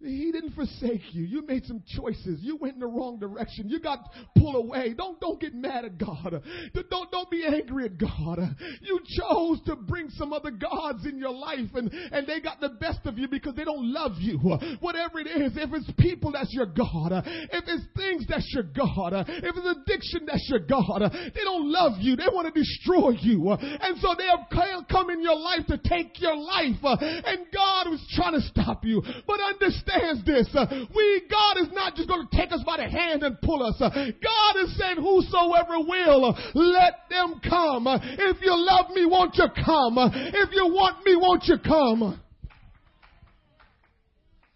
He 0.04 0.32
didn't 0.32 0.54
forsake 0.54 1.02
you. 1.12 1.24
You 1.24 1.46
made 1.46 1.64
some 1.66 1.82
choices. 1.96 2.40
You 2.40 2.56
went 2.56 2.74
in 2.74 2.80
the 2.80 2.86
wrong 2.86 3.18
direction. 3.18 3.68
You 3.68 3.80
got 3.80 4.00
pulled 4.36 4.56
away. 4.56 4.94
Don't 4.94 5.20
don't 5.20 5.40
get 5.40 5.54
mad 5.54 5.84
at 5.84 5.98
God. 5.98 6.42
Don't 6.90 7.10
don't 7.10 7.30
be 7.30 7.44
angry 7.46 7.84
at 7.84 7.98
God. 7.98 8.38
You 8.80 9.00
chose 9.18 9.60
to 9.66 9.76
bring 9.76 10.10
some 10.10 10.32
other 10.32 10.50
gods 10.50 11.06
in 11.06 11.18
your 11.18 11.32
life 11.32 11.70
and, 11.74 11.92
and 11.92 12.26
they 12.26 12.40
got 12.40 12.60
the 12.60 12.70
best 12.70 13.00
of 13.04 13.18
you 13.18 13.28
because 13.28 13.54
they 13.54 13.64
don't 13.64 13.92
love 13.92 14.12
you. 14.18 14.38
Whatever 14.80 15.20
it 15.20 15.28
is, 15.28 15.52
if 15.56 15.70
it's 15.72 15.90
people 15.98 16.32
that's 16.32 16.52
your 16.52 16.66
God, 16.66 17.12
if 17.24 17.64
it's 17.66 17.84
things 17.96 18.26
that's 18.28 18.50
your 18.52 18.64
God, 18.64 19.12
if 19.14 19.56
it's 19.56 19.78
addiction 19.78 20.26
that's 20.26 20.48
your 20.48 20.60
God, 20.60 21.02
they 21.12 21.44
don't 21.44 21.70
love 21.70 21.92
you. 22.00 22.16
They 22.16 22.26
want 22.32 22.52
to 22.52 22.60
destroy 22.60 23.10
you. 23.20 23.50
And 23.50 23.98
so 23.98 24.14
they 24.16 24.26
have 24.26 24.86
come 24.90 25.10
in 25.10 25.22
your 25.22 25.38
life 25.38 25.66
to 25.68 25.78
take 25.78 26.20
your 26.20 26.36
life. 26.36 26.76
And 26.82 27.46
God 27.52 27.90
was 27.90 28.04
trying 28.14 28.34
to 28.34 28.40
stop 28.48 28.84
you. 28.84 29.02
But 29.26 29.40
understand 29.40 29.91
understands 29.92 30.24
this. 30.24 30.48
Uh, 30.54 30.66
we, 30.94 31.22
God 31.30 31.62
is 31.62 31.72
not 31.72 31.94
just 31.94 32.08
going 32.08 32.26
to 32.26 32.36
take 32.36 32.52
us 32.52 32.62
by 32.64 32.78
the 32.78 32.88
hand 32.88 33.22
and 33.22 33.40
pull 33.40 33.62
us. 33.62 33.74
Uh, 33.80 33.90
God 33.90 34.64
is 34.64 34.76
saying, 34.78 34.96
whosoever 34.96 35.78
will, 35.78 36.24
uh, 36.26 36.40
let 36.54 37.08
them 37.10 37.40
come. 37.48 37.86
If 37.86 38.38
you 38.42 38.54
love 38.54 38.90
me, 38.90 39.04
won't 39.06 39.34
you 39.36 39.46
come? 39.64 39.98
If 39.98 40.50
you 40.52 40.66
want 40.66 41.04
me, 41.04 41.16
won't 41.16 41.44
you 41.44 41.56
come? 41.64 42.20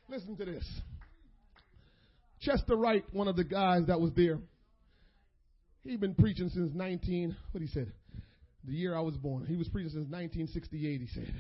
Listen 0.09 0.37
to 0.37 0.45
this. 0.45 0.65
Chester 2.41 2.77
Wright, 2.77 3.05
one 3.13 3.29
of 3.29 3.37
the 3.37 3.45
guys 3.45 3.87
that 3.89 4.01
was 4.01 4.13
there, 4.15 4.39
he'd 5.83 6.01
been 6.01 6.15
preaching 6.15 6.49
since 6.49 6.73
19, 6.75 7.37
what 7.53 7.61
he 7.61 7.67
said, 7.69 7.93
the 8.65 8.73
year 8.73 8.97
I 8.97 9.01
was 9.01 9.17
born. 9.17 9.47
He 9.47 9.57
was 9.57 9.69
preaching 9.69 9.91
since 9.91 10.07
1968, 10.07 11.01
he 11.01 11.07
said. 11.09 11.35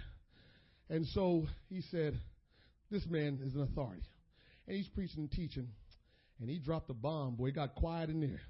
And 0.88 1.06
so 1.08 1.46
he 1.68 1.80
said, 1.90 2.18
this 2.90 3.06
man 3.06 3.40
is 3.44 3.54
an 3.54 3.62
authority. 3.62 4.02
And 4.66 4.76
he's 4.76 4.88
preaching 4.88 5.20
and 5.20 5.30
teaching. 5.30 5.68
And 6.40 6.50
he 6.50 6.58
dropped 6.58 6.90
a 6.90 6.94
bomb. 6.94 7.36
Boy, 7.36 7.46
it 7.46 7.54
got 7.54 7.74
quiet 7.74 8.10
in 8.10 8.20
there. 8.20 8.40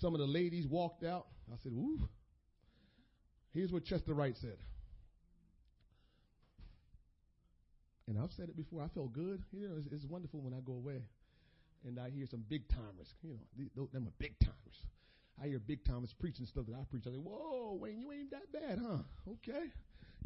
Some 0.00 0.14
of 0.14 0.20
the 0.20 0.26
ladies 0.26 0.66
walked 0.66 1.04
out. 1.04 1.26
I 1.52 1.56
said, 1.62 1.72
ooh. 1.72 2.08
Here's 3.52 3.72
what 3.72 3.84
Chester 3.84 4.14
Wright 4.14 4.36
said. 4.36 4.58
And 8.08 8.18
I've 8.18 8.32
said 8.32 8.48
it 8.48 8.56
before. 8.56 8.82
I 8.82 8.88
felt 8.88 9.12
good. 9.12 9.42
You 9.52 9.68
know, 9.68 9.76
it's, 9.78 9.88
it's 9.90 10.04
wonderful 10.04 10.40
when 10.40 10.52
I 10.52 10.60
go 10.64 10.74
away 10.74 11.02
and 11.86 11.98
I 11.98 12.10
hear 12.10 12.26
some 12.26 12.44
big 12.48 12.68
timers. 12.68 13.14
You 13.22 13.70
know, 13.76 13.88
them 13.92 14.06
are 14.06 14.14
big 14.18 14.38
timers. 14.38 14.54
I 15.42 15.48
hear 15.48 15.58
big 15.58 15.84
timers 15.84 16.14
preaching 16.18 16.46
stuff 16.46 16.66
that 16.66 16.74
I 16.74 16.84
preach. 16.90 17.04
I 17.06 17.10
say, 17.10 17.16
"Whoa, 17.16 17.78
Wayne, 17.80 18.00
you 18.00 18.10
ain't 18.12 18.30
that 18.30 18.52
bad, 18.52 18.78
huh? 18.82 18.98
Okay." 19.32 19.70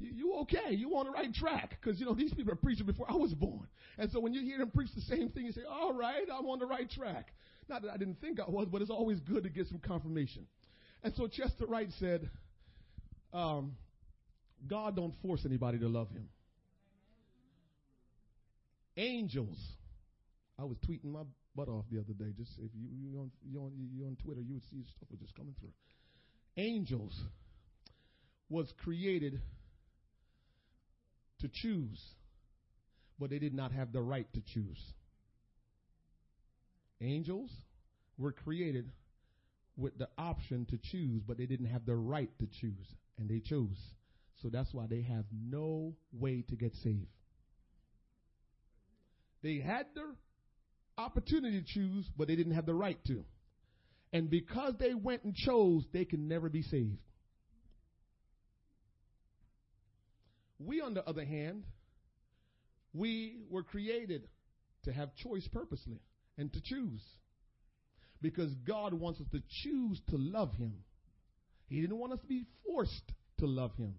You, 0.00 0.10
you 0.14 0.34
okay. 0.42 0.72
You 0.74 0.96
on 0.96 1.06
the 1.06 1.12
right 1.12 1.32
track. 1.32 1.78
Because, 1.80 2.00
you 2.00 2.06
know, 2.06 2.14
these 2.14 2.32
people 2.32 2.52
are 2.52 2.56
preaching 2.56 2.86
before 2.86 3.06
I 3.08 3.14
was 3.14 3.34
born. 3.34 3.66
And 3.98 4.10
so 4.10 4.20
when 4.20 4.32
you 4.32 4.42
hear 4.42 4.58
them 4.58 4.70
preach 4.70 4.90
the 4.94 5.02
same 5.02 5.30
thing, 5.30 5.46
you 5.46 5.52
say, 5.52 5.62
all 5.70 5.92
right, 5.92 6.26
I'm 6.32 6.46
on 6.46 6.58
the 6.58 6.66
right 6.66 6.90
track. 6.90 7.32
Not 7.68 7.82
that 7.82 7.90
I 7.90 7.96
didn't 7.96 8.20
think 8.20 8.40
I 8.40 8.48
was, 8.48 8.68
but 8.70 8.82
it's 8.82 8.90
always 8.90 9.20
good 9.20 9.44
to 9.44 9.50
get 9.50 9.68
some 9.68 9.78
confirmation. 9.78 10.46
And 11.02 11.14
so 11.14 11.28
Chester 11.28 11.66
Wright 11.66 11.88
said, 11.98 12.28
um, 13.32 13.72
God 14.66 14.96
don't 14.96 15.14
force 15.22 15.42
anybody 15.46 15.78
to 15.78 15.88
love 15.88 16.10
him. 16.10 16.28
Angels. 18.96 19.56
I 20.58 20.64
was 20.64 20.76
tweeting 20.86 21.12
my 21.12 21.22
butt 21.54 21.68
off 21.68 21.84
the 21.90 21.98
other 21.98 22.12
day. 22.12 22.32
Just 22.36 22.50
if 22.58 22.70
you 22.74 22.88
you 22.92 23.18
on 23.18 23.30
you 23.50 23.60
on 23.60 23.72
you 23.94 24.04
on 24.04 24.16
Twitter, 24.22 24.40
you 24.42 24.54
would 24.54 24.64
see 24.70 24.84
stuff 24.96 25.08
was 25.10 25.20
just 25.20 25.34
coming 25.34 25.54
through. 25.58 25.72
Angels 26.56 27.18
was 28.50 28.70
created 28.84 29.40
to 31.40 31.48
choose, 31.52 32.00
but 33.18 33.30
they 33.30 33.38
did 33.38 33.54
not 33.54 33.72
have 33.72 33.92
the 33.92 34.02
right 34.02 34.26
to 34.34 34.40
choose. 34.40 34.80
Angels 37.00 37.50
were 38.18 38.32
created 38.32 38.90
with 39.76 39.96
the 39.98 40.08
option 40.18 40.66
to 40.70 40.78
choose, 40.90 41.22
but 41.26 41.38
they 41.38 41.46
didn't 41.46 41.66
have 41.66 41.86
the 41.86 41.96
right 41.96 42.30
to 42.38 42.46
choose, 42.60 42.86
and 43.18 43.28
they 43.28 43.40
chose. 43.40 43.76
So 44.42 44.48
that's 44.48 44.72
why 44.72 44.86
they 44.88 45.02
have 45.02 45.24
no 45.32 45.94
way 46.12 46.44
to 46.48 46.56
get 46.56 46.74
saved. 46.82 47.06
They 49.42 49.58
had 49.58 49.86
the 49.94 50.14
opportunity 50.98 51.60
to 51.60 51.66
choose, 51.66 52.06
but 52.16 52.28
they 52.28 52.36
didn't 52.36 52.54
have 52.54 52.66
the 52.66 52.74
right 52.74 52.98
to. 53.06 53.24
And 54.12 54.28
because 54.28 54.74
they 54.78 54.94
went 54.94 55.24
and 55.24 55.34
chose, 55.34 55.84
they 55.92 56.04
can 56.04 56.28
never 56.28 56.48
be 56.48 56.62
saved. 56.62 56.98
We, 60.64 60.80
on 60.80 60.94
the 60.94 61.06
other 61.08 61.24
hand, 61.24 61.64
we 62.92 63.38
were 63.48 63.62
created 63.62 64.28
to 64.84 64.92
have 64.92 65.14
choice 65.14 65.48
purposely 65.48 66.00
and 66.36 66.52
to 66.52 66.60
choose. 66.60 67.02
Because 68.22 68.52
God 68.66 68.92
wants 68.92 69.20
us 69.20 69.26
to 69.32 69.42
choose 69.62 70.00
to 70.10 70.16
love 70.16 70.52
Him. 70.54 70.74
He 71.68 71.80
didn't 71.80 71.96
want 71.96 72.12
us 72.12 72.20
to 72.20 72.26
be 72.26 72.44
forced 72.66 73.12
to 73.38 73.46
love 73.46 73.74
Him. 73.76 73.94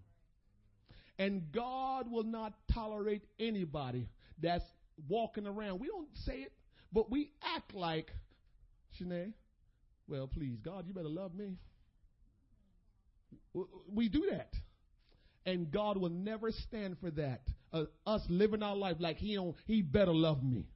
And 1.18 1.52
God 1.52 2.12
will 2.12 2.24
not 2.24 2.54
tolerate 2.74 3.24
anybody 3.40 4.10
that's 4.40 4.64
walking 5.08 5.48
around. 5.48 5.80
We 5.80 5.88
don't 5.88 6.08
say 6.26 6.38
it, 6.38 6.54
but 6.94 7.10
we 7.10 7.32
act 7.56 7.74
like, 7.74 8.12
Shanae, 9.00 9.34
well, 10.08 10.28
please, 10.28 10.58
God, 10.64 10.86
you 10.88 10.94
better 10.94 11.08
love 11.08 11.34
me. 11.34 11.58
We 13.92 14.10
do 14.10 14.28
that. 14.32 14.54
And 15.46 15.72
God 15.72 15.98
will 15.98 16.10
never 16.10 16.52
stand 16.52 16.98
for 17.00 17.12
that. 17.12 17.42
Uh, 17.74 17.86
us 18.06 18.22
living 18.30 18.62
our 18.62 18.76
life 18.76 18.98
like 19.00 19.18
he, 19.18 19.36
don't, 19.36 19.56
he 19.66 19.82
better 19.82 20.14
love 20.14 20.44
me. 20.44 20.68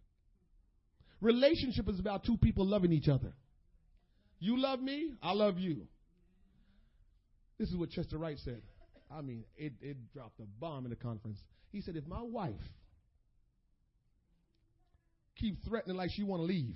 Relationship 1.22 1.88
is 1.90 2.00
about 2.00 2.24
two 2.24 2.38
people 2.38 2.66
loving 2.66 2.92
each 2.92 3.08
other. 3.08 3.34
You 4.40 4.58
love 4.60 4.82
me, 4.82 5.12
I 5.22 5.34
love 5.34 5.58
you. 5.58 5.88
This 7.58 7.70
is 7.70 7.76
what 7.76 7.90
Chester 7.90 8.18
Wright 8.18 8.38
said. 8.44 8.62
I 9.16 9.22
mean, 9.22 9.44
it, 9.58 9.74
it 9.82 9.98
dropped 10.14 10.40
a 10.40 10.46
bomb 10.60 10.86
in 10.86 10.90
the 10.90 10.96
conference. 10.96 11.40
He 11.72 11.82
said, 11.82 11.96
if 11.96 12.08
my 12.08 12.22
wife 12.22 12.54
keep 15.36 15.64
threatening 15.68 15.96
like 15.96 16.12
she 16.12 16.24
want 16.24 16.42
to 16.42 16.46
leave, 16.46 16.76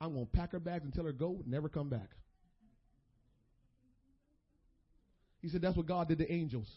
I'm 0.00 0.14
going 0.14 0.26
to 0.26 0.32
pack 0.32 0.52
her 0.52 0.60
bags 0.60 0.84
and 0.84 0.92
tell 0.92 1.04
her 1.04 1.12
go, 1.12 1.42
never 1.46 1.68
come 1.68 1.88
back. 1.88 2.10
He 5.48 5.52
said 5.52 5.62
that's 5.62 5.78
what 5.78 5.86
God 5.86 6.08
did 6.08 6.18
to 6.18 6.30
angels. 6.30 6.70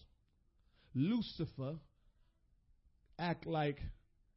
Lucifer 0.95 1.75
act 3.19 3.45
like 3.45 3.81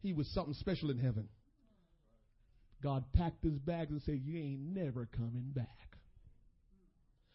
he 0.02 0.12
was 0.12 0.26
something 0.34 0.54
special 0.54 0.90
in 0.90 0.98
heaven. 0.98 1.28
God 2.82 3.04
packed 3.12 3.44
his 3.44 3.60
bags 3.60 3.92
and 3.92 4.02
said, 4.02 4.22
You 4.24 4.36
ain't 4.40 4.58
never 4.60 5.06
coming 5.06 5.52
back. 5.54 5.68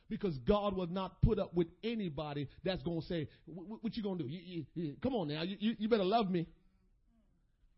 Because 0.09 0.37
God 0.39 0.75
will 0.75 0.87
not 0.87 1.21
put 1.21 1.39
up 1.39 1.53
with 1.53 1.67
anybody 1.85 2.49
that's 2.65 2.83
going 2.83 2.99
to 2.99 3.07
say, 3.07 3.29
What 3.45 3.95
you 3.95 4.03
going 4.03 4.17
to 4.17 4.25
do? 4.25 4.29
You, 4.29 4.65
you, 4.73 4.95
come 5.01 5.15
on 5.15 5.29
now, 5.29 5.43
you, 5.43 5.77
you 5.79 5.87
better 5.87 6.03
love 6.03 6.29
me. 6.29 6.47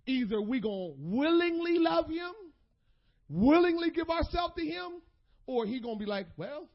Either 0.07 0.41
we 0.41 0.59
going 0.59 0.93
to 0.93 0.95
willingly 0.97 1.77
love 1.77 2.09
him, 2.09 2.33
willingly 3.29 3.91
give 3.91 4.09
ourselves 4.09 4.55
to 4.57 4.65
him, 4.65 4.93
or 5.45 5.67
he 5.67 5.79
going 5.79 5.99
to 5.99 6.03
be 6.03 6.09
like, 6.09 6.25
Well, 6.37 6.67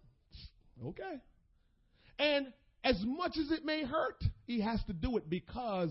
okay. 0.86 1.20
And 2.18 2.52
as 2.84 2.96
much 3.04 3.36
as 3.38 3.50
it 3.50 3.64
may 3.64 3.84
hurt, 3.84 4.22
he 4.46 4.60
has 4.60 4.80
to 4.84 4.92
do 4.92 5.16
it 5.16 5.28
because 5.28 5.90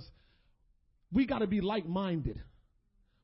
we 1.12 1.26
got 1.26 1.40
to 1.40 1.48
be 1.48 1.62
like 1.62 1.86
minded. 1.88 2.42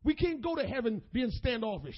We 0.03 0.15
can't 0.15 0.41
go 0.41 0.55
to 0.55 0.65
heaven 0.65 1.01
being 1.13 1.31
standoffish. 1.31 1.97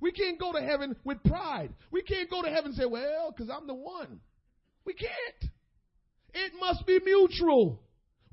We 0.00 0.12
can't 0.12 0.38
go 0.38 0.52
to 0.52 0.60
heaven 0.60 0.96
with 1.04 1.22
pride. 1.24 1.74
We 1.90 2.02
can't 2.02 2.30
go 2.30 2.42
to 2.42 2.48
heaven 2.48 2.66
and 2.66 2.74
say, 2.74 2.86
well, 2.86 3.32
because 3.34 3.50
I'm 3.50 3.66
the 3.66 3.74
one. 3.74 4.20
We 4.84 4.94
can't. 4.94 5.52
It 6.32 6.52
must 6.58 6.86
be 6.86 6.98
mutual. 7.04 7.80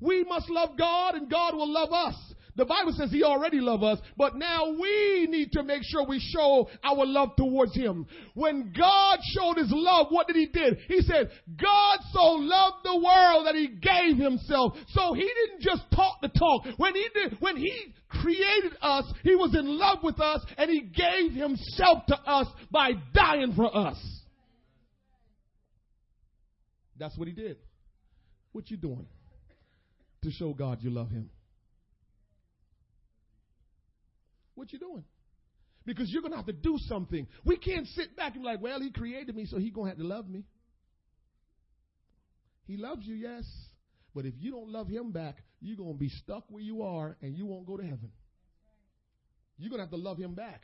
We 0.00 0.24
must 0.24 0.48
love 0.48 0.78
God 0.78 1.14
and 1.14 1.30
God 1.30 1.54
will 1.54 1.70
love 1.70 1.92
us. 1.92 2.14
The 2.58 2.64
Bible 2.64 2.92
says 2.92 3.12
he 3.12 3.22
already 3.22 3.60
loved 3.60 3.84
us, 3.84 4.00
but 4.16 4.34
now 4.34 4.72
we 4.72 5.28
need 5.30 5.52
to 5.52 5.62
make 5.62 5.82
sure 5.84 6.04
we 6.04 6.18
show 6.18 6.68
our 6.82 7.06
love 7.06 7.36
towards 7.36 7.72
him. 7.72 8.04
When 8.34 8.74
God 8.76 9.20
showed 9.32 9.58
his 9.58 9.70
love, 9.70 10.08
what 10.10 10.26
did 10.26 10.34
he 10.34 10.46
did? 10.46 10.78
He 10.88 11.00
said, 11.02 11.30
God 11.56 11.98
so 12.12 12.20
loved 12.20 12.78
the 12.82 12.96
world 12.96 13.46
that 13.46 13.54
he 13.54 13.68
gave 13.68 14.16
himself. 14.16 14.72
So 14.88 15.14
he 15.14 15.22
didn't 15.22 15.60
just 15.60 15.82
talk 15.94 16.20
the 16.20 16.30
talk. 16.30 16.66
When 16.78 16.96
he 16.96 17.06
did, 17.14 17.36
when 17.38 17.56
he 17.56 17.94
created 18.08 18.72
us, 18.82 19.04
he 19.22 19.36
was 19.36 19.54
in 19.54 19.78
love 19.78 19.98
with 20.02 20.20
us 20.20 20.44
and 20.56 20.68
he 20.68 20.80
gave 20.80 21.34
himself 21.34 22.06
to 22.08 22.16
us 22.16 22.48
by 22.72 22.90
dying 23.14 23.52
for 23.54 23.70
us. 23.74 23.98
That's 26.98 27.16
what 27.16 27.28
he 27.28 27.34
did. 27.34 27.58
What 28.50 28.68
you 28.68 28.76
doing 28.76 29.06
to 30.24 30.30
show 30.32 30.52
God 30.54 30.78
you 30.82 30.90
love 30.90 31.10
him? 31.10 31.30
What 34.58 34.72
you 34.72 34.80
doing? 34.80 35.04
Because 35.86 36.10
you're 36.10 36.20
going 36.20 36.32
to 36.32 36.36
have 36.36 36.46
to 36.46 36.52
do 36.52 36.76
something. 36.88 37.28
We 37.44 37.56
can't 37.56 37.86
sit 37.86 38.16
back 38.16 38.34
and 38.34 38.42
be 38.42 38.48
like, 38.48 38.60
well, 38.60 38.80
he 38.80 38.90
created 38.90 39.34
me, 39.34 39.46
so 39.46 39.56
he's 39.56 39.72
going 39.72 39.86
to 39.86 39.90
have 39.90 39.98
to 39.98 40.04
love 40.06 40.28
me. 40.28 40.44
He 42.66 42.76
loves 42.76 43.06
you, 43.06 43.14
yes. 43.14 43.44
But 44.14 44.26
if 44.26 44.34
you 44.36 44.50
don't 44.50 44.68
love 44.68 44.88
him 44.88 45.12
back, 45.12 45.36
you're 45.60 45.76
going 45.76 45.92
to 45.92 45.98
be 45.98 46.08
stuck 46.08 46.44
where 46.48 46.62
you 46.62 46.82
are 46.82 47.16
and 47.22 47.36
you 47.36 47.46
won't 47.46 47.66
go 47.66 47.76
to 47.76 47.84
heaven. 47.84 48.10
You're 49.58 49.70
going 49.70 49.78
to 49.78 49.84
have 49.84 49.90
to 49.90 49.96
love 49.96 50.18
him 50.18 50.34
back. 50.34 50.62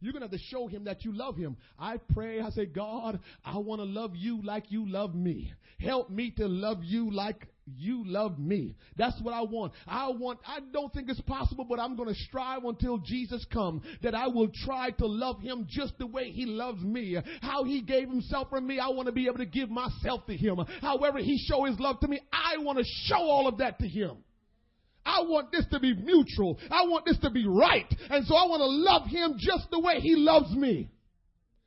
You're 0.00 0.12
going 0.12 0.22
to 0.22 0.28
have 0.28 0.38
to 0.38 0.44
show 0.50 0.66
him 0.66 0.84
that 0.84 1.04
you 1.04 1.12
love 1.12 1.36
him. 1.36 1.56
I 1.78 1.98
pray, 2.12 2.40
I 2.40 2.50
say, 2.50 2.66
God, 2.66 3.20
I 3.44 3.58
want 3.58 3.80
to 3.80 3.86
love 3.86 4.12
you 4.14 4.42
like 4.42 4.70
you 4.70 4.90
love 4.90 5.14
me. 5.14 5.52
Help 5.78 6.10
me 6.10 6.32
to 6.32 6.48
love 6.48 6.78
you 6.82 7.12
like 7.12 7.46
you 7.66 8.04
love 8.06 8.38
me. 8.38 8.76
That's 8.96 9.20
what 9.20 9.34
I 9.34 9.42
want. 9.42 9.72
I 9.86 10.08
want, 10.08 10.38
I 10.46 10.60
don't 10.72 10.92
think 10.92 11.08
it's 11.08 11.20
possible, 11.22 11.66
but 11.68 11.80
I'm 11.80 11.96
going 11.96 12.08
to 12.08 12.14
strive 12.14 12.64
until 12.64 12.98
Jesus 12.98 13.44
come 13.52 13.82
that 14.02 14.14
I 14.14 14.28
will 14.28 14.48
try 14.64 14.90
to 14.90 15.06
love 15.06 15.40
him 15.40 15.66
just 15.68 15.98
the 15.98 16.06
way 16.06 16.30
he 16.30 16.46
loves 16.46 16.82
me. 16.82 17.16
How 17.42 17.64
he 17.64 17.82
gave 17.82 18.08
himself 18.08 18.50
for 18.50 18.60
me, 18.60 18.78
I 18.78 18.88
want 18.88 19.06
to 19.06 19.12
be 19.12 19.26
able 19.26 19.38
to 19.38 19.46
give 19.46 19.70
myself 19.70 20.26
to 20.26 20.36
him. 20.36 20.58
However 20.80 21.18
he 21.18 21.38
show 21.48 21.64
his 21.64 21.78
love 21.80 22.00
to 22.00 22.08
me, 22.08 22.20
I 22.32 22.58
want 22.58 22.78
to 22.78 22.84
show 23.04 23.16
all 23.16 23.48
of 23.48 23.58
that 23.58 23.78
to 23.80 23.88
him. 23.88 24.18
I 25.04 25.20
want 25.22 25.52
this 25.52 25.64
to 25.70 25.78
be 25.78 25.94
mutual. 25.94 26.58
I 26.70 26.86
want 26.86 27.04
this 27.04 27.18
to 27.18 27.30
be 27.30 27.46
right. 27.46 27.86
And 28.10 28.26
so 28.26 28.34
I 28.34 28.46
want 28.46 28.60
to 28.60 28.66
love 28.66 29.06
him 29.06 29.36
just 29.38 29.70
the 29.70 29.78
way 29.78 30.00
he 30.00 30.16
loves 30.16 30.50
me 30.54 30.90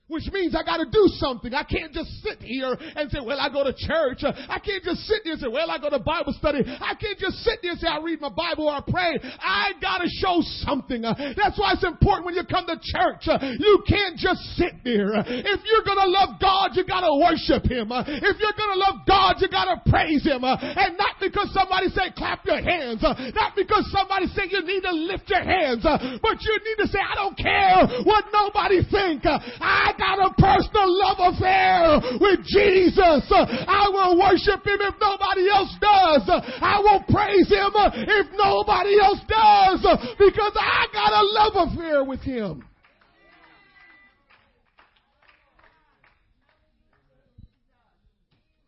which 0.10 0.26
means 0.34 0.58
I 0.58 0.65
got 0.65 0.78
to 0.78 0.89
do 0.89 1.06
something. 1.22 1.54
I 1.54 1.63
can't 1.63 1.93
just 1.93 2.10
sit 2.26 2.41
here 2.41 2.76
and 2.98 3.10
say, 3.10 3.22
well, 3.22 3.39
I 3.39 3.48
go 3.48 3.63
to 3.63 3.74
church. 3.78 4.26
I 4.26 4.58
can't 4.58 4.84
just 4.84 5.06
sit 5.06 5.22
here 5.24 5.38
and 5.38 5.41
say, 5.41 5.48
well, 5.48 5.69
I 5.69 5.78
go 5.78 5.89
to 5.89 6.02
Bible 6.02 6.34
study. 6.34 6.65
I 6.65 6.98
can't 6.98 7.17
just 7.17 7.38
sit 7.45 7.62
there 7.62 7.78
and 7.78 7.80
say, 7.80 7.88
I 7.88 8.02
read 8.02 8.19
my 8.19 8.34
Bible 8.34 8.67
or 8.67 8.74
I 8.74 8.84
pray. 8.84 9.22
I 9.39 9.78
got 9.80 10.02
to 10.02 10.10
show 10.10 10.41
something. 10.65 11.06
That's 11.06 11.58
why 11.62 11.78
it's 11.78 11.86
important 11.86 12.26
when 12.26 12.34
you 12.34 12.43
come 12.50 12.65
to 12.65 12.76
church. 12.82 13.30
You 13.62 13.86
can't 13.86 14.17
just 14.17 14.41
sit 14.58 14.82
there. 14.84 15.13
If 15.22 15.60
you're 15.62 15.86
going 15.86 16.02
to 16.02 16.10
love 16.10 16.41
God, 16.41 16.74
you 16.74 16.84
got 16.84 17.06
to 17.06 17.13
worship 17.13 17.69
Him. 17.69 17.93
If 17.93 18.36
you're 18.41 18.58
going 18.58 18.74
to 18.74 18.82
love 18.82 19.06
God, 19.06 19.38
you 19.38 19.48
got 19.48 19.69
to 19.69 19.78
praise 19.86 20.26
Him. 20.26 20.41
And 20.41 20.98
not 20.98 21.22
because 21.22 21.54
somebody 21.54 21.93
said, 21.93 22.17
clap 22.17 22.41
your 22.50 22.58
hands. 22.65 23.06
Not 23.06 23.54
because 23.54 23.86
somebody 23.93 24.26
said 24.34 24.50
you 24.50 24.65
need 24.65 24.82
to 24.82 24.91
lift 24.91 25.30
your 25.30 25.45
hands. 25.45 25.86
But 25.86 26.41
you 26.41 26.56
need 26.65 26.82
to 26.82 26.88
say, 26.89 26.98
I 26.98 27.13
don't 27.13 27.38
care 27.38 28.02
what 28.10 28.26
nobody 28.34 28.82
think. 28.89 29.22
I 29.30 29.93
got 30.00 30.18
a 30.18 30.34
personal 30.34 30.88
love 30.88 31.36
affair 31.36 32.00
with 32.20 32.40
Jesus. 32.48 33.28
I 33.30 33.90
will 33.92 34.18
worship 34.18 34.66
him 34.66 34.80
if 34.80 34.96
nobody 35.00 35.50
else 35.52 35.76
does. 35.80 36.24
I 36.62 36.80
will 36.80 37.04
praise 37.12 37.50
him 37.50 37.72
if 38.08 38.28
nobody 38.34 39.00
else 39.00 39.20
does 39.28 39.82
because 40.18 40.54
I 40.56 40.88
got 40.94 41.12
a 41.12 41.24
love 41.24 41.70
affair 41.70 42.04
with 42.04 42.22
him. 42.22 42.64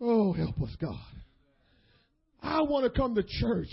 Oh, 0.04 0.34
help 0.34 0.60
us, 0.62 0.76
God. 0.82 0.98
I 2.42 2.62
want 2.62 2.92
to 2.92 3.00
come 3.00 3.14
to 3.16 3.24
church 3.24 3.70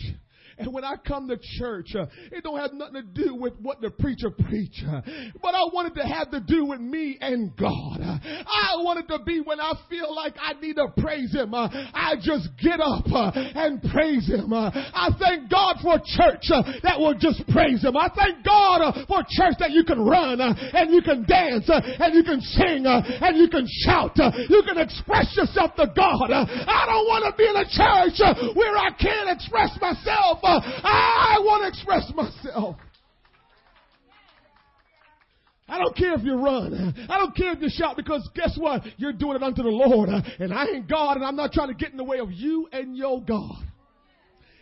and 0.59 0.73
when 0.73 0.85
I 0.85 0.97
come 1.07 1.29
to 1.29 1.39
church, 1.59 1.95
uh, 1.95 2.07
it 2.33 2.43
don't 2.43 2.59
have 2.59 2.73
nothing 2.73 2.95
to 2.95 3.03
do 3.03 3.35
with 3.35 3.55
what 3.61 3.81
the 3.81 3.91
preacher 3.91 4.31
preach, 4.31 4.83
uh, 4.87 5.01
but 5.41 5.55
I 5.55 5.63
want 5.73 5.97
it 5.97 6.01
to 6.01 6.07
have 6.07 6.31
to 6.33 6.41
do 6.41 6.65
with 6.65 6.81
me 6.81 7.17
and 7.21 7.57
God. 7.57 8.01
I 8.01 8.83
want 8.83 8.99
it 8.99 9.09
to 9.09 9.23
be 9.23 9.41
when 9.41 9.61
I 9.61 9.75
feel 9.89 10.15
like 10.15 10.35
I 10.41 10.55
need 10.61 10.77
to 10.77 10.89
praise 10.99 11.33
Him. 11.33 11.55
Uh, 11.55 11.69
I 11.95 12.15
just 12.21 12.49
get 12.61 12.81
up 12.81 13.07
uh, 13.07 13.31
and 13.35 13.83
praise 13.93 14.27
Him. 14.27 14.53
Uh. 14.53 14.71
I 14.75 15.11
thank 15.19 15.51
God 15.51 15.77
for 15.83 15.99
church 16.03 16.51
uh, 16.51 16.63
that 16.83 16.99
will 16.99 17.15
just 17.15 17.47
praise 17.49 17.83
Him. 17.85 17.97
I 17.97 18.11
thank 18.15 18.45
God 18.45 19.07
for 19.07 19.23
church 19.31 19.55
that 19.61 19.71
you 19.71 19.85
can 19.85 20.01
run 20.01 20.41
and 20.41 20.91
you 20.91 21.03
can 21.03 21.25
dance 21.25 21.71
and 21.71 22.15
you 22.15 22.25
can 22.25 22.41
sing 22.41 22.83
and 22.87 23.37
you 23.37 23.49
can 23.49 23.67
shout. 23.87 24.19
you 24.19 24.63
can 24.67 24.79
express 24.79 25.31
yourself 25.37 25.75
to 25.77 25.87
God. 25.95 26.31
I 26.35 26.83
don't 26.87 27.07
want 27.07 27.31
to 27.31 27.33
be 27.39 27.47
in 27.47 27.57
a 27.57 27.69
church 27.69 28.19
where 28.57 28.77
I 28.77 28.91
can't 28.99 29.31
express 29.31 29.71
myself. 29.81 30.41
I 30.49 31.37
want 31.41 31.63
to 31.63 31.69
express 31.69 32.11
myself. 32.15 32.77
I 35.69 35.79
don't 35.79 35.95
care 35.95 36.15
if 36.15 36.23
you 36.23 36.35
run. 36.35 36.95
I 37.11 37.19
don't 37.19 37.37
care 37.37 37.53
if 37.53 37.61
you 37.61 37.69
shout 37.71 37.97
because 37.97 38.29
guess 38.35 38.57
what? 38.59 38.83
You're 38.97 39.13
doing 39.13 39.37
it 39.37 39.43
unto 39.43 39.63
the 39.63 39.69
Lord. 39.69 40.09
And 40.09 40.53
I 40.53 40.67
ain't 40.67 40.89
God 40.89 41.17
and 41.19 41.27
I'm 41.27 41.37
not 41.37 41.53
trying 41.53 41.69
to 41.69 41.75
get 41.75 41.91
in 41.91 41.99
the 41.99 42.05
way 42.05 42.21
of 42.21 42.33
you 42.33 42.69
and 42.73 42.97
your 42.97 43.21
God. 43.23 43.63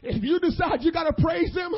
If 0.03 0.23
you 0.23 0.39
decide 0.39 0.83
you 0.83 0.93
gotta 0.93 1.13
praise 1.13 1.55
Him, 1.57 1.73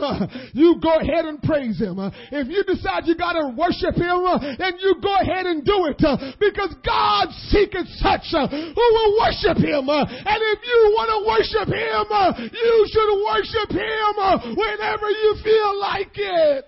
you 0.53 0.77
go 0.83 0.99
ahead 0.99 1.25
and 1.25 1.41
praise 1.43 1.79
Him. 1.79 1.97
If 2.31 2.49
you 2.49 2.64
decide 2.64 3.07
you 3.07 3.16
gotta 3.16 3.55
worship 3.57 3.95
Him, 3.95 4.27
then 4.59 4.77
you 4.81 4.97
go 5.01 5.14
ahead 5.16 5.47
and 5.47 5.64
do 5.64 5.87
it. 5.87 6.03
Because 6.39 6.75
God 6.85 7.31
seeketh 7.49 7.89
such 8.03 8.29
who 8.35 8.75
will 8.77 9.12
worship 9.23 9.57
Him. 9.57 9.89
And 9.89 10.41
if 10.45 10.61
you 10.61 10.95
wanna 10.99 11.25
worship 11.25 11.69
Him, 11.73 12.07
you 12.53 12.87
should 12.91 13.12
worship 13.25 13.71
Him 13.73 14.57
whenever 14.57 15.09
you 15.09 15.37
feel 15.43 15.79
like 15.81 16.12
it. 16.14 16.64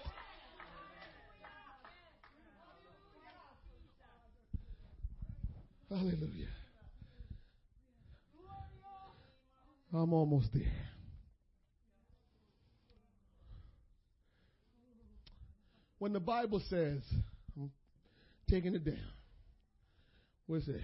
Hallelujah. 5.91 6.47
I'm 9.93 10.13
almost 10.13 10.55
there. 10.55 10.90
When 16.01 16.15
the 16.15 16.21
Bible 16.21 16.63
says, 16.71 17.03
I'm 17.57 17.71
taking 18.49 18.75
it 18.75 18.87
down, 18.87 18.97
what's 20.47 20.67
it? 20.67 20.81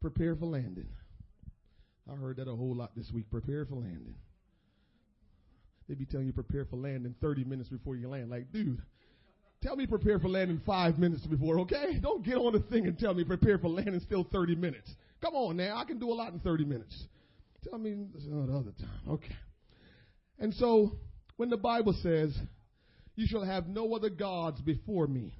Prepare 0.00 0.34
for 0.34 0.46
landing. 0.46 0.88
I 2.10 2.16
heard 2.16 2.38
that 2.38 2.48
a 2.48 2.54
whole 2.54 2.74
lot 2.74 2.90
this 2.96 3.08
week. 3.14 3.30
Prepare 3.30 3.64
for 3.66 3.76
landing. 3.76 4.16
They 5.88 5.94
be 5.94 6.06
telling 6.06 6.26
you 6.26 6.32
prepare 6.32 6.64
for 6.64 6.74
landing 6.74 7.14
30 7.20 7.44
minutes 7.44 7.68
before 7.68 7.94
you 7.94 8.08
land. 8.08 8.28
Like, 8.28 8.50
dude, 8.52 8.82
tell 9.62 9.76
me 9.76 9.86
prepare 9.86 10.18
for 10.18 10.28
landing 10.28 10.60
five 10.66 10.98
minutes 10.98 11.24
before, 11.24 11.60
okay? 11.60 12.00
Don't 12.02 12.24
get 12.24 12.34
on 12.34 12.52
the 12.52 12.64
thing 12.68 12.88
and 12.88 12.98
tell 12.98 13.14
me 13.14 13.22
prepare 13.22 13.58
for 13.58 13.68
landing 13.68 14.00
still 14.00 14.26
30 14.32 14.56
minutes. 14.56 14.90
Come 15.20 15.36
on 15.36 15.56
now, 15.56 15.76
I 15.76 15.84
can 15.84 16.00
do 16.00 16.10
a 16.10 16.14
lot 16.14 16.32
in 16.32 16.40
30 16.40 16.64
minutes. 16.64 17.04
Tell 17.62 17.78
me 17.78 17.92
another 18.28 18.72
time. 18.76 19.08
Okay. 19.08 19.36
And 20.40 20.52
so, 20.54 20.98
when 21.36 21.48
the 21.48 21.56
Bible 21.56 21.94
says, 22.02 22.36
You 23.16 23.26
shall 23.26 23.44
have 23.44 23.66
no 23.66 23.94
other 23.94 24.10
gods 24.10 24.60
before 24.60 25.06
me, 25.06 25.34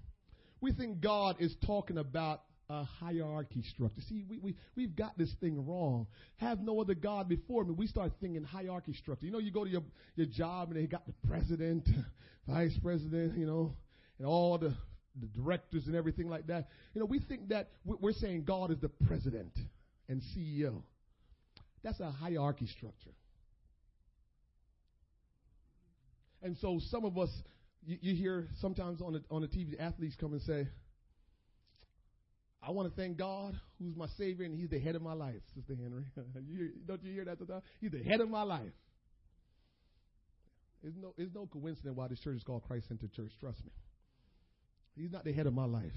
we 0.61 0.73
think 0.73 1.01
God 1.01 1.37
is 1.39 1.55
talking 1.67 1.99
about 1.99 2.43
a 2.69 2.83
hierarchy 2.83 3.63
structure. 3.63 4.01
See, 4.09 4.25
we, 4.29 4.39
we, 4.39 4.57
we've 4.75 4.97
got 4.97 5.17
this 5.17 5.33
thing 5.41 5.65
wrong. 5.67 6.07
Have 6.39 6.61
no 6.61 6.81
other 6.81 6.95
God 6.95 7.29
before 7.29 7.65
me. 7.65 7.73
We 7.73 7.87
start 7.87 8.13
thinking 8.21 8.43
hierarchy 8.43 8.93
structure. 8.95 9.25
You 9.25 9.31
know, 9.31 9.39
you 9.39 9.53
go 9.53 9.65
to 9.65 9.71
your, 9.71 9.83
your 10.17 10.27
job 10.27 10.71
and 10.71 10.83
they 10.83 10.87
got 10.87 11.07
the 11.07 11.15
president, 11.29 11.89
vice 12.49 12.77
president, 12.83 13.39
you 13.39 13.47
know, 13.47 13.77
and 14.19 14.27
all 14.27 14.59
the, 14.59 14.75
the 15.21 15.27
directors 15.27 15.87
and 15.87 15.95
everything 15.95 16.29
like 16.29 16.49
that. 16.49 16.69
You 16.95 17.01
know, 17.01 17.07
we 17.07 17.21
think 17.21 17.51
that 17.51 17.71
we're 17.85 18.13
saying 18.13 18.45
God 18.45 18.73
is 18.73 18.79
the 18.81 18.91
president 19.07 19.53
and 20.09 20.21
CEO. 20.37 20.83
That's 21.85 22.01
a 22.01 22.11
hierarchy 22.11 22.67
structure. 22.67 23.13
And 26.43 26.57
so 26.59 26.81
some 26.91 27.05
of 27.05 27.17
us, 27.17 27.31
you, 27.85 27.99
you 28.01 28.15
hear 28.15 28.49
sometimes 28.61 29.01
on 29.03 29.15
the, 29.15 29.23
on 29.31 29.43
the 29.43 29.49
TV, 29.49 29.79
athletes 29.79 30.17
come 30.19 30.33
and 30.33 30.43
say, 30.43 30.69
I 32.63 32.71
want 32.71 32.89
to 32.89 33.01
thank 33.01 33.17
God, 33.17 33.59
who's 33.79 33.97
my 33.97 34.07
Savior, 34.19 34.45
and 34.45 34.59
He's 34.59 34.71
the 34.71 34.81
head 34.81 34.97
of 34.97 35.03
my 35.03 35.13
life, 35.13 35.41
Sister 35.55 35.75
Henry. 35.81 36.05
you, 36.49 36.71
don't 36.87 37.03
you 37.03 37.13
hear 37.13 37.25
that 37.25 37.39
sometimes? 37.39 37.63
He's 37.81 37.93
the 37.93 38.03
head 38.03 38.21
of 38.21 38.29
my 38.29 38.43
life. 38.43 38.73
It's 40.83 40.97
no, 41.01 41.15
it's 41.17 41.35
no 41.35 41.47
coincidence 41.47 41.97
why 41.97 42.09
this 42.09 42.21
church 42.21 42.37
is 42.37 42.43
called 42.43 42.63
Christ 42.67 42.89
Centered 42.89 43.13
Church. 43.13 43.33
Trust 43.41 43.65
me. 43.65 43.73
He's 44.97 45.13
not 45.13 45.25
the 45.25 45.33
head 45.33 45.47
of 45.47 45.53
my 45.53 45.65
life. 45.65 45.93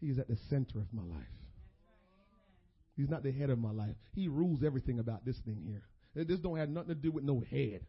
He 0.00 0.08
is 0.08 0.18
at 0.18 0.28
the 0.28 0.36
center 0.48 0.78
of 0.78 0.92
my 0.92 1.02
life. 1.02 1.26
He's 2.96 3.08
not 3.08 3.22
the 3.22 3.32
head 3.32 3.50
of 3.50 3.58
my 3.58 3.72
life. 3.72 3.94
He 4.14 4.28
rules 4.28 4.62
everything 4.64 4.98
about 4.98 5.24
this 5.24 5.36
thing 5.44 5.62
here. 5.66 5.82
This 6.24 6.40
don't 6.40 6.56
have 6.56 6.70
nothing 6.70 6.88
to 6.88 6.94
do 6.94 7.10
with 7.10 7.24
no 7.24 7.42
head. 7.50 7.84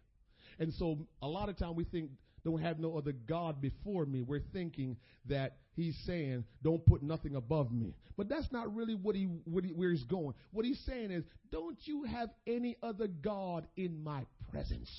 And 0.59 0.73
so 0.73 0.97
a 1.21 1.27
lot 1.27 1.49
of 1.49 1.57
time 1.57 1.75
we 1.75 1.85
think 1.85 2.09
don't 2.47 2.61
have 2.61 2.79
no 2.79 2.97
other 2.97 3.11
God 3.11 3.61
before 3.61 4.05
me. 4.05 4.21
We're 4.21 4.43
thinking 4.53 4.97
that 5.25 5.57
he's 5.75 5.97
saying 6.05 6.45
don't 6.63 6.85
put 6.85 7.03
nothing 7.03 7.35
above 7.35 7.71
me. 7.71 7.93
But 8.15 8.29
that's 8.29 8.51
not 8.51 8.73
really 8.73 8.95
what 8.95 9.15
he, 9.15 9.25
what 9.45 9.65
he 9.65 9.71
where 9.71 9.91
he's 9.91 10.05
going. 10.05 10.33
What 10.51 10.65
he's 10.65 10.79
saying 10.85 11.11
is 11.11 11.23
don't 11.51 11.77
you 11.83 12.03
have 12.03 12.29
any 12.47 12.77
other 12.81 13.07
God 13.07 13.67
in 13.75 14.03
my 14.03 14.25
presence 14.51 14.89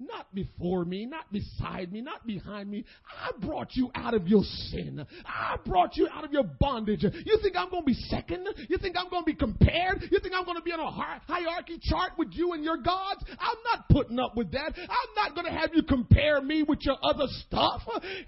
not 0.00 0.34
before 0.34 0.84
me, 0.84 1.06
not 1.06 1.30
beside 1.30 1.92
me, 1.92 2.00
not 2.00 2.26
behind 2.26 2.70
me. 2.70 2.84
I 3.06 3.32
brought 3.44 3.74
you 3.74 3.90
out 3.94 4.14
of 4.14 4.26
your 4.26 4.42
sin. 4.70 5.04
I 5.26 5.56
brought 5.64 5.96
you 5.96 6.08
out 6.12 6.24
of 6.24 6.32
your 6.32 6.44
bondage. 6.44 7.02
You 7.02 7.38
think 7.42 7.54
I'm 7.56 7.70
going 7.70 7.82
to 7.82 7.86
be 7.86 7.94
second? 8.08 8.48
You 8.68 8.78
think 8.78 8.96
I'm 8.98 9.10
going 9.10 9.22
to 9.22 9.26
be 9.26 9.34
compared? 9.34 10.02
You 10.10 10.18
think 10.20 10.34
I'm 10.34 10.44
going 10.44 10.56
to 10.56 10.62
be 10.62 10.72
on 10.72 10.80
a 10.80 10.90
hierarchy 10.90 11.78
chart 11.82 12.12
with 12.16 12.28
you 12.32 12.52
and 12.54 12.64
your 12.64 12.78
gods? 12.78 13.22
I'm 13.28 13.58
not 13.72 13.88
putting 13.90 14.18
up 14.18 14.36
with 14.36 14.52
that. 14.52 14.72
I'm 14.76 15.14
not 15.14 15.34
going 15.34 15.46
to 15.46 15.52
have 15.52 15.70
you 15.74 15.82
compare 15.82 16.40
me 16.40 16.62
with 16.62 16.80
your 16.82 16.96
other 17.02 17.26
stuff. 17.46 17.82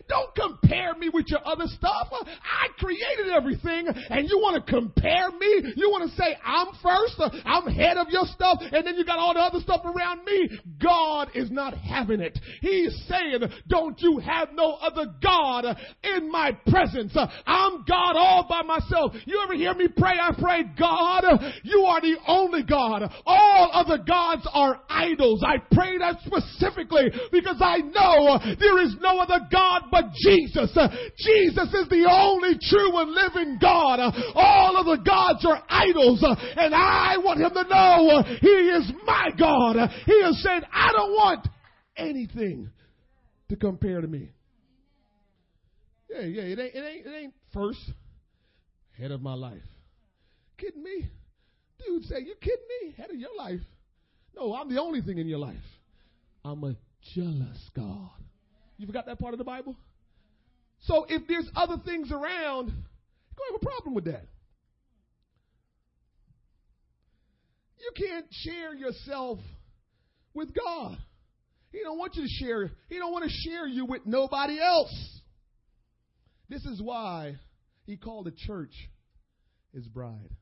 Don't 0.09 0.35
compare 0.35 0.95
me 0.95 1.09
with 1.13 1.27
your 1.29 1.41
other 1.47 1.67
stuff. 1.67 2.09
I 2.13 2.69
created 2.79 3.33
everything 3.35 3.89
and 4.11 4.29
you 4.29 4.39
want 4.39 4.65
to 4.65 4.73
compare 4.73 5.31
me? 5.31 5.73
You 5.77 5.91
want 5.91 6.11
to 6.11 6.17
say 6.17 6.37
I'm 6.45 6.69
first? 6.83 7.21
I'm 7.45 7.73
head 7.73 7.97
of 7.97 8.09
your 8.11 8.27
stuff 8.27 8.59
and 8.61 8.87
then 8.87 8.97
you 8.97 9.05
got 9.05 9.19
all 9.19 9.35
the 9.35 9.41
other 9.41 9.61
stuff 9.61 9.83
around 9.85 10.25
me? 10.25 10.51
God 10.83 11.31
is 11.35 11.51
not 11.51 11.62
not 11.63 11.75
having 11.79 12.21
it. 12.21 12.37
He's 12.61 12.93
saying, 13.09 13.41
don't 13.69 14.01
you 14.01 14.19
have 14.19 14.49
no 14.53 14.73
other 14.83 15.07
God 15.23 15.65
in 16.03 16.29
my 16.31 16.51
presence. 16.67 17.17
I'm 17.47 17.85
God 17.89 18.17
all 18.17 18.47
by 18.49 18.63
myself. 18.63 19.13
You 19.27 19.41
ever 19.45 19.55
hear 19.55 19.73
me 19.75 19.87
pray? 19.97 20.15
I 20.21 20.33
pray, 20.37 20.65
God, 20.77 21.25
you 21.63 21.83
are 21.83 22.01
the 22.01 22.17
only 22.27 22.65
God. 22.65 23.03
All 23.25 23.71
other 23.73 23.99
gods 23.99 24.43
are 24.53 24.81
idols. 24.89 25.45
I 25.47 25.59
pray 25.73 25.99
that 25.99 26.17
specifically 26.27 27.13
because 27.31 27.59
I 27.61 27.79
know 27.79 28.41
there 28.59 28.83
is 28.83 28.97
no 29.01 29.21
other 29.21 29.47
God 29.53 29.83
but 29.91 30.07
Jesus. 30.15 30.77
Jesus 31.17 31.69
is 31.75 31.89
the 31.89 32.09
only 32.11 32.59
true 32.61 32.99
and 32.99 33.13
living 33.13 33.59
God. 33.61 34.01
All 34.35 34.77
of 34.79 34.87
the 34.87 35.05
gods 35.05 35.47
are 35.47 35.63
idols 35.69 36.25
and 36.57 36.75
I 36.75 37.19
want 37.19 37.41
him 37.41 37.51
to 37.51 37.69
know 37.69 38.25
he 38.41 38.49
is 38.49 38.91
my 39.07 39.31
God. 39.39 39.77
He 40.07 40.23
has 40.25 40.43
said, 40.43 40.67
I 40.73 40.91
don't 40.91 41.13
want 41.13 41.47
anything 41.97 42.71
to 43.49 43.57
compare 43.57 44.01
to 44.01 44.07
me. 44.07 44.31
Yeah, 46.11 46.21
yeah, 46.21 46.43
it 46.43 46.59
ain't, 46.59 46.75
it 46.75 46.85
ain't, 46.85 47.07
it 47.07 47.23
ain't 47.23 47.35
first 47.53 47.81
head 48.99 49.11
of 49.11 49.23
my 49.23 49.35
life. 49.35 49.63
Kidding 50.59 50.83
me? 50.83 51.11
Dude, 51.85 52.05
say 52.05 52.21
you 52.21 52.35
kidding 52.41 52.59
me? 52.83 52.95
Head 52.97 53.11
of 53.11 53.17
your 53.17 53.35
life? 53.37 53.61
No, 54.37 54.55
I'm 54.55 54.73
the 54.73 54.81
only 54.81 55.01
thing 55.01 55.19
in 55.19 55.27
your 55.29 55.39
life. 55.39 55.57
I'm 56.45 56.63
a 56.65 56.77
jealous 57.15 57.71
God. 57.75 58.11
You 58.77 58.87
forgot 58.87 59.07
that 59.07 59.19
part 59.19 59.35
of 59.35 59.39
the 59.39 59.45
Bible? 59.45 59.77
So 60.83 61.07
if 61.09 61.27
there's 61.29 61.49
other 61.55 61.77
things 61.85 62.11
around, 62.11 62.67
you're 62.67 63.37
going 63.37 63.49
to 63.49 63.53
have 63.53 63.63
a 63.63 63.65
problem 63.65 63.95
with 63.95 64.05
that. 64.07 64.27
You 67.81 67.91
can't 67.97 68.27
share 68.31 68.75
yourself 68.75 69.39
with 70.35 70.55
God. 70.55 70.99
He 71.73 71.81
don't 71.83 71.99
want 71.99 72.15
you 72.17 72.23
to 72.23 72.29
share. 72.29 72.71
He 72.89 72.99
don't 72.99 73.13
want 73.13 73.25
to 73.25 73.31
share 73.31 73.67
you 73.67 73.87
with 73.87 74.03
nobody 74.05 74.61
else. 74.61 75.21
This 76.49 76.65
is 76.67 76.81
why 76.83 77.37
he 77.85 77.97
called 77.97 78.27
the 78.27 78.33
church 78.47 78.75
his 79.75 79.87
bride. 79.89 80.37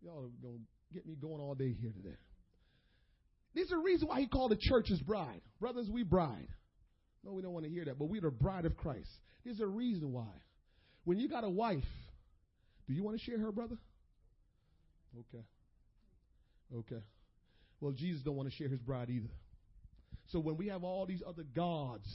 Y'all 0.00 0.18
are 0.18 0.30
going 0.40 0.60
to 0.60 0.94
get 0.94 1.06
me 1.06 1.16
going 1.20 1.40
all 1.40 1.54
day 1.54 1.74
here 1.80 1.90
today. 1.90 2.16
There's 3.54 3.72
a 3.72 3.78
reason 3.78 4.06
why 4.06 4.20
he 4.20 4.28
called 4.28 4.52
the 4.52 4.58
church 4.60 4.86
his 4.88 5.00
bride. 5.00 5.40
Brothers, 5.60 5.88
we 5.90 6.04
bride. 6.04 6.48
No, 7.24 7.32
we 7.32 7.42
don't 7.42 7.52
want 7.52 7.64
to 7.64 7.70
hear 7.70 7.84
that, 7.86 7.98
but 7.98 8.04
we're 8.04 8.20
the 8.20 8.30
bride 8.30 8.66
of 8.66 8.76
Christ. 8.76 9.08
There's 9.44 9.60
a 9.60 9.66
reason 9.66 10.12
why. 10.12 10.30
When 11.04 11.18
you 11.18 11.28
got 11.28 11.42
a 11.42 11.50
wife, 11.50 11.82
do 12.86 12.94
you 12.94 13.02
want 13.02 13.18
to 13.18 13.24
share 13.24 13.40
her, 13.40 13.50
brother? 13.50 13.76
Okay. 15.18 15.44
Okay. 16.76 17.02
Well, 17.80 17.92
Jesus 17.92 18.22
don't 18.22 18.36
want 18.36 18.48
to 18.48 18.54
share 18.54 18.68
his 18.68 18.80
bride 18.80 19.10
either. 19.10 19.30
So 20.28 20.40
when 20.40 20.56
we 20.56 20.68
have 20.68 20.84
all 20.84 21.06
these 21.06 21.22
other 21.26 21.44
gods, 21.54 22.08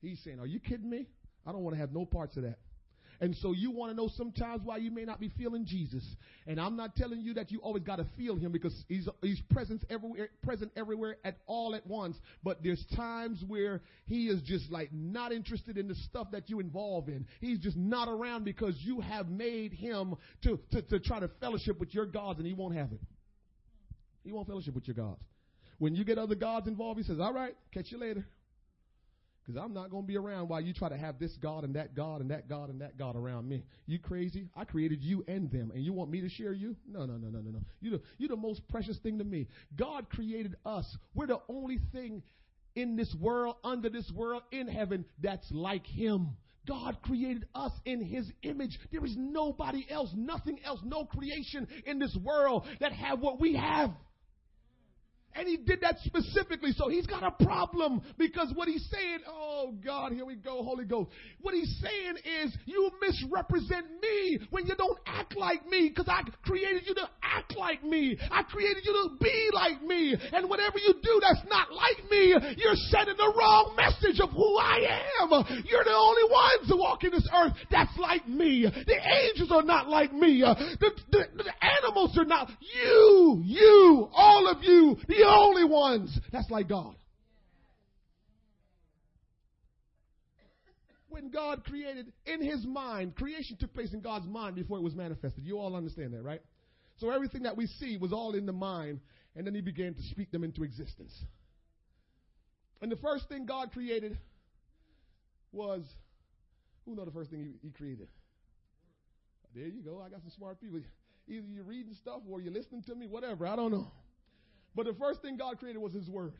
he's 0.00 0.20
saying, 0.24 0.40
Are 0.40 0.46
you 0.46 0.60
kidding 0.60 0.88
me? 0.88 1.06
I 1.46 1.52
don't 1.52 1.62
want 1.62 1.74
to 1.74 1.80
have 1.80 1.92
no 1.92 2.04
parts 2.04 2.36
of 2.36 2.44
that. 2.44 2.58
And 3.22 3.36
so 3.36 3.52
you 3.52 3.70
want 3.70 3.92
to 3.92 3.96
know 3.96 4.10
sometimes 4.16 4.62
why 4.64 4.78
you 4.78 4.90
may 4.90 5.04
not 5.04 5.20
be 5.20 5.28
feeling 5.38 5.64
Jesus. 5.64 6.02
And 6.44 6.60
I'm 6.60 6.76
not 6.76 6.96
telling 6.96 7.20
you 7.20 7.34
that 7.34 7.52
you 7.52 7.60
always 7.60 7.84
got 7.84 7.96
to 7.96 8.06
feel 8.16 8.34
him 8.34 8.50
because 8.50 8.74
he's 8.88 9.08
he's 9.22 9.40
present 9.48 9.84
everywhere 9.88 10.30
present 10.42 10.72
everywhere 10.76 11.18
at 11.24 11.36
all 11.46 11.76
at 11.76 11.86
once. 11.86 12.16
But 12.42 12.64
there's 12.64 12.84
times 12.96 13.40
where 13.46 13.80
he 14.06 14.26
is 14.26 14.42
just 14.42 14.72
like 14.72 14.92
not 14.92 15.30
interested 15.30 15.78
in 15.78 15.86
the 15.86 15.94
stuff 15.94 16.32
that 16.32 16.50
you 16.50 16.58
involve 16.58 17.08
in. 17.08 17.26
He's 17.40 17.60
just 17.60 17.76
not 17.76 18.08
around 18.08 18.44
because 18.44 18.74
you 18.80 19.00
have 19.00 19.28
made 19.28 19.72
him 19.72 20.16
to, 20.42 20.58
to, 20.72 20.82
to 20.82 20.98
try 20.98 21.20
to 21.20 21.28
fellowship 21.40 21.78
with 21.78 21.94
your 21.94 22.06
gods 22.06 22.40
and 22.40 22.46
he 22.46 22.54
won't 22.54 22.74
have 22.74 22.90
it. 22.90 23.00
He 24.24 24.32
won't 24.32 24.48
fellowship 24.48 24.74
with 24.74 24.88
your 24.88 24.96
gods. 24.96 25.22
When 25.82 25.96
you 25.96 26.04
get 26.04 26.16
other 26.16 26.36
gods 26.36 26.68
involved, 26.68 27.00
he 27.00 27.04
says, 27.04 27.18
All 27.18 27.32
right, 27.32 27.56
catch 27.74 27.90
you 27.90 27.98
later. 27.98 28.24
Because 29.44 29.60
I'm 29.60 29.74
not 29.74 29.90
going 29.90 30.04
to 30.04 30.06
be 30.06 30.16
around 30.16 30.48
while 30.48 30.60
you 30.60 30.72
try 30.72 30.88
to 30.88 30.96
have 30.96 31.18
this 31.18 31.32
God 31.42 31.64
and 31.64 31.74
that 31.74 31.96
God 31.96 32.20
and 32.20 32.30
that 32.30 32.48
God 32.48 32.70
and 32.70 32.80
that 32.82 32.96
God 32.96 33.16
around 33.16 33.48
me. 33.48 33.64
You 33.86 33.98
crazy? 33.98 34.46
I 34.54 34.64
created 34.64 35.02
you 35.02 35.24
and 35.26 35.50
them, 35.50 35.72
and 35.74 35.82
you 35.82 35.92
want 35.92 36.08
me 36.08 36.20
to 36.20 36.28
share 36.28 36.52
you? 36.52 36.76
No, 36.86 37.00
no, 37.04 37.14
no, 37.14 37.30
no, 37.30 37.40
no, 37.40 37.50
no. 37.50 37.58
You're 37.80 37.98
the, 37.98 38.02
you're 38.16 38.28
the 38.28 38.36
most 38.36 38.60
precious 38.68 38.96
thing 38.98 39.18
to 39.18 39.24
me. 39.24 39.48
God 39.74 40.08
created 40.08 40.54
us. 40.64 40.84
We're 41.16 41.26
the 41.26 41.40
only 41.48 41.80
thing 41.90 42.22
in 42.76 42.94
this 42.94 43.12
world, 43.18 43.56
under 43.64 43.90
this 43.90 44.08
world, 44.14 44.44
in 44.52 44.68
heaven 44.68 45.04
that's 45.20 45.50
like 45.50 45.84
Him. 45.84 46.28
God 46.64 46.98
created 47.02 47.44
us 47.56 47.72
in 47.84 48.04
His 48.04 48.30
image. 48.44 48.78
There 48.92 49.04
is 49.04 49.16
nobody 49.18 49.84
else, 49.90 50.10
nothing 50.14 50.60
else, 50.64 50.78
no 50.84 51.06
creation 51.06 51.66
in 51.86 51.98
this 51.98 52.16
world 52.22 52.68
that 52.78 52.92
have 52.92 53.18
what 53.18 53.40
we 53.40 53.56
have. 53.56 53.90
And 55.42 55.50
he 55.50 55.56
did 55.56 55.80
that 55.80 55.96
specifically. 56.04 56.70
So 56.70 56.88
he's 56.88 57.04
got 57.04 57.24
a 57.24 57.44
problem 57.44 58.00
because 58.16 58.52
what 58.54 58.68
he's 58.68 58.88
saying, 58.92 59.18
oh 59.26 59.74
God, 59.84 60.12
here 60.12 60.24
we 60.24 60.36
go, 60.36 60.62
Holy 60.62 60.84
Ghost. 60.84 61.10
What 61.40 61.52
he's 61.52 61.82
saying 61.82 62.14
is 62.44 62.56
you 62.64 62.92
misrepresent 63.00 63.86
me 64.00 64.38
when 64.50 64.68
you 64.68 64.76
don't 64.76 65.00
act 65.04 65.36
like 65.36 65.66
me 65.66 65.88
because 65.88 66.06
I 66.08 66.22
created 66.44 66.84
you 66.86 66.94
to 66.94 67.10
act 67.24 67.56
like 67.56 67.82
me. 67.82 68.16
I 68.30 68.44
created 68.44 68.84
you 68.84 68.92
to 68.92 69.16
be 69.20 69.48
like 69.52 69.82
me. 69.82 70.14
And 70.32 70.48
whatever 70.48 70.78
you 70.78 70.94
do 71.02 71.20
that's 71.20 71.44
not 71.48 71.72
like 71.72 72.08
me, 72.08 72.36
you're 72.56 72.76
sending 72.90 73.16
the 73.16 73.34
wrong 73.36 73.74
message 73.76 74.20
of 74.20 74.30
who 74.30 74.58
I 74.58 75.02
am. 75.22 75.30
You're 75.68 75.82
the 75.82 75.90
only 75.90 76.30
ones 76.30 76.68
who 76.68 76.78
walk 76.78 77.02
in 77.02 77.10
this 77.10 77.28
earth 77.34 77.54
that's 77.68 77.98
like 77.98 78.28
me. 78.28 78.62
The 78.62 78.96
angels 79.26 79.50
are 79.50 79.64
not 79.64 79.88
like 79.88 80.12
me. 80.12 80.42
The, 80.42 80.90
the, 81.10 81.24
the 81.34 81.52
animals 81.82 82.16
are 82.16 82.24
not. 82.24 82.48
You, 82.60 83.42
you, 83.44 84.08
all 84.12 84.46
of 84.46 84.62
you, 84.62 84.96
the 85.08 85.31
only 85.32 85.64
ones 85.64 86.18
that's 86.30 86.50
like 86.50 86.68
God. 86.68 86.94
When 91.08 91.30
God 91.30 91.64
created 91.64 92.12
in 92.24 92.42
his 92.42 92.64
mind, 92.64 93.14
creation 93.16 93.56
took 93.60 93.74
place 93.74 93.92
in 93.92 94.00
God's 94.00 94.26
mind 94.26 94.54
before 94.56 94.78
it 94.78 94.82
was 94.82 94.94
manifested. 94.94 95.44
You 95.44 95.58
all 95.58 95.76
understand 95.76 96.14
that, 96.14 96.22
right? 96.22 96.40
So 96.96 97.10
everything 97.10 97.42
that 97.42 97.56
we 97.56 97.66
see 97.66 97.98
was 97.98 98.12
all 98.12 98.34
in 98.34 98.46
the 98.46 98.52
mind, 98.52 99.00
and 99.36 99.46
then 99.46 99.54
he 99.54 99.60
began 99.60 99.94
to 99.94 100.02
speak 100.04 100.30
them 100.30 100.42
into 100.42 100.64
existence. 100.64 101.12
And 102.80 102.90
the 102.90 102.96
first 102.96 103.28
thing 103.28 103.44
God 103.44 103.72
created 103.72 104.18
was 105.52 105.82
who 106.84 106.94
know 106.94 107.04
the 107.04 107.10
first 107.10 107.30
thing 107.30 107.40
he, 107.40 107.68
he 107.68 107.72
created? 107.72 108.08
There 109.54 109.66
you 109.66 109.82
go. 109.82 110.02
I 110.04 110.08
got 110.08 110.20
some 110.22 110.30
smart 110.36 110.60
people. 110.60 110.80
Either 111.28 111.46
you're 111.46 111.64
reading 111.64 111.94
stuff 111.94 112.20
or 112.28 112.40
you're 112.40 112.52
listening 112.52 112.82
to 112.84 112.94
me, 112.94 113.06
whatever. 113.06 113.46
I 113.46 113.54
don't 113.54 113.70
know. 113.70 113.92
But 114.74 114.86
the 114.86 114.94
first 114.94 115.22
thing 115.22 115.36
God 115.36 115.58
created 115.58 115.78
was 115.78 115.92
His 115.92 116.08
Word. 116.08 116.34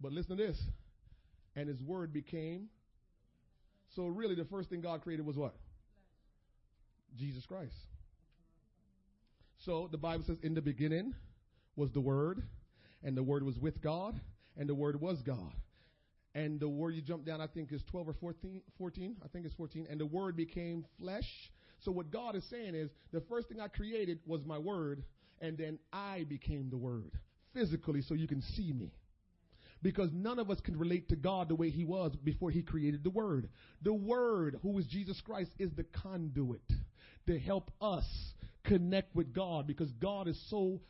But 0.00 0.12
listen 0.12 0.36
to 0.36 0.46
this. 0.46 0.60
And 1.54 1.68
His 1.68 1.80
Word 1.82 2.12
became. 2.12 2.68
So, 3.94 4.06
really, 4.06 4.34
the 4.34 4.44
first 4.44 4.68
thing 4.68 4.80
God 4.80 5.02
created 5.02 5.24
was 5.24 5.36
what? 5.36 5.54
Jesus 7.16 7.46
Christ. 7.46 7.74
So, 9.64 9.88
the 9.90 9.98
Bible 9.98 10.24
says, 10.26 10.38
In 10.42 10.54
the 10.54 10.60
beginning 10.60 11.14
was 11.76 11.90
the 11.92 12.00
Word, 12.00 12.42
and 13.02 13.16
the 13.16 13.22
Word 13.22 13.42
was 13.42 13.58
with 13.58 13.80
God, 13.80 14.20
and 14.56 14.68
the 14.68 14.74
Word 14.74 15.00
was 15.00 15.22
God. 15.22 15.52
And 16.34 16.60
the 16.60 16.68
Word, 16.68 16.94
you 16.94 17.00
jump 17.00 17.24
down, 17.24 17.40
I 17.40 17.46
think 17.46 17.72
is 17.72 17.82
12 17.90 18.08
or 18.08 18.14
14, 18.14 18.60
14. 18.76 19.16
I 19.24 19.28
think 19.28 19.46
it's 19.46 19.54
14. 19.54 19.86
And 19.88 19.98
the 19.98 20.06
Word 20.06 20.36
became 20.36 20.84
flesh. 21.00 21.50
So, 21.80 21.90
what 21.90 22.10
God 22.10 22.36
is 22.36 22.44
saying 22.50 22.74
is, 22.74 22.90
the 23.12 23.22
first 23.22 23.48
thing 23.48 23.60
I 23.60 23.68
created 23.68 24.18
was 24.26 24.44
my 24.44 24.58
Word, 24.58 25.02
and 25.40 25.56
then 25.56 25.78
I 25.92 26.24
became 26.28 26.70
the 26.70 26.76
Word 26.76 27.12
physically 27.54 28.02
so 28.02 28.14
you 28.14 28.28
can 28.28 28.42
see 28.42 28.72
me. 28.72 28.92
Because 29.82 30.10
none 30.12 30.38
of 30.38 30.50
us 30.50 30.58
can 30.60 30.78
relate 30.78 31.08
to 31.10 31.16
God 31.16 31.48
the 31.48 31.54
way 31.54 31.70
He 31.70 31.84
was 31.84 32.14
before 32.16 32.50
He 32.50 32.62
created 32.62 33.04
the 33.04 33.10
Word. 33.10 33.48
The 33.82 33.92
Word, 33.92 34.58
who 34.62 34.78
is 34.78 34.86
Jesus 34.86 35.20
Christ, 35.20 35.50
is 35.58 35.70
the 35.76 35.84
conduit 35.84 36.62
to 37.26 37.38
help 37.38 37.70
us 37.80 38.04
connect 38.64 39.14
with 39.14 39.32
God 39.34 39.66
because 39.66 39.90
God 39.92 40.28
is 40.28 40.40
so 40.50 40.80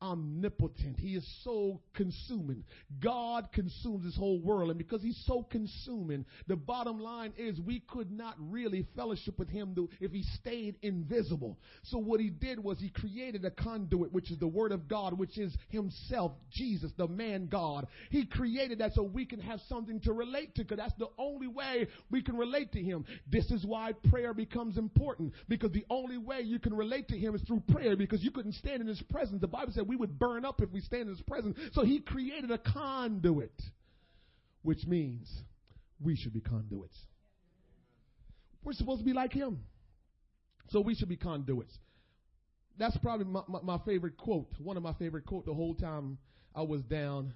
omnipotent. 0.00 0.98
He 0.98 1.14
is 1.14 1.26
so 1.44 1.80
consuming. 1.94 2.64
God 3.00 3.48
consumes 3.52 4.04
this 4.04 4.16
whole 4.16 4.40
world. 4.40 4.70
And 4.70 4.78
because 4.78 5.02
he's 5.02 5.22
so 5.26 5.42
consuming, 5.42 6.24
the 6.46 6.56
bottom 6.56 7.00
line 7.00 7.32
is 7.36 7.60
we 7.60 7.80
could 7.80 8.10
not 8.10 8.34
really 8.38 8.86
fellowship 8.96 9.38
with 9.38 9.48
him 9.48 9.74
if 10.00 10.12
he 10.12 10.22
stayed 10.40 10.76
invisible. 10.82 11.58
So 11.84 11.98
what 11.98 12.20
he 12.20 12.30
did 12.30 12.62
was 12.62 12.78
he 12.78 12.90
created 12.90 13.44
a 13.44 13.50
conduit, 13.50 14.12
which 14.12 14.30
is 14.30 14.38
the 14.38 14.46
word 14.46 14.72
of 14.72 14.88
God, 14.88 15.18
which 15.18 15.38
is 15.38 15.54
himself, 15.68 16.32
Jesus, 16.50 16.90
the 16.96 17.08
man 17.08 17.48
God. 17.48 17.86
He 18.10 18.26
created 18.26 18.78
that 18.78 18.94
so 18.94 19.02
we 19.02 19.26
can 19.26 19.40
have 19.40 19.60
something 19.68 20.00
to 20.00 20.12
relate 20.12 20.54
to 20.54 20.62
because 20.62 20.78
that's 20.78 20.98
the 20.98 21.08
only 21.18 21.48
way 21.48 21.88
we 22.10 22.22
can 22.22 22.36
relate 22.36 22.72
to 22.72 22.82
him. 22.82 23.04
This 23.30 23.50
is 23.50 23.64
why 23.64 23.92
prayer 24.10 24.34
becomes 24.34 24.78
important 24.78 25.32
because 25.48 25.72
the 25.72 25.86
only 25.90 26.18
way 26.18 26.40
you 26.40 26.58
can 26.58 26.74
relate 26.74 27.08
to 27.08 27.18
him 27.18 27.34
is 27.34 27.42
through 27.42 27.62
prayer 27.72 27.96
because 27.96 28.22
you 28.22 28.30
couldn't 28.30 28.54
stand 28.54 28.80
in 28.80 28.86
his 28.86 29.02
presence. 29.02 29.40
The 29.40 29.48
Bible 29.48 29.72
said 29.72 29.87
we 29.88 29.96
would 29.96 30.18
burn 30.18 30.44
up 30.44 30.60
if 30.60 30.70
we 30.70 30.80
stand 30.80 31.02
in 31.02 31.08
His 31.08 31.22
presence. 31.22 31.58
So 31.72 31.82
He 31.82 32.00
created 32.00 32.50
a 32.50 32.58
conduit, 32.58 33.60
which 34.62 34.86
means 34.86 35.28
we 36.00 36.14
should 36.14 36.34
be 36.34 36.40
conduits. 36.40 36.94
We're 38.62 38.74
supposed 38.74 39.00
to 39.00 39.04
be 39.04 39.14
like 39.14 39.32
Him. 39.32 39.64
So 40.68 40.80
we 40.80 40.94
should 40.94 41.08
be 41.08 41.16
conduits. 41.16 41.76
That's 42.78 42.96
probably 42.98 43.24
my, 43.24 43.40
my, 43.48 43.60
my 43.62 43.78
favorite 43.86 44.18
quote. 44.18 44.52
One 44.58 44.76
of 44.76 44.82
my 44.82 44.92
favorite 44.92 45.24
quote 45.24 45.46
the 45.46 45.54
whole 45.54 45.74
time 45.74 46.18
I 46.54 46.62
was 46.62 46.82
down 46.82 47.32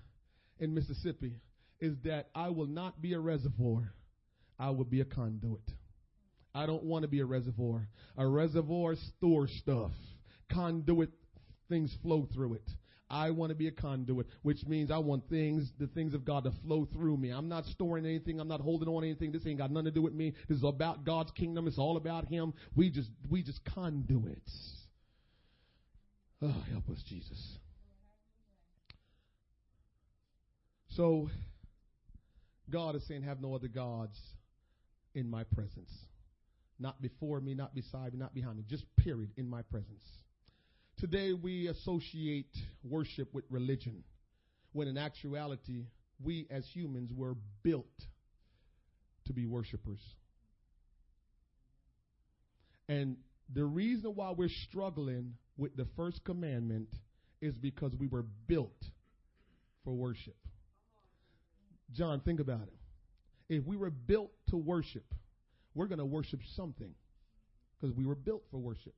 in 0.61 0.75
Mississippi 0.75 1.33
is 1.81 1.97
that 2.05 2.29
I 2.35 2.51
will 2.51 2.67
not 2.67 3.01
be 3.01 3.15
a 3.15 3.19
reservoir. 3.19 3.95
I 4.59 4.71
will 4.71 4.85
be 4.85 5.01
a 5.01 5.05
conduit. 5.07 5.69
I 6.55 6.67
don't 6.67 6.85
want 6.85 7.03
to 7.03 7.09
be 7.09 7.21
a 7.21 7.25
reservoir. 7.25 7.89
A 8.19 8.27
reservoir 8.27 8.95
stores 9.17 9.51
stuff. 9.63 9.91
Conduit 10.53 11.11
things 11.73 11.97
flow 12.03 12.29
through 12.35 12.55
it. 12.55 12.71
I 13.09 13.31
want 13.31 13.51
to 13.51 13.55
be 13.55 13.67
a 13.67 13.71
conduit, 13.71 14.27
which 14.43 14.65
means 14.67 14.91
I 14.91 14.99
want 14.99 15.29
things, 15.29 15.71
the 15.79 15.87
things 15.87 16.13
of 16.15 16.25
God 16.25 16.45
to 16.45 16.53
flow 16.65 16.87
through 16.93 17.17
me. 17.17 17.31
I'm 17.31 17.49
not 17.49 17.65
storing 17.67 18.05
anything. 18.05 18.41
I'm 18.41 18.49
not 18.49 18.61
holding 18.61 18.89
on 18.89 19.05
anything. 19.05 19.33
This 19.33 19.47
ain't 19.47 19.59
got 19.59 19.71
nothing 19.71 19.87
to 19.87 19.91
do 19.91 20.03
with 20.03 20.13
me. 20.13 20.35
This 20.49 20.59
is 20.59 20.65
about 20.65 21.05
God's 21.05 21.31
kingdom. 21.33 21.67
It's 21.67 21.79
all 21.79 21.97
about 21.97 22.27
Him. 22.27 22.53
We 22.77 22.91
just, 22.91 23.11
we 23.31 23.43
just 23.43 23.61
conduits. 23.75 24.53
Oh, 26.43 26.63
help 26.71 26.89
us, 26.91 27.03
Jesus. 27.09 27.39
So, 30.91 31.29
God 32.71 32.97
is 32.97 33.07
saying, 33.07 33.23
have 33.23 33.41
no 33.41 33.55
other 33.55 33.69
gods 33.69 34.19
in 35.15 35.29
my 35.29 35.45
presence. 35.45 35.91
Not 36.79 37.01
before 37.01 37.41
me, 37.41 37.55
not 37.55 37.75
beside 37.75 38.13
me, 38.13 38.19
not 38.19 38.35
behind 38.35 38.57
me. 38.57 38.65
Just 38.69 38.85
period, 38.97 39.31
in 39.37 39.49
my 39.49 39.63
presence. 39.63 40.03
Today 41.03 41.33
we 41.33 41.67
associate 41.67 42.57
worship 42.85 43.35
with 43.35 43.43
religion, 43.51 44.05
when 44.73 44.87
in 44.87 44.97
actuality, 44.97 45.87
we 46.23 46.47
as 46.49 46.65
humans 46.73 47.11
were 47.13 47.35
built 47.65 48.07
to 49.27 49.33
be 49.33 49.45
worshipers. 49.45 49.99
And 52.89 53.17
the 53.53 53.65
reason 53.65 54.13
why 54.15 54.31
we're 54.31 54.49
struggling 54.69 55.35
with 55.57 55.75
the 55.77 55.89
first 55.97 56.23
commandment 56.23 56.91
is 57.41 57.57
because 57.57 57.97
we 57.99 58.07
were 58.07 58.25
built 58.47 58.85
for 59.83 59.93
worship. 59.93 60.37
John, 61.93 62.21
think 62.21 62.39
about 62.39 62.69
it. 62.69 62.79
If 63.57 63.65
we 63.65 63.77
were 63.77 63.91
built 63.91 64.31
to 64.51 64.57
worship, 64.57 65.13
we're 65.75 65.89
going 65.89 65.99
to 65.99 66.05
worship 66.05 66.39
something 66.55 66.95
because 67.81 67.93
we 67.93 68.07
were 68.07 68.15
built 68.15 68.45
for 68.53 68.59
worship. 68.59 68.95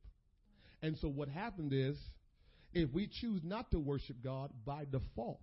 And 0.84 0.98
so 0.98 1.08
what 1.08 1.30
happened 1.30 1.72
is, 1.72 1.96
if 2.74 2.92
we 2.92 3.08
choose 3.20 3.40
not 3.42 3.70
to 3.70 3.78
worship 3.78 4.16
God 4.22 4.50
by 4.66 4.84
default, 4.84 5.40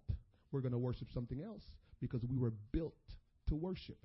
we're 0.51 0.61
going 0.61 0.73
to 0.73 0.77
worship 0.77 1.07
something 1.15 1.41
else 1.41 1.63
because 1.99 2.21
we 2.23 2.37
were 2.37 2.53
built 2.71 2.93
to 3.49 3.55
worship. 3.55 3.97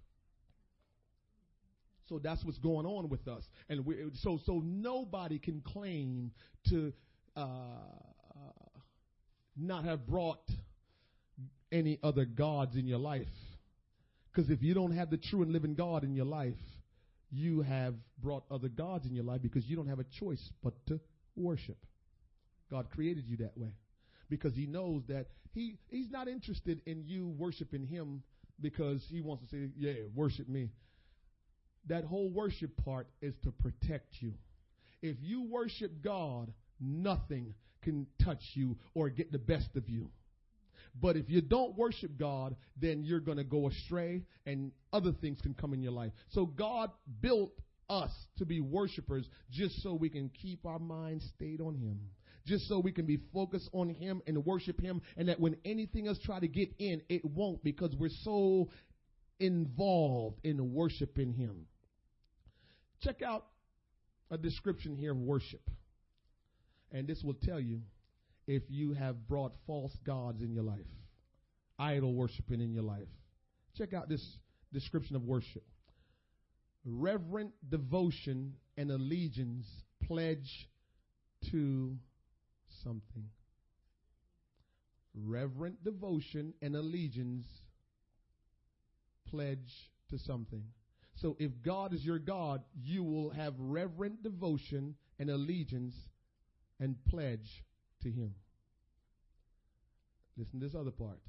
So 2.09 2.19
that's 2.19 2.43
what's 2.43 2.57
going 2.57 2.87
on 2.87 3.11
with 3.11 3.29
us, 3.29 3.43
and 3.69 3.85
we, 3.85 3.97
so 4.23 4.39
so 4.47 4.63
nobody 4.65 5.39
can 5.39 5.61
claim 5.61 6.31
to 6.71 6.93
uh, 7.37 7.41
uh, 7.41 8.79
not 9.59 9.85
have 9.85 10.07
brought 10.07 10.49
any 11.71 11.99
other 12.03 12.25
gods 12.25 12.77
in 12.77 12.87
your 12.87 13.01
life, 13.01 13.27
because 14.33 14.51
if 14.51 14.63
you 14.63 14.73
don't 14.73 14.93
have 14.93 15.11
the 15.11 15.19
true 15.19 15.43
and 15.43 15.53
living 15.53 15.75
God 15.75 16.03
in 16.03 16.15
your 16.15 16.27
life, 16.27 16.55
you 17.31 17.61
have 17.61 17.95
brought 18.23 18.45
other 18.51 18.69
gods 18.69 19.05
in 19.05 19.15
your 19.15 19.25
life 19.25 19.43
because 19.43 19.67
you 19.67 19.77
don't 19.77 19.89
have 19.89 19.99
a 19.99 20.07
choice 20.19 20.49
but 20.63 20.73
to 20.87 20.99
worship. 21.37 21.79
God 22.71 22.91
created 22.91 23.27
you 23.29 23.39
that 23.39 23.57
way 23.57 23.71
because 24.31 24.55
He 24.55 24.67
knows 24.67 25.03
that 25.09 25.27
He 25.53 25.79
He's 25.89 26.11
not 26.11 26.29
interested 26.29 26.81
in 26.87 27.05
you 27.07 27.29
worshiping 27.39 27.87
Him 27.87 28.23
because 28.61 29.05
He 29.11 29.21
wants 29.21 29.45
to 29.45 29.51
say, 29.51 29.71
"Yeah, 29.77 29.95
worship 30.15 30.49
me." 30.49 30.71
That 31.89 32.05
whole 32.05 32.31
worship 32.31 32.77
part 32.85 33.09
is 33.23 33.35
to 33.45 33.53
protect 33.53 34.17
you. 34.21 34.35
If 35.03 35.17
you 35.21 35.45
worship 35.45 36.03
God, 36.03 36.53
nothing 36.81 37.55
can 37.83 38.07
touch 38.25 38.43
you 38.55 38.77
or 38.95 39.11
get 39.11 39.33
the 39.33 39.39
best 39.39 39.77
of 39.77 39.89
you 39.89 40.11
But 41.01 41.17
if 41.17 41.29
you 41.29 41.41
don't 41.43 41.77
worship 41.77 42.13
God, 42.19 42.57
then 42.81 43.05
you're 43.05 43.21
going 43.21 43.39
to 43.39 43.45
go 43.45 43.69
astray 43.69 44.23
and 44.47 44.73
other 44.93 45.13
things 45.13 45.41
can 45.41 45.55
come 45.55 45.75
in 45.75 45.83
your 45.83 45.93
life. 45.93 46.13
So 46.31 46.47
God 46.47 46.91
built 47.21 47.53
us 47.89 48.11
to 48.39 48.45
be 48.45 48.61
worshipers 48.61 49.29
just 49.51 49.83
so 49.83 49.95
we 49.95 50.09
can 50.09 50.31
keep 50.31 50.67
our 50.67 50.79
minds 50.79 51.25
stayed 51.35 51.61
on 51.61 51.75
Him. 51.75 52.01
Just 52.47 52.69
so 52.69 52.79
we 52.79 52.93
can 52.93 53.07
be 53.07 53.19
focused 53.33 53.69
on 53.73 53.89
Him 53.89 54.23
and 54.27 54.45
worship 54.45 54.81
Him, 54.81 55.03
and 55.17 55.29
that 55.29 55.41
when 55.41 55.57
anything 55.65 56.07
else 56.07 56.19
try 56.25 56.39
to 56.39 56.49
get 56.49 56.73
in, 56.79 57.03
it 57.09 57.25
won't 57.25 57.63
because 57.65 57.95
we're 57.99 58.09
so 58.23 58.71
involved 59.41 60.39
in 60.45 60.73
worshiping 60.73 61.33
Him. 61.33 61.67
Check 63.03 63.23
out 63.23 63.47
a 64.31 64.39
description 64.39 64.97
here 64.97 65.13
of 65.13 65.19
worship. 65.19 65.63
And 66.93 67.07
this 67.07 67.23
will 67.25 67.35
tell 67.35 67.61
you 67.61 67.81
if 68.47 68.63
you 68.69 68.93
have 68.93 69.27
brought 69.29 69.53
false 69.67 69.97
gods 70.05 70.43
in 70.43 70.53
your 70.53 70.63
life, 70.63 70.79
idol 71.79 72.15
worshiping 72.15 72.61
in 72.61 72.73
your 72.73 72.85
life. 72.85 73.09
Check 73.77 73.93
out 73.93 74.09
this 74.09 74.25
description 74.73 75.17
of 75.17 75.23
worship 75.23 75.65
reverent 76.87 77.53
devotion 77.69 78.55
and 78.77 78.91
allegiance 78.91 79.67
pledge 80.07 80.69
to 81.51 81.97
something. 82.85 83.29
Reverent 85.15 85.83
devotion 85.83 86.55
and 86.63 86.77
allegiance 86.77 87.47
pledge 89.29 89.91
to 90.11 90.19
something. 90.19 90.63
So 91.17 91.37
if 91.41 91.51
God 91.65 91.95
is 91.95 92.05
your 92.05 92.19
God, 92.19 92.63
you 92.85 93.03
will 93.03 93.31
have 93.31 93.55
reverent 93.59 94.23
devotion 94.23 94.95
and 95.19 95.31
allegiance 95.31 95.95
and 96.79 96.97
pledge 97.09 97.65
to 98.03 98.11
Him. 98.11 98.35
Listen 100.37 100.61
to 100.61 100.67
this 100.67 100.75
other 100.75 100.91
part. 100.91 101.21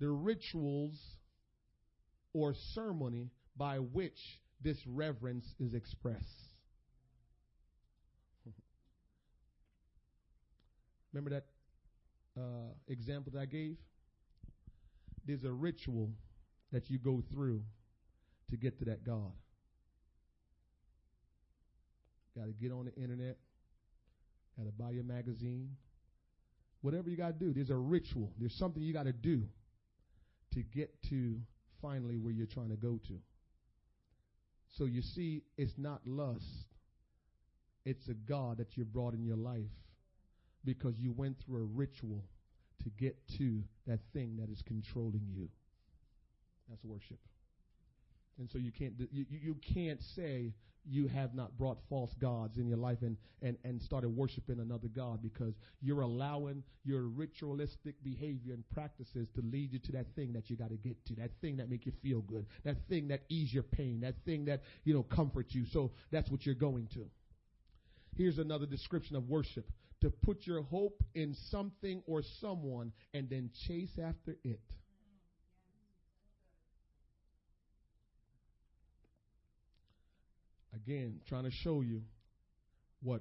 The 0.00 0.10
rituals 0.10 0.98
or 2.32 2.54
ceremony 2.74 3.30
by 3.56 3.78
which 3.78 4.18
this 4.60 4.86
reverence 4.86 5.54
is 5.58 5.74
expressed. 5.74 6.54
Remember 11.12 11.30
that 11.30 11.46
uh, 12.36 12.72
example 12.88 13.32
that 13.34 13.40
I 13.40 13.46
gave? 13.46 13.76
There's 15.24 15.44
a 15.44 15.52
ritual 15.52 16.10
that 16.72 16.90
you 16.90 16.98
go 16.98 17.22
through 17.30 17.62
to 18.50 18.56
get 18.56 18.78
to 18.78 18.84
that 18.86 19.04
God. 19.04 19.32
Got 22.36 22.46
to 22.46 22.52
get 22.52 22.72
on 22.72 22.84
the 22.86 22.94
internet, 22.94 23.36
got 24.56 24.64
to 24.64 24.72
buy 24.72 24.90
your 24.90 25.04
magazine. 25.04 25.76
Whatever 26.82 27.10
you 27.10 27.16
got 27.16 27.38
to 27.38 27.44
do, 27.44 27.52
there's 27.52 27.70
a 27.70 27.76
ritual. 27.76 28.32
There's 28.38 28.54
something 28.54 28.82
you 28.82 28.92
got 28.92 29.06
to 29.06 29.12
do 29.12 29.42
to 30.52 30.62
get 30.62 30.90
to 31.10 31.40
finally 31.82 32.16
where 32.16 32.32
you're 32.32 32.46
trying 32.46 32.70
to 32.70 32.76
go 32.76 32.98
to. 33.08 33.18
So 34.78 34.84
you 34.84 35.02
see, 35.02 35.42
it's 35.56 35.74
not 35.76 36.00
lust, 36.06 36.68
it's 37.84 38.06
a 38.06 38.14
God 38.14 38.58
that 38.58 38.76
you 38.76 38.84
brought 38.84 39.12
in 39.12 39.24
your 39.24 39.36
life 39.36 39.74
because 40.64 40.94
you 41.00 41.10
went 41.10 41.36
through 41.44 41.62
a 41.62 41.64
ritual 41.64 42.22
to 42.84 42.90
get 42.90 43.16
to 43.38 43.60
that 43.88 43.98
thing 44.12 44.36
that 44.36 44.50
is 44.50 44.62
controlling 44.62 45.26
you. 45.34 45.48
That's 46.68 46.84
worship. 46.84 47.18
And 48.38 48.48
so 48.48 48.58
you 48.58 48.70
can't 48.70 48.92
you, 49.10 49.26
you 49.28 49.56
can't 49.74 50.00
say 50.00 50.52
you 50.86 51.06
have 51.08 51.34
not 51.34 51.56
brought 51.58 51.78
false 51.88 52.12
gods 52.20 52.56
in 52.56 52.66
your 52.66 52.78
life 52.78 52.98
and, 53.02 53.16
and, 53.42 53.56
and 53.64 53.80
started 53.82 54.08
worshiping 54.08 54.60
another 54.60 54.88
God 54.88 55.20
because 55.22 55.54
you're 55.80 56.00
allowing 56.00 56.62
your 56.84 57.02
ritualistic 57.02 57.94
behavior 58.02 58.54
and 58.54 58.64
practices 58.70 59.28
to 59.34 59.42
lead 59.42 59.72
you 59.72 59.78
to 59.80 59.92
that 59.92 60.06
thing 60.16 60.32
that 60.32 60.48
you 60.48 60.56
got 60.56 60.70
to 60.70 60.76
get 60.76 60.96
to, 61.06 61.14
that 61.16 61.30
thing 61.40 61.56
that 61.58 61.68
make 61.70 61.86
you 61.86 61.92
feel 62.02 62.20
good, 62.22 62.46
that 62.64 62.76
thing 62.88 63.08
that 63.08 63.22
ease 63.28 63.52
your 63.52 63.62
pain, 63.62 64.00
that 64.00 64.14
thing 64.24 64.46
that, 64.46 64.62
you 64.84 64.94
know, 64.94 65.02
comfort 65.02 65.46
you. 65.50 65.64
So 65.72 65.92
that's 66.10 66.30
what 66.30 66.46
you're 66.46 66.54
going 66.54 66.88
to. 66.94 67.06
Here's 68.16 68.38
another 68.38 68.66
description 68.66 69.16
of 69.16 69.28
worship. 69.28 69.70
To 70.02 70.10
put 70.10 70.46
your 70.46 70.62
hope 70.62 71.02
in 71.14 71.34
something 71.50 72.02
or 72.06 72.22
someone 72.40 72.92
and 73.14 73.28
then 73.28 73.50
chase 73.66 73.90
after 74.00 74.36
it. 74.44 74.60
Again, 80.88 81.20
trying 81.28 81.44
to 81.44 81.50
show 81.50 81.82
you 81.82 82.00
what 83.02 83.20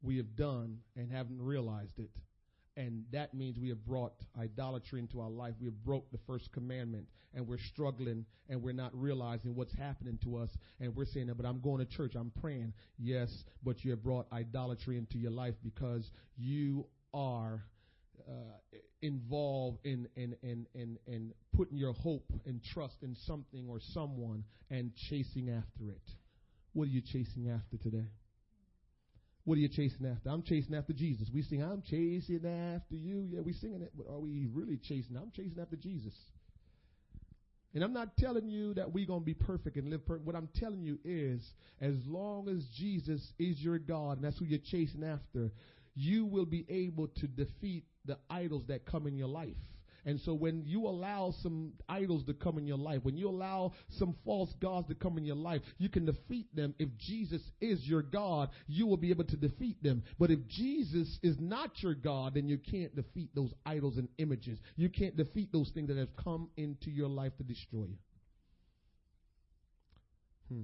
we 0.00 0.16
have 0.16 0.34
done 0.34 0.78
and 0.96 1.12
haven't 1.12 1.42
realized 1.42 1.98
it. 1.98 2.08
And 2.74 3.04
that 3.12 3.34
means 3.34 3.58
we 3.58 3.68
have 3.68 3.84
brought 3.84 4.14
idolatry 4.40 4.98
into 5.00 5.20
our 5.20 5.28
life. 5.28 5.52
We 5.60 5.66
have 5.66 5.84
broke 5.84 6.10
the 6.10 6.18
first 6.26 6.50
commandment 6.52 7.04
and 7.34 7.46
we're 7.46 7.58
struggling 7.70 8.24
and 8.48 8.62
we're 8.62 8.72
not 8.72 8.92
realizing 8.94 9.54
what's 9.54 9.76
happening 9.76 10.18
to 10.24 10.38
us. 10.38 10.48
And 10.80 10.96
we're 10.96 11.04
saying, 11.04 11.30
but 11.36 11.44
I'm 11.44 11.60
going 11.60 11.84
to 11.84 11.84
church. 11.84 12.14
I'm 12.16 12.32
praying. 12.40 12.72
Yes, 12.98 13.28
but 13.62 13.84
you 13.84 13.90
have 13.90 14.02
brought 14.02 14.26
idolatry 14.32 14.96
into 14.96 15.18
your 15.18 15.32
life 15.32 15.56
because 15.62 16.10
you 16.38 16.86
are 17.12 17.62
uh, 18.26 18.78
involved 19.02 19.80
in, 19.84 20.08
in, 20.16 20.34
in, 20.42 20.66
in, 20.72 20.98
in 21.06 21.34
putting 21.54 21.76
your 21.76 21.92
hope 21.92 22.32
and 22.46 22.62
trust 22.72 22.96
in 23.02 23.14
something 23.26 23.66
or 23.68 23.80
someone 23.92 24.44
and 24.70 24.92
chasing 25.10 25.50
after 25.50 25.90
it. 25.90 26.19
What 26.72 26.84
are 26.84 26.90
you 26.90 27.00
chasing 27.00 27.50
after 27.50 27.76
today? 27.76 28.06
What 29.44 29.56
are 29.56 29.60
you 29.60 29.68
chasing 29.68 30.06
after? 30.06 30.28
I'm 30.28 30.42
chasing 30.42 30.74
after 30.74 30.92
Jesus. 30.92 31.28
We 31.32 31.42
sing, 31.42 31.62
I'm 31.62 31.82
chasing 31.82 32.44
after 32.44 32.94
you. 32.94 33.26
Yeah, 33.30 33.40
we 33.40 33.52
singing 33.52 33.82
it, 33.82 33.90
but 33.96 34.06
are 34.08 34.18
we 34.18 34.46
really 34.52 34.76
chasing? 34.76 35.16
I'm 35.16 35.32
chasing 35.34 35.58
after 35.60 35.76
Jesus. 35.76 36.14
And 37.72 37.84
I'm 37.84 37.92
not 37.92 38.16
telling 38.16 38.48
you 38.48 38.74
that 38.74 38.92
we're 38.92 39.06
going 39.06 39.20
to 39.20 39.24
be 39.24 39.34
perfect 39.34 39.76
and 39.76 39.90
live 39.90 40.04
perfect. 40.04 40.26
What 40.26 40.36
I'm 40.36 40.48
telling 40.56 40.82
you 40.82 40.98
is, 41.04 41.40
as 41.80 41.94
long 42.06 42.48
as 42.48 42.64
Jesus 42.76 43.32
is 43.38 43.60
your 43.60 43.78
God 43.78 44.16
and 44.16 44.24
that's 44.24 44.38
who 44.38 44.44
you're 44.44 44.58
chasing 44.58 45.04
after, 45.04 45.52
you 45.94 46.26
will 46.26 46.46
be 46.46 46.66
able 46.68 47.08
to 47.08 47.26
defeat 47.26 47.84
the 48.04 48.18
idols 48.28 48.64
that 48.68 48.86
come 48.86 49.06
in 49.06 49.16
your 49.16 49.28
life. 49.28 49.56
And 50.04 50.20
so 50.20 50.34
when 50.34 50.64
you 50.66 50.86
allow 50.86 51.34
some 51.42 51.72
idols 51.88 52.24
to 52.26 52.34
come 52.34 52.58
in 52.58 52.66
your 52.66 52.78
life, 52.78 53.00
when 53.02 53.16
you 53.16 53.28
allow 53.28 53.72
some 53.90 54.14
false 54.24 54.52
gods 54.60 54.88
to 54.88 54.94
come 54.94 55.18
in 55.18 55.24
your 55.24 55.36
life, 55.36 55.62
you 55.78 55.88
can 55.88 56.06
defeat 56.06 56.54
them. 56.54 56.74
If 56.78 56.88
Jesus 56.98 57.42
is 57.60 57.86
your 57.86 58.02
God, 58.02 58.50
you 58.66 58.86
will 58.86 58.96
be 58.96 59.10
able 59.10 59.24
to 59.24 59.36
defeat 59.36 59.82
them. 59.82 60.02
But 60.18 60.30
if 60.30 60.46
Jesus 60.48 61.18
is 61.22 61.36
not 61.38 61.82
your 61.82 61.94
God, 61.94 62.34
then 62.34 62.48
you 62.48 62.58
can't 62.58 62.94
defeat 62.94 63.30
those 63.34 63.52
idols 63.66 63.96
and 63.98 64.08
images. 64.18 64.58
You 64.76 64.88
can't 64.88 65.16
defeat 65.16 65.52
those 65.52 65.70
things 65.70 65.88
that 65.88 65.96
have 65.96 66.16
come 66.16 66.48
into 66.56 66.90
your 66.90 67.08
life 67.08 67.36
to 67.38 67.42
destroy 67.44 67.84
you. 67.84 67.98
Hmm. 70.48 70.62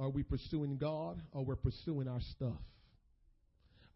Are 0.00 0.08
we 0.08 0.22
pursuing 0.22 0.78
God 0.78 1.20
or 1.32 1.44
we're 1.44 1.56
pursuing 1.56 2.08
our 2.08 2.20
stuff? 2.20 2.56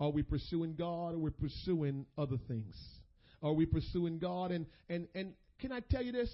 Are 0.03 0.11
we 0.11 0.25
pursuing 0.25 0.75
God 0.75 1.15
or 1.15 1.19
we're 1.19 1.31
pursuing 1.31 2.07
other 2.19 2.37
things? 2.49 2.75
Are 3.41 3.53
we 3.53 3.67
pursuing 3.67 4.19
God? 4.19 4.51
And, 4.51 4.67
and, 4.89 5.07
and 5.15 5.35
can 5.61 5.71
I 5.71 5.79
tell 5.79 6.03
you 6.03 6.11
this? 6.11 6.29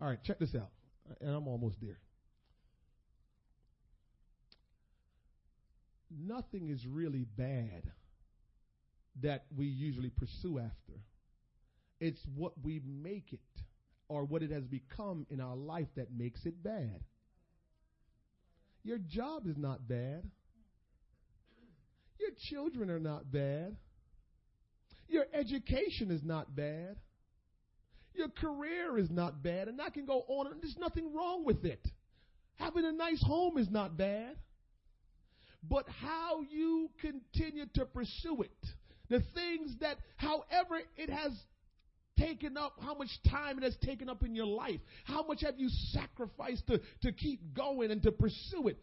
All 0.00 0.08
right, 0.08 0.18
check 0.24 0.38
this 0.38 0.54
out. 0.54 0.70
And 1.20 1.36
I'm 1.36 1.48
almost 1.48 1.76
there. 1.82 1.98
Nothing 6.10 6.70
is 6.70 6.86
really 6.86 7.26
bad 7.36 7.92
that 9.20 9.44
we 9.54 9.66
usually 9.66 10.08
pursue 10.08 10.58
after. 10.58 11.02
It's 12.00 12.20
what 12.34 12.54
we 12.62 12.80
make 12.86 13.34
it 13.34 13.40
or 14.08 14.24
what 14.24 14.42
it 14.42 14.50
has 14.50 14.64
become 14.64 15.26
in 15.28 15.42
our 15.42 15.56
life 15.56 15.88
that 15.96 16.08
makes 16.10 16.46
it 16.46 16.62
bad. 16.62 17.00
Your 18.82 18.96
job 18.96 19.46
is 19.46 19.58
not 19.58 19.86
bad. 19.86 20.30
Your 22.18 22.30
children 22.50 22.90
are 22.90 23.00
not 23.00 23.30
bad. 23.30 23.76
Your 25.08 25.26
education 25.32 26.10
is 26.10 26.22
not 26.22 26.54
bad. 26.56 26.96
Your 28.14 28.28
career 28.28 28.98
is 28.98 29.10
not 29.10 29.42
bad. 29.42 29.68
And 29.68 29.80
I 29.80 29.90
can 29.90 30.06
go 30.06 30.24
on 30.28 30.46
and 30.46 30.60
there's 30.60 30.76
nothing 30.78 31.14
wrong 31.14 31.44
with 31.44 31.64
it. 31.64 31.86
Having 32.56 32.86
a 32.86 32.92
nice 32.92 33.22
home 33.22 33.58
is 33.58 33.70
not 33.70 33.96
bad. 33.96 34.36
But 35.68 35.86
how 35.88 36.42
you 36.50 36.90
continue 37.00 37.66
to 37.74 37.84
pursue 37.84 38.42
it, 38.42 38.66
the 39.08 39.22
things 39.34 39.74
that, 39.80 39.98
however, 40.16 40.80
it 40.96 41.10
has 41.10 41.32
taken 42.18 42.56
up, 42.56 42.74
how 42.80 42.94
much 42.94 43.10
time 43.28 43.58
it 43.58 43.64
has 43.64 43.76
taken 43.84 44.08
up 44.08 44.22
in 44.22 44.34
your 44.34 44.46
life, 44.46 44.80
how 45.04 45.22
much 45.26 45.42
have 45.42 45.58
you 45.58 45.68
sacrificed 45.90 46.66
to, 46.68 46.80
to 47.02 47.12
keep 47.12 47.54
going 47.54 47.90
and 47.90 48.02
to 48.02 48.12
pursue 48.12 48.68
it. 48.68 48.78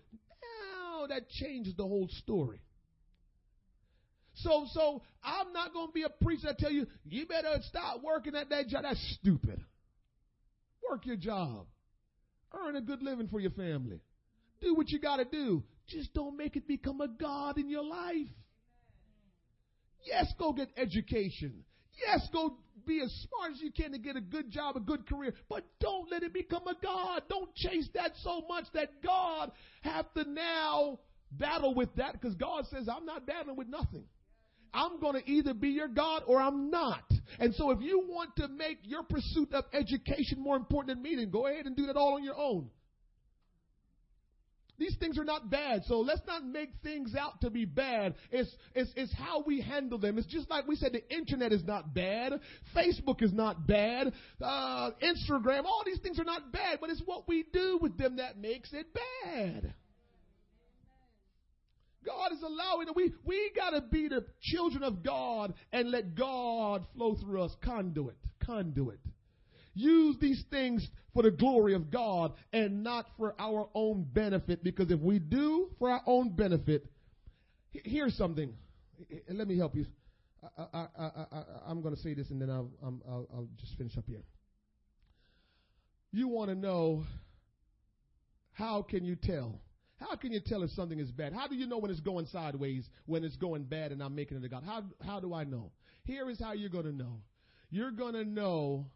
Now 0.81 1.07
that 1.07 1.29
changes 1.29 1.75
the 1.75 1.83
whole 1.83 2.09
story. 2.19 2.59
So, 4.35 4.65
so 4.71 5.01
I'm 5.23 5.53
not 5.53 5.73
going 5.73 5.87
to 5.87 5.93
be 5.93 6.03
a 6.03 6.09
preacher 6.09 6.47
that 6.47 6.57
tell 6.57 6.71
you, 6.71 6.87
you 7.05 7.25
better 7.25 7.55
stop 7.67 8.01
working 8.03 8.35
at 8.35 8.49
that 8.49 8.67
job. 8.67 8.83
That's 8.83 9.17
stupid. 9.21 9.63
Work 10.89 11.05
your 11.05 11.17
job. 11.17 11.67
Earn 12.53 12.75
a 12.75 12.81
good 12.81 13.01
living 13.01 13.27
for 13.27 13.39
your 13.39 13.51
family. 13.51 14.01
Do 14.61 14.75
what 14.75 14.89
you 14.89 14.99
got 14.99 15.17
to 15.17 15.25
do. 15.25 15.63
Just 15.87 16.13
don't 16.13 16.37
make 16.37 16.55
it 16.55 16.67
become 16.67 17.01
a 17.01 17.07
God 17.07 17.57
in 17.57 17.69
your 17.69 17.83
life. 17.83 18.27
Yes, 20.03 20.31
go 20.37 20.53
get 20.53 20.69
education. 20.77 21.63
Yes, 22.05 22.27
go 22.31 22.57
be 22.85 23.01
as 23.01 23.11
smart 23.27 23.53
as 23.53 23.61
you 23.61 23.71
can 23.71 23.91
to 23.91 23.97
get 23.97 24.15
a 24.15 24.21
good 24.21 24.51
job, 24.51 24.75
a 24.75 24.79
good 24.79 25.07
career, 25.07 25.33
but 25.47 25.63
don't 25.79 26.09
let 26.11 26.23
it 26.23 26.33
become 26.33 26.67
a 26.67 26.75
God. 26.81 27.23
Don't 27.29 27.53
chase 27.55 27.87
that 27.93 28.11
so 28.23 28.43
much 28.49 28.65
that 28.73 29.01
God 29.03 29.51
have 29.81 30.11
to 30.15 30.29
now 30.29 30.99
battle 31.31 31.73
with 31.73 31.95
that 31.95 32.13
because 32.13 32.35
God 32.35 32.65
says, 32.71 32.87
I'm 32.89 33.05
not 33.05 33.25
battling 33.25 33.55
with 33.55 33.67
nothing. 33.67 34.03
I'm 34.73 34.99
going 34.99 35.21
to 35.21 35.29
either 35.29 35.53
be 35.53 35.69
your 35.69 35.87
God 35.87 36.23
or 36.25 36.41
I'm 36.41 36.69
not. 36.69 37.03
And 37.39 37.53
so 37.55 37.71
if 37.71 37.81
you 37.81 38.05
want 38.07 38.35
to 38.37 38.47
make 38.47 38.79
your 38.83 39.03
pursuit 39.03 39.53
of 39.53 39.65
education 39.73 40.39
more 40.39 40.55
important 40.55 40.95
than 40.95 41.03
me, 41.03 41.15
then 41.15 41.29
go 41.29 41.47
ahead 41.47 41.65
and 41.65 41.75
do 41.75 41.85
that 41.87 41.95
all 41.95 42.15
on 42.15 42.23
your 42.23 42.37
own. 42.37 42.69
These 44.79 44.97
things 44.99 45.19
are 45.19 45.23
not 45.23 45.51
bad, 45.51 45.83
so 45.85 45.99
let's 45.99 46.21
not 46.25 46.43
make 46.43 46.71
things 46.81 47.13
out 47.15 47.39
to 47.41 47.51
be 47.51 47.63
bad. 47.63 48.15
It's, 48.31 48.49
it's, 48.73 48.91
it's 48.95 49.13
how 49.13 49.43
we 49.45 49.61
handle 49.61 49.99
them. 49.99 50.17
It's 50.17 50.27
just 50.27 50.49
like 50.49 50.67
we 50.67 50.75
said, 50.75 50.93
the 50.93 51.15
internet 51.15 51.53
is 51.53 51.63
not 51.63 51.93
bad. 51.93 52.33
Facebook 52.75 53.21
is 53.21 53.31
not 53.31 53.67
bad. 53.67 54.11
Uh, 54.41 54.89
Instagram, 55.03 55.65
all 55.65 55.83
these 55.85 55.99
things 55.99 56.19
are 56.19 56.23
not 56.25 56.51
bad, 56.51 56.79
but 56.81 56.89
it's 56.89 57.03
what 57.05 57.27
we 57.27 57.45
do 57.53 57.77
with 57.81 57.97
them 57.97 58.15
that 58.17 58.39
makes 58.39 58.73
it 58.73 58.87
bad. 59.23 59.73
God 62.05 62.31
is 62.31 62.41
allowing 62.41 62.87
it. 62.87 62.95
We, 62.95 63.13
we 63.23 63.51
got 63.55 63.71
to 63.71 63.81
be 63.81 64.07
the 64.07 64.25
children 64.41 64.83
of 64.83 65.03
God 65.03 65.53
and 65.71 65.91
let 65.91 66.15
God 66.15 66.85
flow 66.95 67.15
through 67.15 67.41
us. 67.41 67.55
Conduit. 67.63 68.15
Conduit. 68.45 68.99
Use 69.73 70.15
these 70.19 70.43
things 70.51 70.87
for 71.13 71.23
the 71.23 71.31
glory 71.31 71.73
of 71.73 71.89
God 71.89 72.33
and 72.51 72.83
not 72.83 73.07
for 73.17 73.35
our 73.39 73.69
own 73.73 74.05
benefit. 74.11 74.63
Because 74.63 74.91
if 74.91 74.99
we 74.99 75.19
do 75.19 75.69
for 75.79 75.89
our 75.89 76.01
own 76.05 76.35
benefit, 76.35 76.85
here's 77.71 78.15
something. 78.15 78.53
Let 79.29 79.47
me 79.47 79.57
help 79.57 79.75
you. 79.75 79.85
I, 80.57 80.87
am 81.69 81.81
going 81.81 81.95
to 81.95 82.01
say 82.01 82.13
this 82.13 82.29
and 82.29 82.41
then 82.41 82.49
I'll, 82.49 82.69
I'll, 82.83 83.27
I'll 83.33 83.47
just 83.59 83.77
finish 83.77 83.97
up 83.97 84.05
here. 84.07 84.23
You 86.11 86.27
want 86.27 86.49
to 86.49 86.55
know 86.55 87.05
how 88.51 88.83
can 88.83 89.03
you 89.03 89.15
tell? 89.15 89.59
How 90.09 90.15
can 90.15 90.31
you 90.31 90.41
tell 90.45 90.63
if 90.63 90.71
something 90.71 90.99
is 90.99 91.11
bad? 91.11 91.33
How 91.33 91.47
do 91.47 91.55
you 91.55 91.65
know 91.65 91.77
when 91.77 91.89
it's 91.89 92.01
going 92.01 92.25
sideways, 92.27 92.87
when 93.05 93.23
it's 93.23 93.37
going 93.37 93.63
bad 93.63 93.91
and 93.91 94.03
I'm 94.03 94.15
making 94.15 94.37
it 94.37 94.43
a 94.43 94.49
God? 94.49 94.63
How, 94.65 94.83
how 95.05 95.19
do 95.19 95.33
I 95.33 95.43
know? 95.43 95.71
Here 96.03 96.29
is 96.29 96.39
how 96.39 96.53
you're 96.53 96.69
going 96.69 96.85
to 96.85 96.91
know. 96.91 97.21
You're 97.69 97.91
going 97.91 98.13
to 98.13 98.25
know 98.25 98.87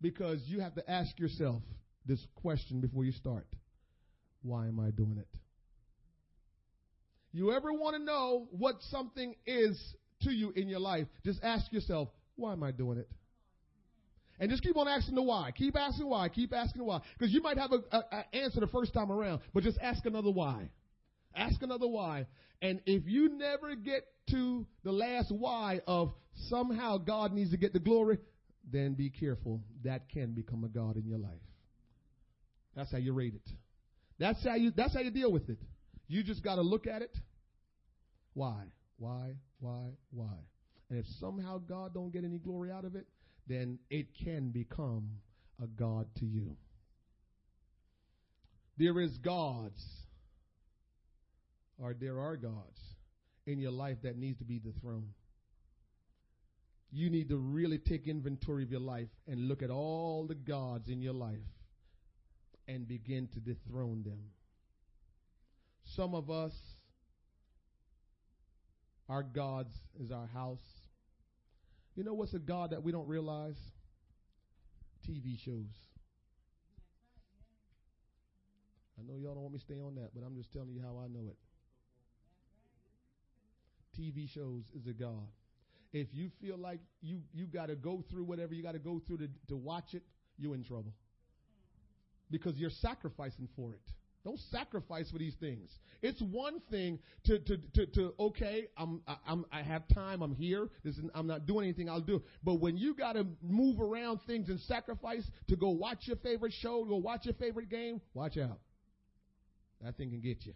because 0.00 0.40
you 0.46 0.60
have 0.60 0.74
to 0.76 0.90
ask 0.90 1.18
yourself 1.18 1.62
this 2.06 2.24
question 2.36 2.80
before 2.80 3.04
you 3.04 3.12
start 3.12 3.46
Why 4.42 4.66
am 4.66 4.80
I 4.80 4.90
doing 4.90 5.18
it? 5.18 5.28
You 7.32 7.52
ever 7.52 7.72
want 7.72 7.96
to 7.96 8.02
know 8.02 8.48
what 8.50 8.76
something 8.90 9.34
is 9.46 9.78
to 10.22 10.30
you 10.30 10.52
in 10.56 10.68
your 10.68 10.80
life? 10.80 11.06
Just 11.24 11.40
ask 11.42 11.70
yourself, 11.72 12.08
Why 12.36 12.52
am 12.52 12.62
I 12.62 12.70
doing 12.70 12.98
it? 12.98 13.08
And 14.40 14.50
just 14.50 14.62
keep 14.62 14.76
on 14.76 14.88
asking 14.88 15.14
the 15.14 15.22
why. 15.22 15.52
Keep 15.56 15.76
asking 15.76 16.08
why. 16.08 16.28
Keep 16.28 16.52
asking 16.52 16.84
why. 16.84 17.00
Because 17.18 17.32
you 17.32 17.40
might 17.40 17.58
have 17.58 17.70
an 17.72 17.82
answer 18.32 18.60
the 18.60 18.66
first 18.66 18.92
time 18.92 19.12
around, 19.12 19.40
but 19.52 19.62
just 19.62 19.78
ask 19.80 20.04
another 20.06 20.30
why. 20.30 20.68
Ask 21.36 21.62
another 21.62 21.88
why. 21.88 22.26
And 22.60 22.80
if 22.86 23.04
you 23.06 23.28
never 23.36 23.74
get 23.76 24.04
to 24.30 24.66
the 24.82 24.92
last 24.92 25.30
why 25.30 25.80
of 25.86 26.12
somehow 26.48 26.98
God 26.98 27.32
needs 27.32 27.50
to 27.50 27.56
get 27.56 27.72
the 27.72 27.78
glory, 27.78 28.18
then 28.72 28.94
be 28.94 29.10
careful. 29.10 29.60
That 29.84 30.08
can 30.08 30.32
become 30.32 30.64
a 30.64 30.68
God 30.68 30.96
in 30.96 31.06
your 31.06 31.18
life. 31.18 31.32
That's 32.74 32.90
how 32.90 32.98
you 32.98 33.12
rate 33.12 33.34
it. 33.34 33.50
That's 34.18 34.44
how 34.44 34.54
you 34.54 34.72
that's 34.74 34.94
how 34.94 35.00
you 35.00 35.10
deal 35.10 35.30
with 35.30 35.48
it. 35.48 35.58
You 36.08 36.22
just 36.22 36.42
got 36.42 36.56
to 36.56 36.62
look 36.62 36.86
at 36.86 37.02
it. 37.02 37.16
Why? 38.32 38.64
Why? 38.98 39.34
Why? 39.60 39.90
Why? 40.10 40.36
And 40.90 40.98
if 40.98 41.06
somehow 41.20 41.58
God 41.58 41.94
don't 41.94 42.12
get 42.12 42.24
any 42.24 42.38
glory 42.38 42.70
out 42.70 42.84
of 42.84 42.94
it, 42.94 43.06
then 43.46 43.78
it 43.90 44.06
can 44.24 44.50
become 44.50 45.08
a 45.62 45.66
God 45.66 46.06
to 46.18 46.26
you. 46.26 46.56
There 48.76 49.00
is 49.00 49.16
gods 49.18 49.84
or 51.78 51.94
there 51.94 52.20
are 52.20 52.36
gods 52.36 52.80
in 53.46 53.58
your 53.58 53.70
life 53.70 53.98
that 54.02 54.16
needs 54.16 54.38
to 54.38 54.44
be 54.44 54.58
dethroned 54.58 55.12
you 56.94 57.10
need 57.10 57.28
to 57.28 57.36
really 57.36 57.78
take 57.78 58.06
inventory 58.06 58.62
of 58.62 58.70
your 58.70 58.80
life 58.80 59.08
and 59.26 59.48
look 59.48 59.64
at 59.64 59.70
all 59.70 60.26
the 60.28 60.34
gods 60.36 60.88
in 60.88 61.02
your 61.02 61.12
life 61.12 61.34
and 62.68 62.86
begin 62.86 63.28
to 63.34 63.40
dethrone 63.40 64.04
them. 64.04 64.20
Some 65.96 66.14
of 66.14 66.30
us, 66.30 66.52
our 69.08 69.24
gods 69.24 69.74
is 70.00 70.12
our 70.12 70.28
house. 70.28 70.83
You 71.94 72.02
know 72.02 72.14
what's 72.14 72.34
a 72.34 72.38
God 72.38 72.70
that 72.70 72.82
we 72.82 72.92
don't 72.92 73.06
realize? 73.06 73.58
TV 75.08 75.38
shows. 75.38 75.70
I 78.98 79.02
know 79.06 79.18
y'all 79.18 79.34
don't 79.34 79.42
want 79.42 79.54
me 79.54 79.58
to 79.58 79.64
stay 79.64 79.80
on 79.80 79.94
that, 79.96 80.10
but 80.14 80.24
I'm 80.24 80.34
just 80.34 80.52
telling 80.52 80.72
you 80.72 80.80
how 80.80 80.98
I 80.98 81.08
know 81.08 81.28
it. 81.28 81.36
TV 84.00 84.28
shows 84.32 84.64
is 84.74 84.86
a 84.86 84.92
God. 84.92 85.28
If 85.92 86.08
you 86.12 86.30
feel 86.40 86.56
like 86.56 86.80
you, 87.00 87.20
you 87.32 87.46
got 87.46 87.66
to 87.66 87.76
go 87.76 88.02
through 88.10 88.24
whatever 88.24 88.54
you 88.54 88.62
got 88.62 88.72
to 88.72 88.80
go 88.80 89.00
through 89.06 89.18
to, 89.18 89.28
to 89.48 89.56
watch 89.56 89.94
it, 89.94 90.02
you're 90.36 90.54
in 90.54 90.64
trouble. 90.64 90.92
Because 92.30 92.56
you're 92.56 92.70
sacrificing 92.70 93.48
for 93.54 93.72
it. 93.72 93.92
Don't 94.24 94.40
sacrifice 94.50 95.10
for 95.10 95.18
these 95.18 95.34
things. 95.38 95.70
It's 96.00 96.20
one 96.20 96.60
thing 96.70 96.98
to, 97.24 97.38
to, 97.38 97.58
to, 97.74 97.86
to 97.86 98.14
okay, 98.18 98.68
I'm, 98.76 99.02
I'm, 99.26 99.44
I 99.52 99.62
have 99.62 99.86
time, 99.88 100.22
I'm 100.22 100.34
here, 100.34 100.68
I'm 101.14 101.26
not 101.26 101.46
doing 101.46 101.64
anything, 101.64 101.88
I'll 101.88 102.00
do. 102.00 102.22
But 102.42 102.60
when 102.60 102.76
you 102.76 102.94
got 102.94 103.14
to 103.14 103.26
move 103.42 103.80
around 103.80 104.20
things 104.26 104.48
and 104.48 104.58
sacrifice 104.60 105.24
to 105.48 105.56
go 105.56 105.70
watch 105.70 106.00
your 106.02 106.16
favorite 106.16 106.52
show, 106.60 106.84
go 106.84 106.96
watch 106.96 107.24
your 107.24 107.34
favorite 107.34 107.68
game, 107.68 108.00
watch 108.14 108.38
out. 108.38 108.58
That 109.82 109.96
thing 109.96 110.10
can 110.10 110.20
get 110.20 110.46
you. 110.46 110.54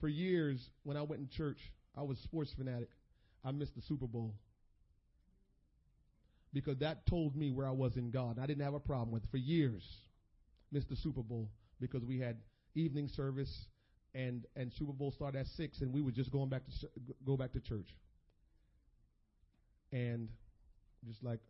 For 0.00 0.08
years, 0.08 0.58
when 0.84 0.96
I 0.96 1.02
went 1.02 1.20
in 1.20 1.28
church, 1.28 1.58
I 1.96 2.02
was 2.02 2.18
a 2.18 2.22
sports 2.22 2.52
fanatic. 2.56 2.88
I 3.44 3.50
missed 3.50 3.74
the 3.74 3.82
Super 3.82 4.06
Bowl. 4.06 4.34
Because 6.52 6.78
that 6.78 7.06
told 7.06 7.34
me 7.34 7.50
where 7.50 7.66
I 7.66 7.70
was 7.70 7.96
in 7.96 8.10
God. 8.10 8.38
I 8.38 8.46
didn't 8.46 8.62
have 8.62 8.74
a 8.74 8.80
problem 8.80 9.10
with 9.10 9.24
it. 9.24 9.30
For 9.30 9.38
years, 9.38 9.82
missed 10.70 10.88
the 10.88 10.96
Super 10.96 11.22
Bowl 11.22 11.48
because 11.80 12.04
we 12.04 12.18
had 12.18 12.36
evening 12.74 13.08
service 13.08 13.66
and 14.14 14.44
and 14.56 14.72
Super 14.72 14.92
Bowl 14.92 15.10
started 15.10 15.38
at 15.38 15.46
six, 15.46 15.80
and 15.80 15.92
we 15.92 16.02
were 16.02 16.10
just 16.10 16.30
going 16.30 16.48
back 16.48 16.62
to 16.66 16.88
go 17.24 17.36
back 17.36 17.52
to 17.52 17.60
church. 17.60 17.96
And 19.92 20.28
just 21.06 21.22
like, 21.22 21.40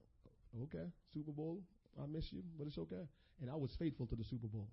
okay, 0.64 0.86
Super 1.14 1.32
Bowl, 1.32 1.61
I 2.00 2.07
miss 2.07 2.32
you, 2.32 2.42
but 2.59 2.66
it's 2.66 2.78
okay. 2.78 3.05
And 3.40 3.50
I 3.50 3.57
was 3.57 3.70
faithful 3.78 4.07
to 4.07 4.16
the 4.16 4.24
Super 4.24 4.46
Bowl. 4.46 4.68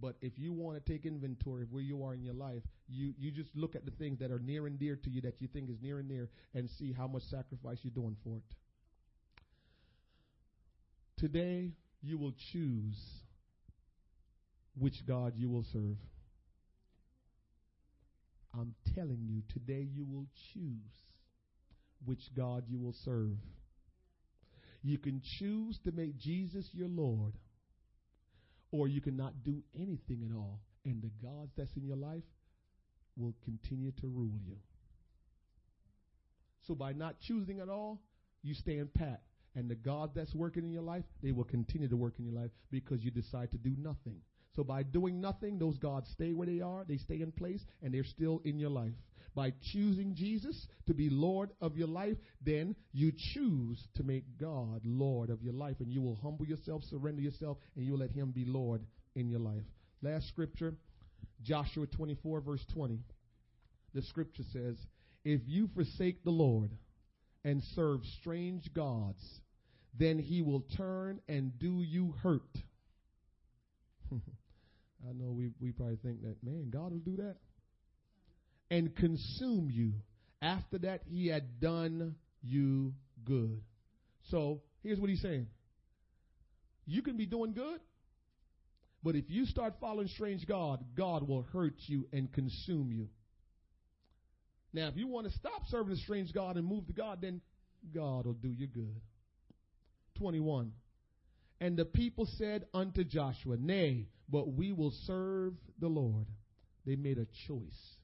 But 0.00 0.16
if 0.22 0.32
you 0.38 0.52
want 0.52 0.82
to 0.82 0.92
take 0.92 1.04
inventory 1.04 1.64
of 1.64 1.72
where 1.72 1.82
you 1.82 2.02
are 2.02 2.14
in 2.14 2.22
your 2.22 2.34
life, 2.34 2.62
you, 2.88 3.12
you 3.18 3.30
just 3.30 3.54
look 3.54 3.76
at 3.76 3.84
the 3.84 3.90
things 3.90 4.18
that 4.20 4.30
are 4.30 4.38
near 4.38 4.66
and 4.66 4.78
dear 4.78 4.96
to 4.96 5.10
you 5.10 5.20
that 5.20 5.34
you 5.40 5.48
think 5.48 5.68
is 5.68 5.76
near 5.82 5.98
and 5.98 6.08
near 6.08 6.30
and 6.54 6.68
see 6.70 6.92
how 6.92 7.06
much 7.06 7.24
sacrifice 7.24 7.78
you're 7.82 7.92
doing 7.92 8.16
for 8.24 8.38
it. 8.38 8.42
Today, 11.22 11.70
you 12.02 12.18
will 12.18 12.34
choose 12.52 12.98
which 14.76 15.06
God 15.06 15.34
you 15.36 15.48
will 15.48 15.64
serve. 15.72 15.96
I'm 18.52 18.74
telling 18.96 19.20
you, 19.28 19.42
today 19.52 19.86
you 19.94 20.04
will 20.04 20.26
choose 20.52 20.90
which 22.04 22.22
God 22.36 22.64
you 22.68 22.80
will 22.80 22.96
serve. 23.04 23.36
You 24.82 24.98
can 24.98 25.22
choose 25.38 25.78
to 25.84 25.92
make 25.92 26.18
Jesus 26.18 26.68
your 26.72 26.88
Lord 26.88 27.34
or 28.72 28.88
you 28.88 29.00
cannot 29.00 29.44
do 29.44 29.62
anything 29.76 30.28
at 30.28 30.36
all. 30.36 30.58
And 30.84 31.00
the 31.00 31.10
gods 31.24 31.52
that's 31.56 31.76
in 31.76 31.86
your 31.86 31.96
life 31.96 32.24
will 33.16 33.34
continue 33.44 33.92
to 34.00 34.08
rule 34.08 34.40
you. 34.44 34.56
So 36.66 36.74
by 36.74 36.94
not 36.94 37.20
choosing 37.20 37.60
at 37.60 37.68
all, 37.68 38.00
you 38.42 38.54
stand 38.54 38.92
pat. 38.92 39.22
And 39.54 39.68
the 39.68 39.74
God 39.74 40.10
that's 40.14 40.34
working 40.34 40.64
in 40.64 40.70
your 40.70 40.82
life, 40.82 41.04
they 41.22 41.32
will 41.32 41.44
continue 41.44 41.88
to 41.88 41.96
work 41.96 42.14
in 42.18 42.24
your 42.24 42.34
life 42.34 42.50
because 42.70 43.02
you 43.02 43.10
decide 43.10 43.50
to 43.52 43.58
do 43.58 43.74
nothing. 43.78 44.16
So 44.54 44.62
by 44.62 44.82
doing 44.82 45.20
nothing, 45.20 45.58
those 45.58 45.78
gods 45.78 46.10
stay 46.10 46.32
where 46.32 46.46
they 46.46 46.60
are, 46.60 46.84
they 46.86 46.98
stay 46.98 47.20
in 47.20 47.32
place, 47.32 47.64
and 47.82 47.92
they're 47.92 48.04
still 48.04 48.40
in 48.44 48.58
your 48.58 48.70
life. 48.70 48.92
By 49.34 49.54
choosing 49.72 50.14
Jesus 50.14 50.66
to 50.86 50.94
be 50.94 51.08
Lord 51.08 51.50
of 51.62 51.76
your 51.76 51.88
life, 51.88 52.16
then 52.44 52.76
you 52.92 53.12
choose 53.34 53.82
to 53.94 54.02
make 54.02 54.24
God 54.38 54.82
Lord 54.84 55.30
of 55.30 55.42
your 55.42 55.54
life, 55.54 55.76
and 55.80 55.90
you 55.90 56.02
will 56.02 56.16
humble 56.16 56.46
yourself, 56.46 56.82
surrender 56.84 57.22
yourself, 57.22 57.56
and 57.76 57.84
you 57.86 57.92
will 57.92 58.00
let 58.00 58.10
Him 58.10 58.30
be 58.30 58.44
Lord 58.44 58.82
in 59.14 59.28
your 59.28 59.40
life. 59.40 59.64
Last 60.02 60.28
scripture, 60.28 60.74
Joshua 61.42 61.86
24, 61.86 62.40
verse 62.40 62.64
20. 62.74 62.98
The 63.94 64.02
scripture 64.02 64.44
says, 64.52 64.76
If 65.24 65.40
you 65.46 65.68
forsake 65.74 66.24
the 66.24 66.30
Lord 66.30 66.72
and 67.44 67.62
serve 67.74 68.00
strange 68.20 68.72
gods, 68.74 69.22
then 69.98 70.18
he 70.18 70.42
will 70.42 70.64
turn 70.76 71.20
and 71.28 71.58
do 71.58 71.82
you 71.82 72.14
hurt. 72.22 72.42
I 74.12 75.12
know 75.14 75.30
we, 75.32 75.50
we 75.60 75.72
probably 75.72 75.96
think 75.96 76.22
that, 76.22 76.36
man, 76.42 76.70
God 76.70 76.92
will 76.92 77.00
do 77.00 77.16
that. 77.16 77.36
and 78.70 78.94
consume 78.96 79.68
you 79.70 79.92
after 80.40 80.78
that 80.78 81.02
he 81.06 81.26
had 81.28 81.60
done 81.60 82.14
you 82.42 82.94
good. 83.24 83.60
So 84.30 84.62
here's 84.82 84.98
what 84.98 85.10
he's 85.10 85.20
saying 85.20 85.46
you 86.86 87.02
can 87.02 87.16
be 87.16 87.26
doing 87.26 87.52
good, 87.52 87.80
but 89.02 89.14
if 89.14 89.24
you 89.28 89.44
start 89.46 89.74
following 89.80 90.08
strange 90.08 90.46
God, 90.46 90.84
God 90.96 91.28
will 91.28 91.42
hurt 91.52 91.74
you 91.86 92.06
and 92.12 92.32
consume 92.32 92.90
you. 92.92 93.08
Now, 94.72 94.88
if 94.88 94.96
you 94.96 95.06
want 95.06 95.26
to 95.26 95.32
stop 95.34 95.62
serving 95.68 95.92
a 95.92 95.96
strange 95.96 96.32
God 96.32 96.56
and 96.56 96.66
move 96.66 96.86
to 96.86 96.92
God, 96.92 97.18
then 97.20 97.40
God 97.94 98.26
will 98.26 98.32
do 98.32 98.48
you 98.48 98.66
good. 98.66 99.00
21. 100.18 100.72
And 101.60 101.76
the 101.76 101.84
people 101.84 102.26
said 102.38 102.66
unto 102.72 103.04
Joshua, 103.04 103.56
Nay, 103.58 104.08
but 104.28 104.52
we 104.52 104.72
will 104.72 104.92
serve 105.06 105.54
the 105.78 105.88
Lord. 105.88 106.26
They 106.86 106.96
made 106.96 107.18
a 107.18 107.26
choice. 107.46 107.96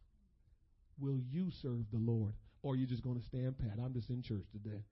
Will 1.01 1.19
you 1.31 1.51
serve 1.63 1.85
the 1.91 1.99
Lord? 1.99 2.35
Or 2.63 2.75
are 2.75 2.77
you 2.77 2.87
just 2.87 3.03
going 3.03 3.19
to 3.19 3.27
stand 3.27 3.59
pat? 3.59 3.79
I'm 3.83 3.95
just 3.95 4.11
in 4.11 4.23
church 4.23 4.45
today. 4.53 4.83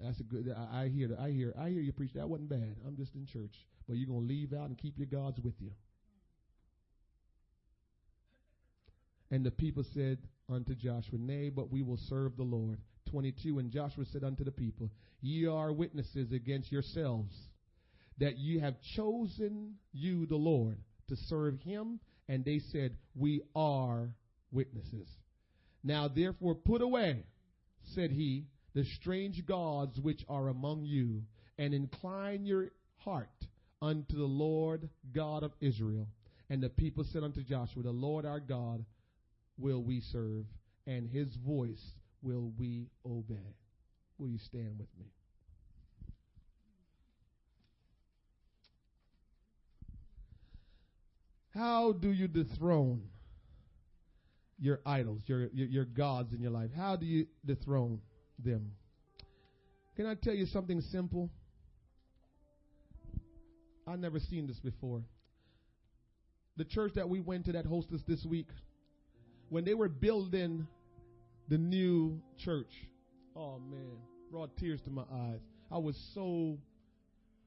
That's 0.00 0.20
a 0.20 0.22
good. 0.22 0.54
I, 0.56 0.84
I 0.84 0.88
hear. 0.88 1.16
I 1.20 1.30
hear. 1.30 1.54
I 1.58 1.68
hear 1.68 1.80
you 1.80 1.92
preach. 1.92 2.12
That 2.14 2.28
wasn't 2.28 2.48
bad. 2.48 2.76
I'm 2.86 2.96
just 2.96 3.14
in 3.14 3.26
church, 3.26 3.54
but 3.86 3.96
you're 3.96 4.08
gonna 4.08 4.26
leave 4.26 4.52
out 4.52 4.68
and 4.68 4.78
keep 4.78 4.98
your 4.98 5.06
gods 5.06 5.38
with 5.40 5.54
you. 5.60 5.70
And 9.32 9.44
the 9.44 9.50
people 9.50 9.82
said 9.94 10.18
unto 10.48 10.74
Joshua, 10.74 11.18
Nay, 11.18 11.48
but 11.48 11.72
we 11.72 11.82
will 11.82 11.98
serve 12.08 12.36
the 12.36 12.42
Lord. 12.42 12.78
22. 13.10 13.58
And 13.58 13.70
Joshua 13.70 14.04
said 14.12 14.22
unto 14.22 14.44
the 14.44 14.52
people, 14.52 14.90
Ye 15.22 15.46
are 15.46 15.72
witnesses 15.72 16.32
against 16.32 16.70
yourselves 16.70 17.34
that 18.18 18.36
ye 18.36 18.60
have 18.60 18.74
chosen 18.94 19.74
you 19.92 20.26
the 20.26 20.36
Lord 20.36 20.78
to 21.08 21.16
serve 21.28 21.58
him. 21.60 21.98
And 22.28 22.44
they 22.44 22.60
said, 22.70 22.94
We 23.14 23.40
are 23.56 24.10
witnesses. 24.52 25.08
Now 25.82 26.08
therefore 26.08 26.54
put 26.54 26.82
away, 26.82 27.24
said 27.94 28.10
he, 28.10 28.44
the 28.74 28.84
strange 29.00 29.44
gods 29.46 29.98
which 29.98 30.20
are 30.28 30.48
among 30.48 30.84
you, 30.84 31.22
and 31.58 31.72
incline 31.72 32.44
your 32.44 32.70
heart 32.98 33.28
unto 33.80 34.16
the 34.16 34.24
Lord 34.24 34.90
God 35.14 35.42
of 35.42 35.52
Israel. 35.60 36.06
And 36.50 36.62
the 36.62 36.68
people 36.68 37.04
said 37.12 37.24
unto 37.24 37.42
Joshua, 37.42 37.82
The 37.82 37.90
Lord 37.90 38.26
our 38.26 38.40
God 38.40 38.84
will 39.58 39.82
we 39.82 40.00
serve, 40.00 40.46
and 40.86 41.08
his 41.08 41.34
voice 41.36 41.94
will 42.22 42.52
we 42.58 42.88
obey. 43.04 43.56
Will 44.18 44.28
you 44.28 44.38
stand 44.38 44.78
with 44.78 44.88
me? 44.98 45.06
How 51.54 51.92
do 51.92 52.10
you 52.10 52.28
dethrone 52.28 53.02
your 54.58 54.80
idols, 54.86 55.20
your, 55.26 55.48
your, 55.52 55.66
your 55.66 55.84
gods 55.84 56.32
in 56.32 56.40
your 56.40 56.50
life? 56.50 56.70
How 56.74 56.96
do 56.96 57.04
you 57.04 57.26
dethrone 57.44 58.00
them? 58.38 58.72
Can 59.96 60.06
I 60.06 60.14
tell 60.14 60.34
you 60.34 60.46
something 60.46 60.80
simple? 60.80 61.30
I've 63.86 63.98
never 63.98 64.18
seen 64.18 64.46
this 64.46 64.60
before. 64.60 65.02
The 66.56 66.64
church 66.64 66.92
that 66.94 67.08
we 67.08 67.20
went 67.20 67.46
to 67.46 67.52
that 67.52 67.66
hosted 67.66 67.94
us 67.94 68.02
this 68.06 68.24
week, 68.24 68.48
when 69.52 69.66
they 69.66 69.74
were 69.74 69.88
building 69.90 70.66
the 71.50 71.58
new 71.58 72.18
church, 72.38 72.72
oh 73.36 73.58
man, 73.58 73.98
brought 74.30 74.56
tears 74.56 74.80
to 74.80 74.90
my 74.90 75.02
eyes. 75.02 75.40
I 75.70 75.76
was 75.76 75.94
so, 76.14 76.56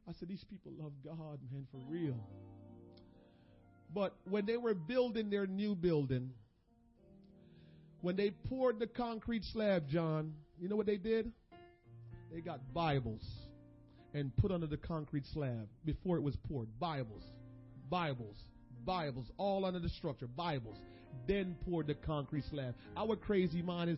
I 0.08 0.12
said, 0.20 0.30
these 0.30 0.44
people 0.48 0.72
love 0.78 0.92
God, 1.04 1.40
man, 1.52 1.66
for 1.72 1.82
real. 1.90 2.20
But 3.92 4.16
when 4.30 4.46
they 4.46 4.58
were 4.58 4.76
building 4.76 5.32
their 5.32 5.48
new 5.48 5.74
building, 5.74 6.30
when 8.02 8.16
they 8.16 8.30
poured 8.30 8.78
the 8.78 8.86
concrete 8.86 9.44
slab, 9.52 9.90
John, 9.90 10.36
you 10.62 10.70
know 10.70 10.76
what 10.76 10.86
they 10.86 10.98
did? 10.98 11.32
They 12.32 12.40
got 12.40 12.72
Bibles 12.72 13.26
and 14.14 14.32
put 14.38 14.52
under 14.52 14.68
the 14.68 14.78
concrete 14.78 15.26
slab 15.34 15.68
before 15.84 16.18
it 16.18 16.22
was 16.22 16.36
poured. 16.48 16.68
Bibles, 16.80 17.24
Bibles, 17.90 18.38
Bibles, 18.86 19.32
all 19.38 19.66
under 19.66 19.80
the 19.80 19.90
structure. 19.90 20.28
Bibles. 20.28 20.78
Then 21.28 21.56
poured 21.66 21.88
the 21.88 21.96
concrete 21.96 22.44
slab. 22.50 22.76
Our 22.96 23.16
crazy 23.16 23.62
mind 23.62 23.92
is, 23.92 23.98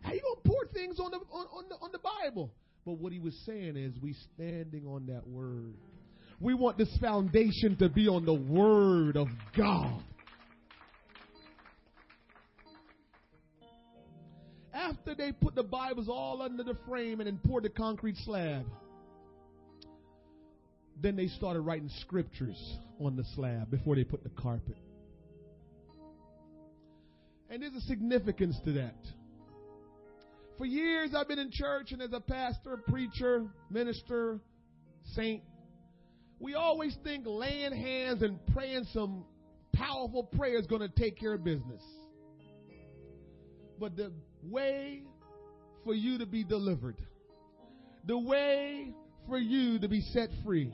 how 0.00 0.12
you 0.12 0.20
gonna 0.20 0.40
pour 0.44 0.66
things 0.72 0.98
on 0.98 1.10
the 1.10 1.18
on, 1.30 1.46
on 1.46 1.64
the 1.68 1.74
on 1.76 1.90
the 1.92 1.98
Bible? 1.98 2.52
But 2.84 2.94
what 2.94 3.12
he 3.12 3.20
was 3.20 3.34
saying 3.46 3.76
is, 3.76 3.94
we 4.02 4.14
standing 4.34 4.86
on 4.86 5.06
that 5.06 5.26
word. 5.26 5.74
We 6.40 6.54
want 6.54 6.78
this 6.78 6.94
foundation 7.00 7.76
to 7.78 7.88
be 7.88 8.08
on 8.08 8.24
the 8.24 8.34
word 8.34 9.16
of 9.16 9.28
God. 9.56 10.02
after 14.92 15.14
they 15.14 15.32
put 15.32 15.54
the 15.54 15.62
Bibles 15.62 16.08
all 16.08 16.42
under 16.42 16.62
the 16.62 16.76
frame 16.88 17.20
and 17.20 17.26
then 17.26 17.38
poured 17.46 17.64
the 17.64 17.70
concrete 17.70 18.16
slab, 18.24 18.66
then 21.00 21.16
they 21.16 21.26
started 21.28 21.60
writing 21.60 21.90
scriptures 22.00 22.78
on 23.00 23.16
the 23.16 23.24
slab 23.34 23.70
before 23.70 23.96
they 23.96 24.04
put 24.04 24.22
the 24.22 24.30
carpet. 24.30 24.76
And 27.52 27.62
there's 27.62 27.74
a 27.74 27.82
significance 27.82 28.58
to 28.64 28.72
that. 28.72 28.96
For 30.56 30.64
years, 30.64 31.10
I've 31.14 31.28
been 31.28 31.38
in 31.38 31.50
church, 31.50 31.92
and 31.92 32.00
as 32.00 32.14
a 32.14 32.20
pastor, 32.20 32.78
preacher, 32.88 33.44
minister, 33.68 34.40
saint, 35.14 35.42
we 36.40 36.54
always 36.54 36.96
think 37.04 37.24
laying 37.26 37.76
hands 37.76 38.22
and 38.22 38.38
praying 38.54 38.86
some 38.94 39.26
powerful 39.74 40.24
prayer 40.24 40.56
is 40.58 40.66
going 40.66 40.80
to 40.80 40.88
take 40.88 41.20
care 41.20 41.34
of 41.34 41.44
business. 41.44 41.82
But 43.78 43.96
the 43.96 44.12
way 44.44 45.02
for 45.84 45.92
you 45.92 46.16
to 46.20 46.26
be 46.26 46.44
delivered, 46.44 46.96
the 48.06 48.18
way 48.18 48.94
for 49.28 49.36
you 49.36 49.78
to 49.78 49.88
be 49.88 50.00
set 50.00 50.30
free, 50.42 50.72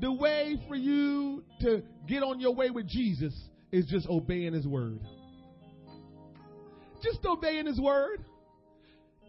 the 0.00 0.12
way 0.12 0.56
for 0.68 0.76
you 0.76 1.42
to 1.62 1.82
get 2.06 2.22
on 2.22 2.38
your 2.38 2.54
way 2.54 2.70
with 2.70 2.86
Jesus 2.86 3.34
is 3.72 3.86
just 3.86 4.06
obeying 4.08 4.52
His 4.52 4.68
word. 4.68 5.00
Just 7.06 7.24
obeying 7.24 7.66
His 7.66 7.80
word. 7.80 8.24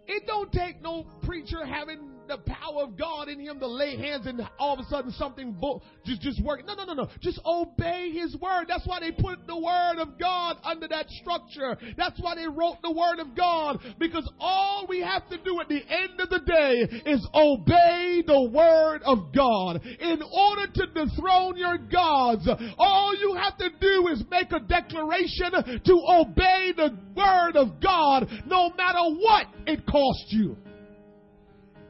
It 0.07 0.25
don't 0.25 0.51
take 0.51 0.82
no 0.82 1.05
preacher 1.23 1.65
having 1.65 2.06
the 2.28 2.38
power 2.38 2.84
of 2.84 2.97
God 2.97 3.30
in 3.30 3.39
him 3.39 3.59
to 3.59 3.67
lay 3.67 3.97
hands 3.97 4.28
and 4.28 4.41
all 4.59 4.73
of 4.73 4.80
a 4.80 4.89
sudden 4.89 5.11
something 5.11 5.53
bo- 5.53 5.82
just 6.05 6.21
just 6.21 6.43
work. 6.43 6.65
No, 6.65 6.75
no, 6.75 6.86
no, 6.86 6.93
no. 6.93 7.07
Just 7.21 7.39
obey 7.45 8.11
his 8.11 8.36
word. 8.38 8.65
That's 8.67 8.86
why 8.86 8.99
they 8.99 9.11
put 9.11 9.45
the 9.47 9.57
word 9.57 9.99
of 9.99 10.19
God 10.19 10.57
under 10.63 10.88
that 10.88 11.09
structure. 11.09 11.78
That's 11.97 12.19
why 12.21 12.36
they 12.36 12.47
wrote 12.47 12.78
the 12.82 12.91
word 12.91 13.19
of 13.19 13.36
God 13.36 13.80
because 13.99 14.30
all 14.39 14.86
we 14.88 15.01
have 15.01 15.28
to 15.30 15.38
do 15.43 15.59
at 15.61 15.69
the 15.69 15.82
end 15.89 16.19
of 16.19 16.30
the 16.30 16.39
day 16.39 17.09
is 17.09 17.25
obey 17.34 18.23
the 18.25 18.49
word 18.53 19.01
of 19.03 19.34
God. 19.36 19.82
In 19.99 20.21
order 20.21 20.67
to 20.73 20.88
dethrone 20.88 21.57
your 21.57 21.78
gods, 21.78 22.47
all 22.78 23.15
you 23.15 23.36
have 23.36 23.57
to 23.57 23.69
do 23.80 24.07
is 24.09 24.23
make 24.30 24.51
a 24.51 24.59
declaration 24.59 25.51
to 25.84 26.01
obey 26.09 26.73
the 26.75 26.97
word 27.15 27.55
of 27.55 27.82
God 27.82 28.28
no 28.45 28.71
matter 28.78 29.15
what 29.19 29.47
it 29.65 29.86
costs 29.86 30.28
you. 30.30 30.57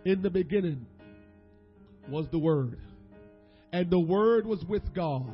In 0.07 0.21
the 0.21 0.29
beginning 0.29 0.85
was 2.09 2.27
the 2.31 2.39
Word, 2.39 2.79
and 3.73 3.89
the 3.89 3.99
Word 3.99 4.45
was 4.45 4.63
with 4.63 4.93
God, 4.95 5.33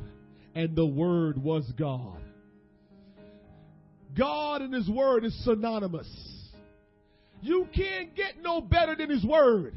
and 0.56 0.74
the 0.74 0.84
Word 0.84 1.40
was 1.40 1.64
God. 1.78 2.18
God 4.18 4.62
and 4.62 4.74
His 4.74 4.88
Word 4.88 5.24
is 5.24 5.44
synonymous. 5.44 6.08
You 7.40 7.68
can't 7.72 8.16
get 8.16 8.42
no 8.42 8.60
better 8.60 8.96
than 8.96 9.10
His 9.10 9.24
Word. 9.24 9.74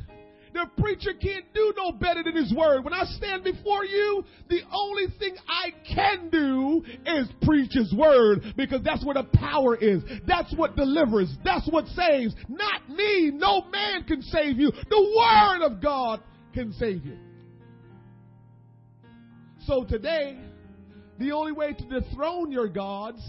The 0.57 0.81
preacher 0.81 1.11
can't 1.13 1.45
do 1.53 1.71
no 1.77 1.91
better 1.91 2.23
than 2.23 2.35
his 2.35 2.51
word. 2.51 2.83
When 2.83 2.91
I 2.91 3.03
stand 3.05 3.43
before 3.43 3.85
you, 3.85 4.23
the 4.49 4.61
only 4.73 5.05
thing 5.19 5.35
I 5.47 5.69
can 5.87 6.31
do 6.31 6.83
is 7.05 7.27
preach 7.43 7.73
his 7.73 7.93
word 7.93 8.41
because 8.57 8.81
that's 8.83 9.05
where 9.05 9.13
the 9.13 9.25
power 9.35 9.75
is. 9.75 10.01
That's 10.25 10.51
what 10.55 10.75
delivers. 10.75 11.31
That's 11.43 11.69
what 11.69 11.85
saves. 11.89 12.33
Not 12.49 12.89
me. 12.89 13.29
No 13.35 13.65
man 13.69 14.05
can 14.05 14.23
save 14.23 14.57
you. 14.57 14.71
The 14.71 15.15
word 15.15 15.63
of 15.63 15.79
God 15.79 16.21
can 16.55 16.73
save 16.73 17.05
you. 17.05 17.19
So 19.67 19.83
today, 19.83 20.39
the 21.19 21.33
only 21.33 21.51
way 21.51 21.73
to 21.73 21.83
dethrone 21.85 22.51
your 22.51 22.67
gods 22.67 23.21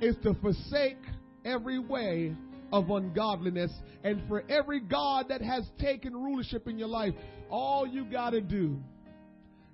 is 0.00 0.16
to 0.22 0.32
forsake 0.40 0.96
every 1.44 1.78
way 1.78 2.34
of 2.72 2.90
ungodliness. 2.90 3.70
And 4.02 4.22
for 4.28 4.42
every 4.48 4.80
God 4.80 5.26
that 5.28 5.42
has 5.42 5.68
taken 5.78 6.14
rulership 6.14 6.66
in 6.66 6.78
your 6.78 6.88
life, 6.88 7.14
all 7.50 7.86
you 7.86 8.04
got 8.04 8.30
to 8.30 8.40
do 8.40 8.80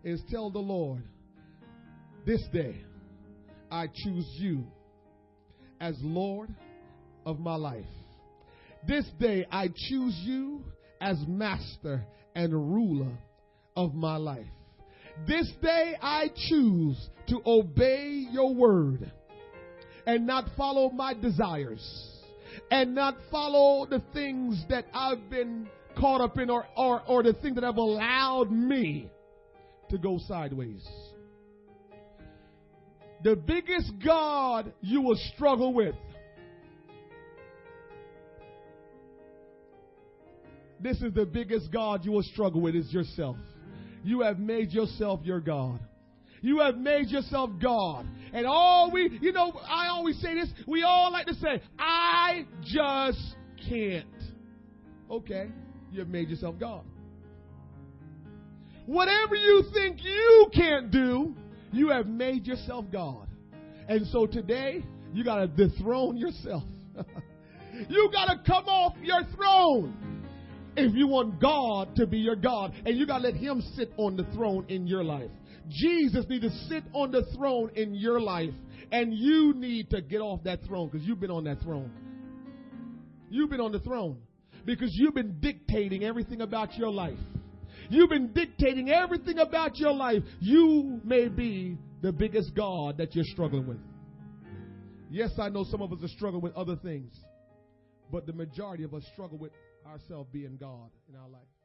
is 0.05 0.21
tell 0.31 0.51
the 0.51 0.59
Lord, 0.59 1.03
This 2.27 2.43
day 2.53 2.83
I 3.71 3.87
choose 3.87 4.27
you 4.39 4.65
as 5.81 5.97
Lord 6.03 6.55
of 7.25 7.39
my 7.39 7.55
life. 7.55 7.85
This 8.87 9.05
day 9.19 9.47
I 9.51 9.69
choose 9.69 10.15
you 10.25 10.65
as 11.01 11.17
master 11.27 12.05
and 12.35 12.53
ruler 12.53 13.13
of 13.77 13.95
my 13.95 14.17
life. 14.17 14.47
This 15.27 15.51
day 15.61 15.95
I 16.01 16.31
choose 16.49 16.97
to 17.29 17.41
obey 17.45 18.27
your 18.31 18.55
word 18.55 19.11
and 20.07 20.27
not 20.27 20.45
follow 20.57 20.91
my 20.91 21.13
desires 21.13 22.18
and 22.71 22.95
not 22.95 23.17
follow 23.31 23.87
the 23.87 24.03
things 24.13 24.65
that 24.69 24.87
I've 24.93 25.31
been 25.31 25.69
caught 25.99 26.21
up 26.21 26.39
in 26.39 26.51
or, 26.51 26.67
or, 26.77 27.03
or 27.07 27.23
the 27.23 27.33
things 27.35 27.55
that 27.57 27.65
have 27.65 27.77
allowed 27.77 28.51
me 28.51 29.11
to 29.91 29.99
go 29.99 30.19
sideways. 30.27 30.87
The 33.25 33.35
biggest 33.35 33.93
God 34.05 34.73
you 34.81 35.01
will 35.01 35.19
struggle 35.35 35.73
with. 35.73 35.95
This 40.81 41.01
is 41.03 41.13
the 41.13 41.27
biggest 41.27 41.73
God 41.73 42.05
you 42.05 42.13
will 42.13 42.23
struggle 42.23 42.61
with 42.61 42.77
is 42.77 42.93
yourself. 42.93 43.37
You 44.05 44.21
have 44.21 44.39
made 44.39 44.71
yourself 44.71 45.21
your 45.25 45.41
God. 45.41 45.81
You 46.41 46.61
have 46.61 46.77
made 46.77 47.09
yourself 47.09 47.51
God. 47.61 48.07
And 48.33 48.47
all 48.47 48.91
we, 48.91 49.19
you 49.21 49.33
know, 49.33 49.53
I 49.53 49.89
always 49.89 50.21
say 50.21 50.35
this, 50.35 50.49
we 50.67 50.83
all 50.83 51.11
like 51.13 51.27
to 51.27 51.35
say, 51.35 51.63
I 51.79 52.47
just 52.63 53.37
can't. 53.69 54.07
Okay, 55.11 55.49
you 55.91 56.01
have 56.01 56.09
made 56.09 56.29
yourself 56.29 56.57
God. 56.59 56.85
Whatever 58.87 59.35
you 59.35 59.65
think 59.73 60.03
you 60.03 60.47
can't 60.55 60.91
do, 60.91 61.35
you 61.73 61.91
have 61.91 62.07
made 62.07 62.47
yourself 62.47 62.87
God. 62.91 63.29
And 63.89 64.07
so 64.09 64.27
today, 64.27 64.85
you 65.13 65.25
got 65.25 65.37
to 65.37 65.47
dethrone 65.47 66.17
yourself. 66.17 66.63
you 67.89 68.11
got 68.13 68.27
to 68.27 68.41
come 68.47 68.67
off 68.67 68.95
your 69.03 69.23
throne 69.35 70.25
if 70.77 70.95
you 70.95 71.07
want 71.07 71.41
God 71.41 71.97
to 71.97 72.07
be 72.07 72.19
your 72.19 72.37
God. 72.37 72.73
And 72.85 72.97
you 72.97 73.07
got 73.07 73.19
to 73.19 73.25
let 73.25 73.35
Him 73.35 73.63
sit 73.77 73.93
on 73.97 74.17
the 74.17 74.25
throne 74.35 74.67
in 74.69 74.87
your 74.87 75.05
life. 75.05 75.31
Jesus 75.69 76.25
needs 76.29 76.45
to 76.45 76.51
sit 76.69 76.85
on 76.93 77.11
the 77.11 77.23
throne 77.37 77.71
in 77.75 77.95
your 77.95 78.21
life. 78.21 78.55
And 78.91 79.13
you 79.13 79.53
need 79.55 79.91
to 79.91 80.01
get 80.01 80.21
off 80.21 80.43
that 80.45 80.61
throne 80.67 80.89
because 80.89 81.07
you've 81.07 81.21
been 81.21 81.31
on 81.31 81.45
that 81.45 81.61
throne. 81.61 81.91
You've 83.29 83.51
been 83.51 83.61
on 83.61 83.73
the 83.73 83.81
throne 83.81 84.19
because 84.65 84.91
you've 84.93 85.15
been 85.15 85.39
dictating 85.41 86.05
everything 86.05 86.41
about 86.41 86.77
your 86.77 86.91
life. 86.91 87.19
You've 87.91 88.11
been 88.11 88.33
dictating 88.33 88.91
everything 88.91 89.39
about 89.39 89.77
your 89.77 89.93
life. 89.93 90.23
You 90.41 91.01
may 91.05 91.29
be 91.29 91.79
the 92.03 92.13
biggest 92.13 92.55
God 92.55 92.99
that 92.99 93.15
you're 93.15 93.25
struggling 93.25 93.67
with. 93.67 93.79
Yes, 95.11 95.31
I 95.39 95.49
know 95.49 95.65
some 95.65 95.83
of 95.83 95.93
us 95.93 95.99
are 96.03 96.09
struggling 96.09 96.43
with 96.43 96.55
other 96.55 96.77
things, 96.77 97.13
but 98.13 98.27
the 98.27 98.33
majority 98.33 98.85
of 98.85 98.95
us 98.95 99.03
struggle 99.13 99.39
with 99.39 99.53
ourselves 99.87 100.29
being 100.33 100.57
God 100.61 100.91
in 101.09 101.17
our 101.17 101.29
life. 101.29 101.58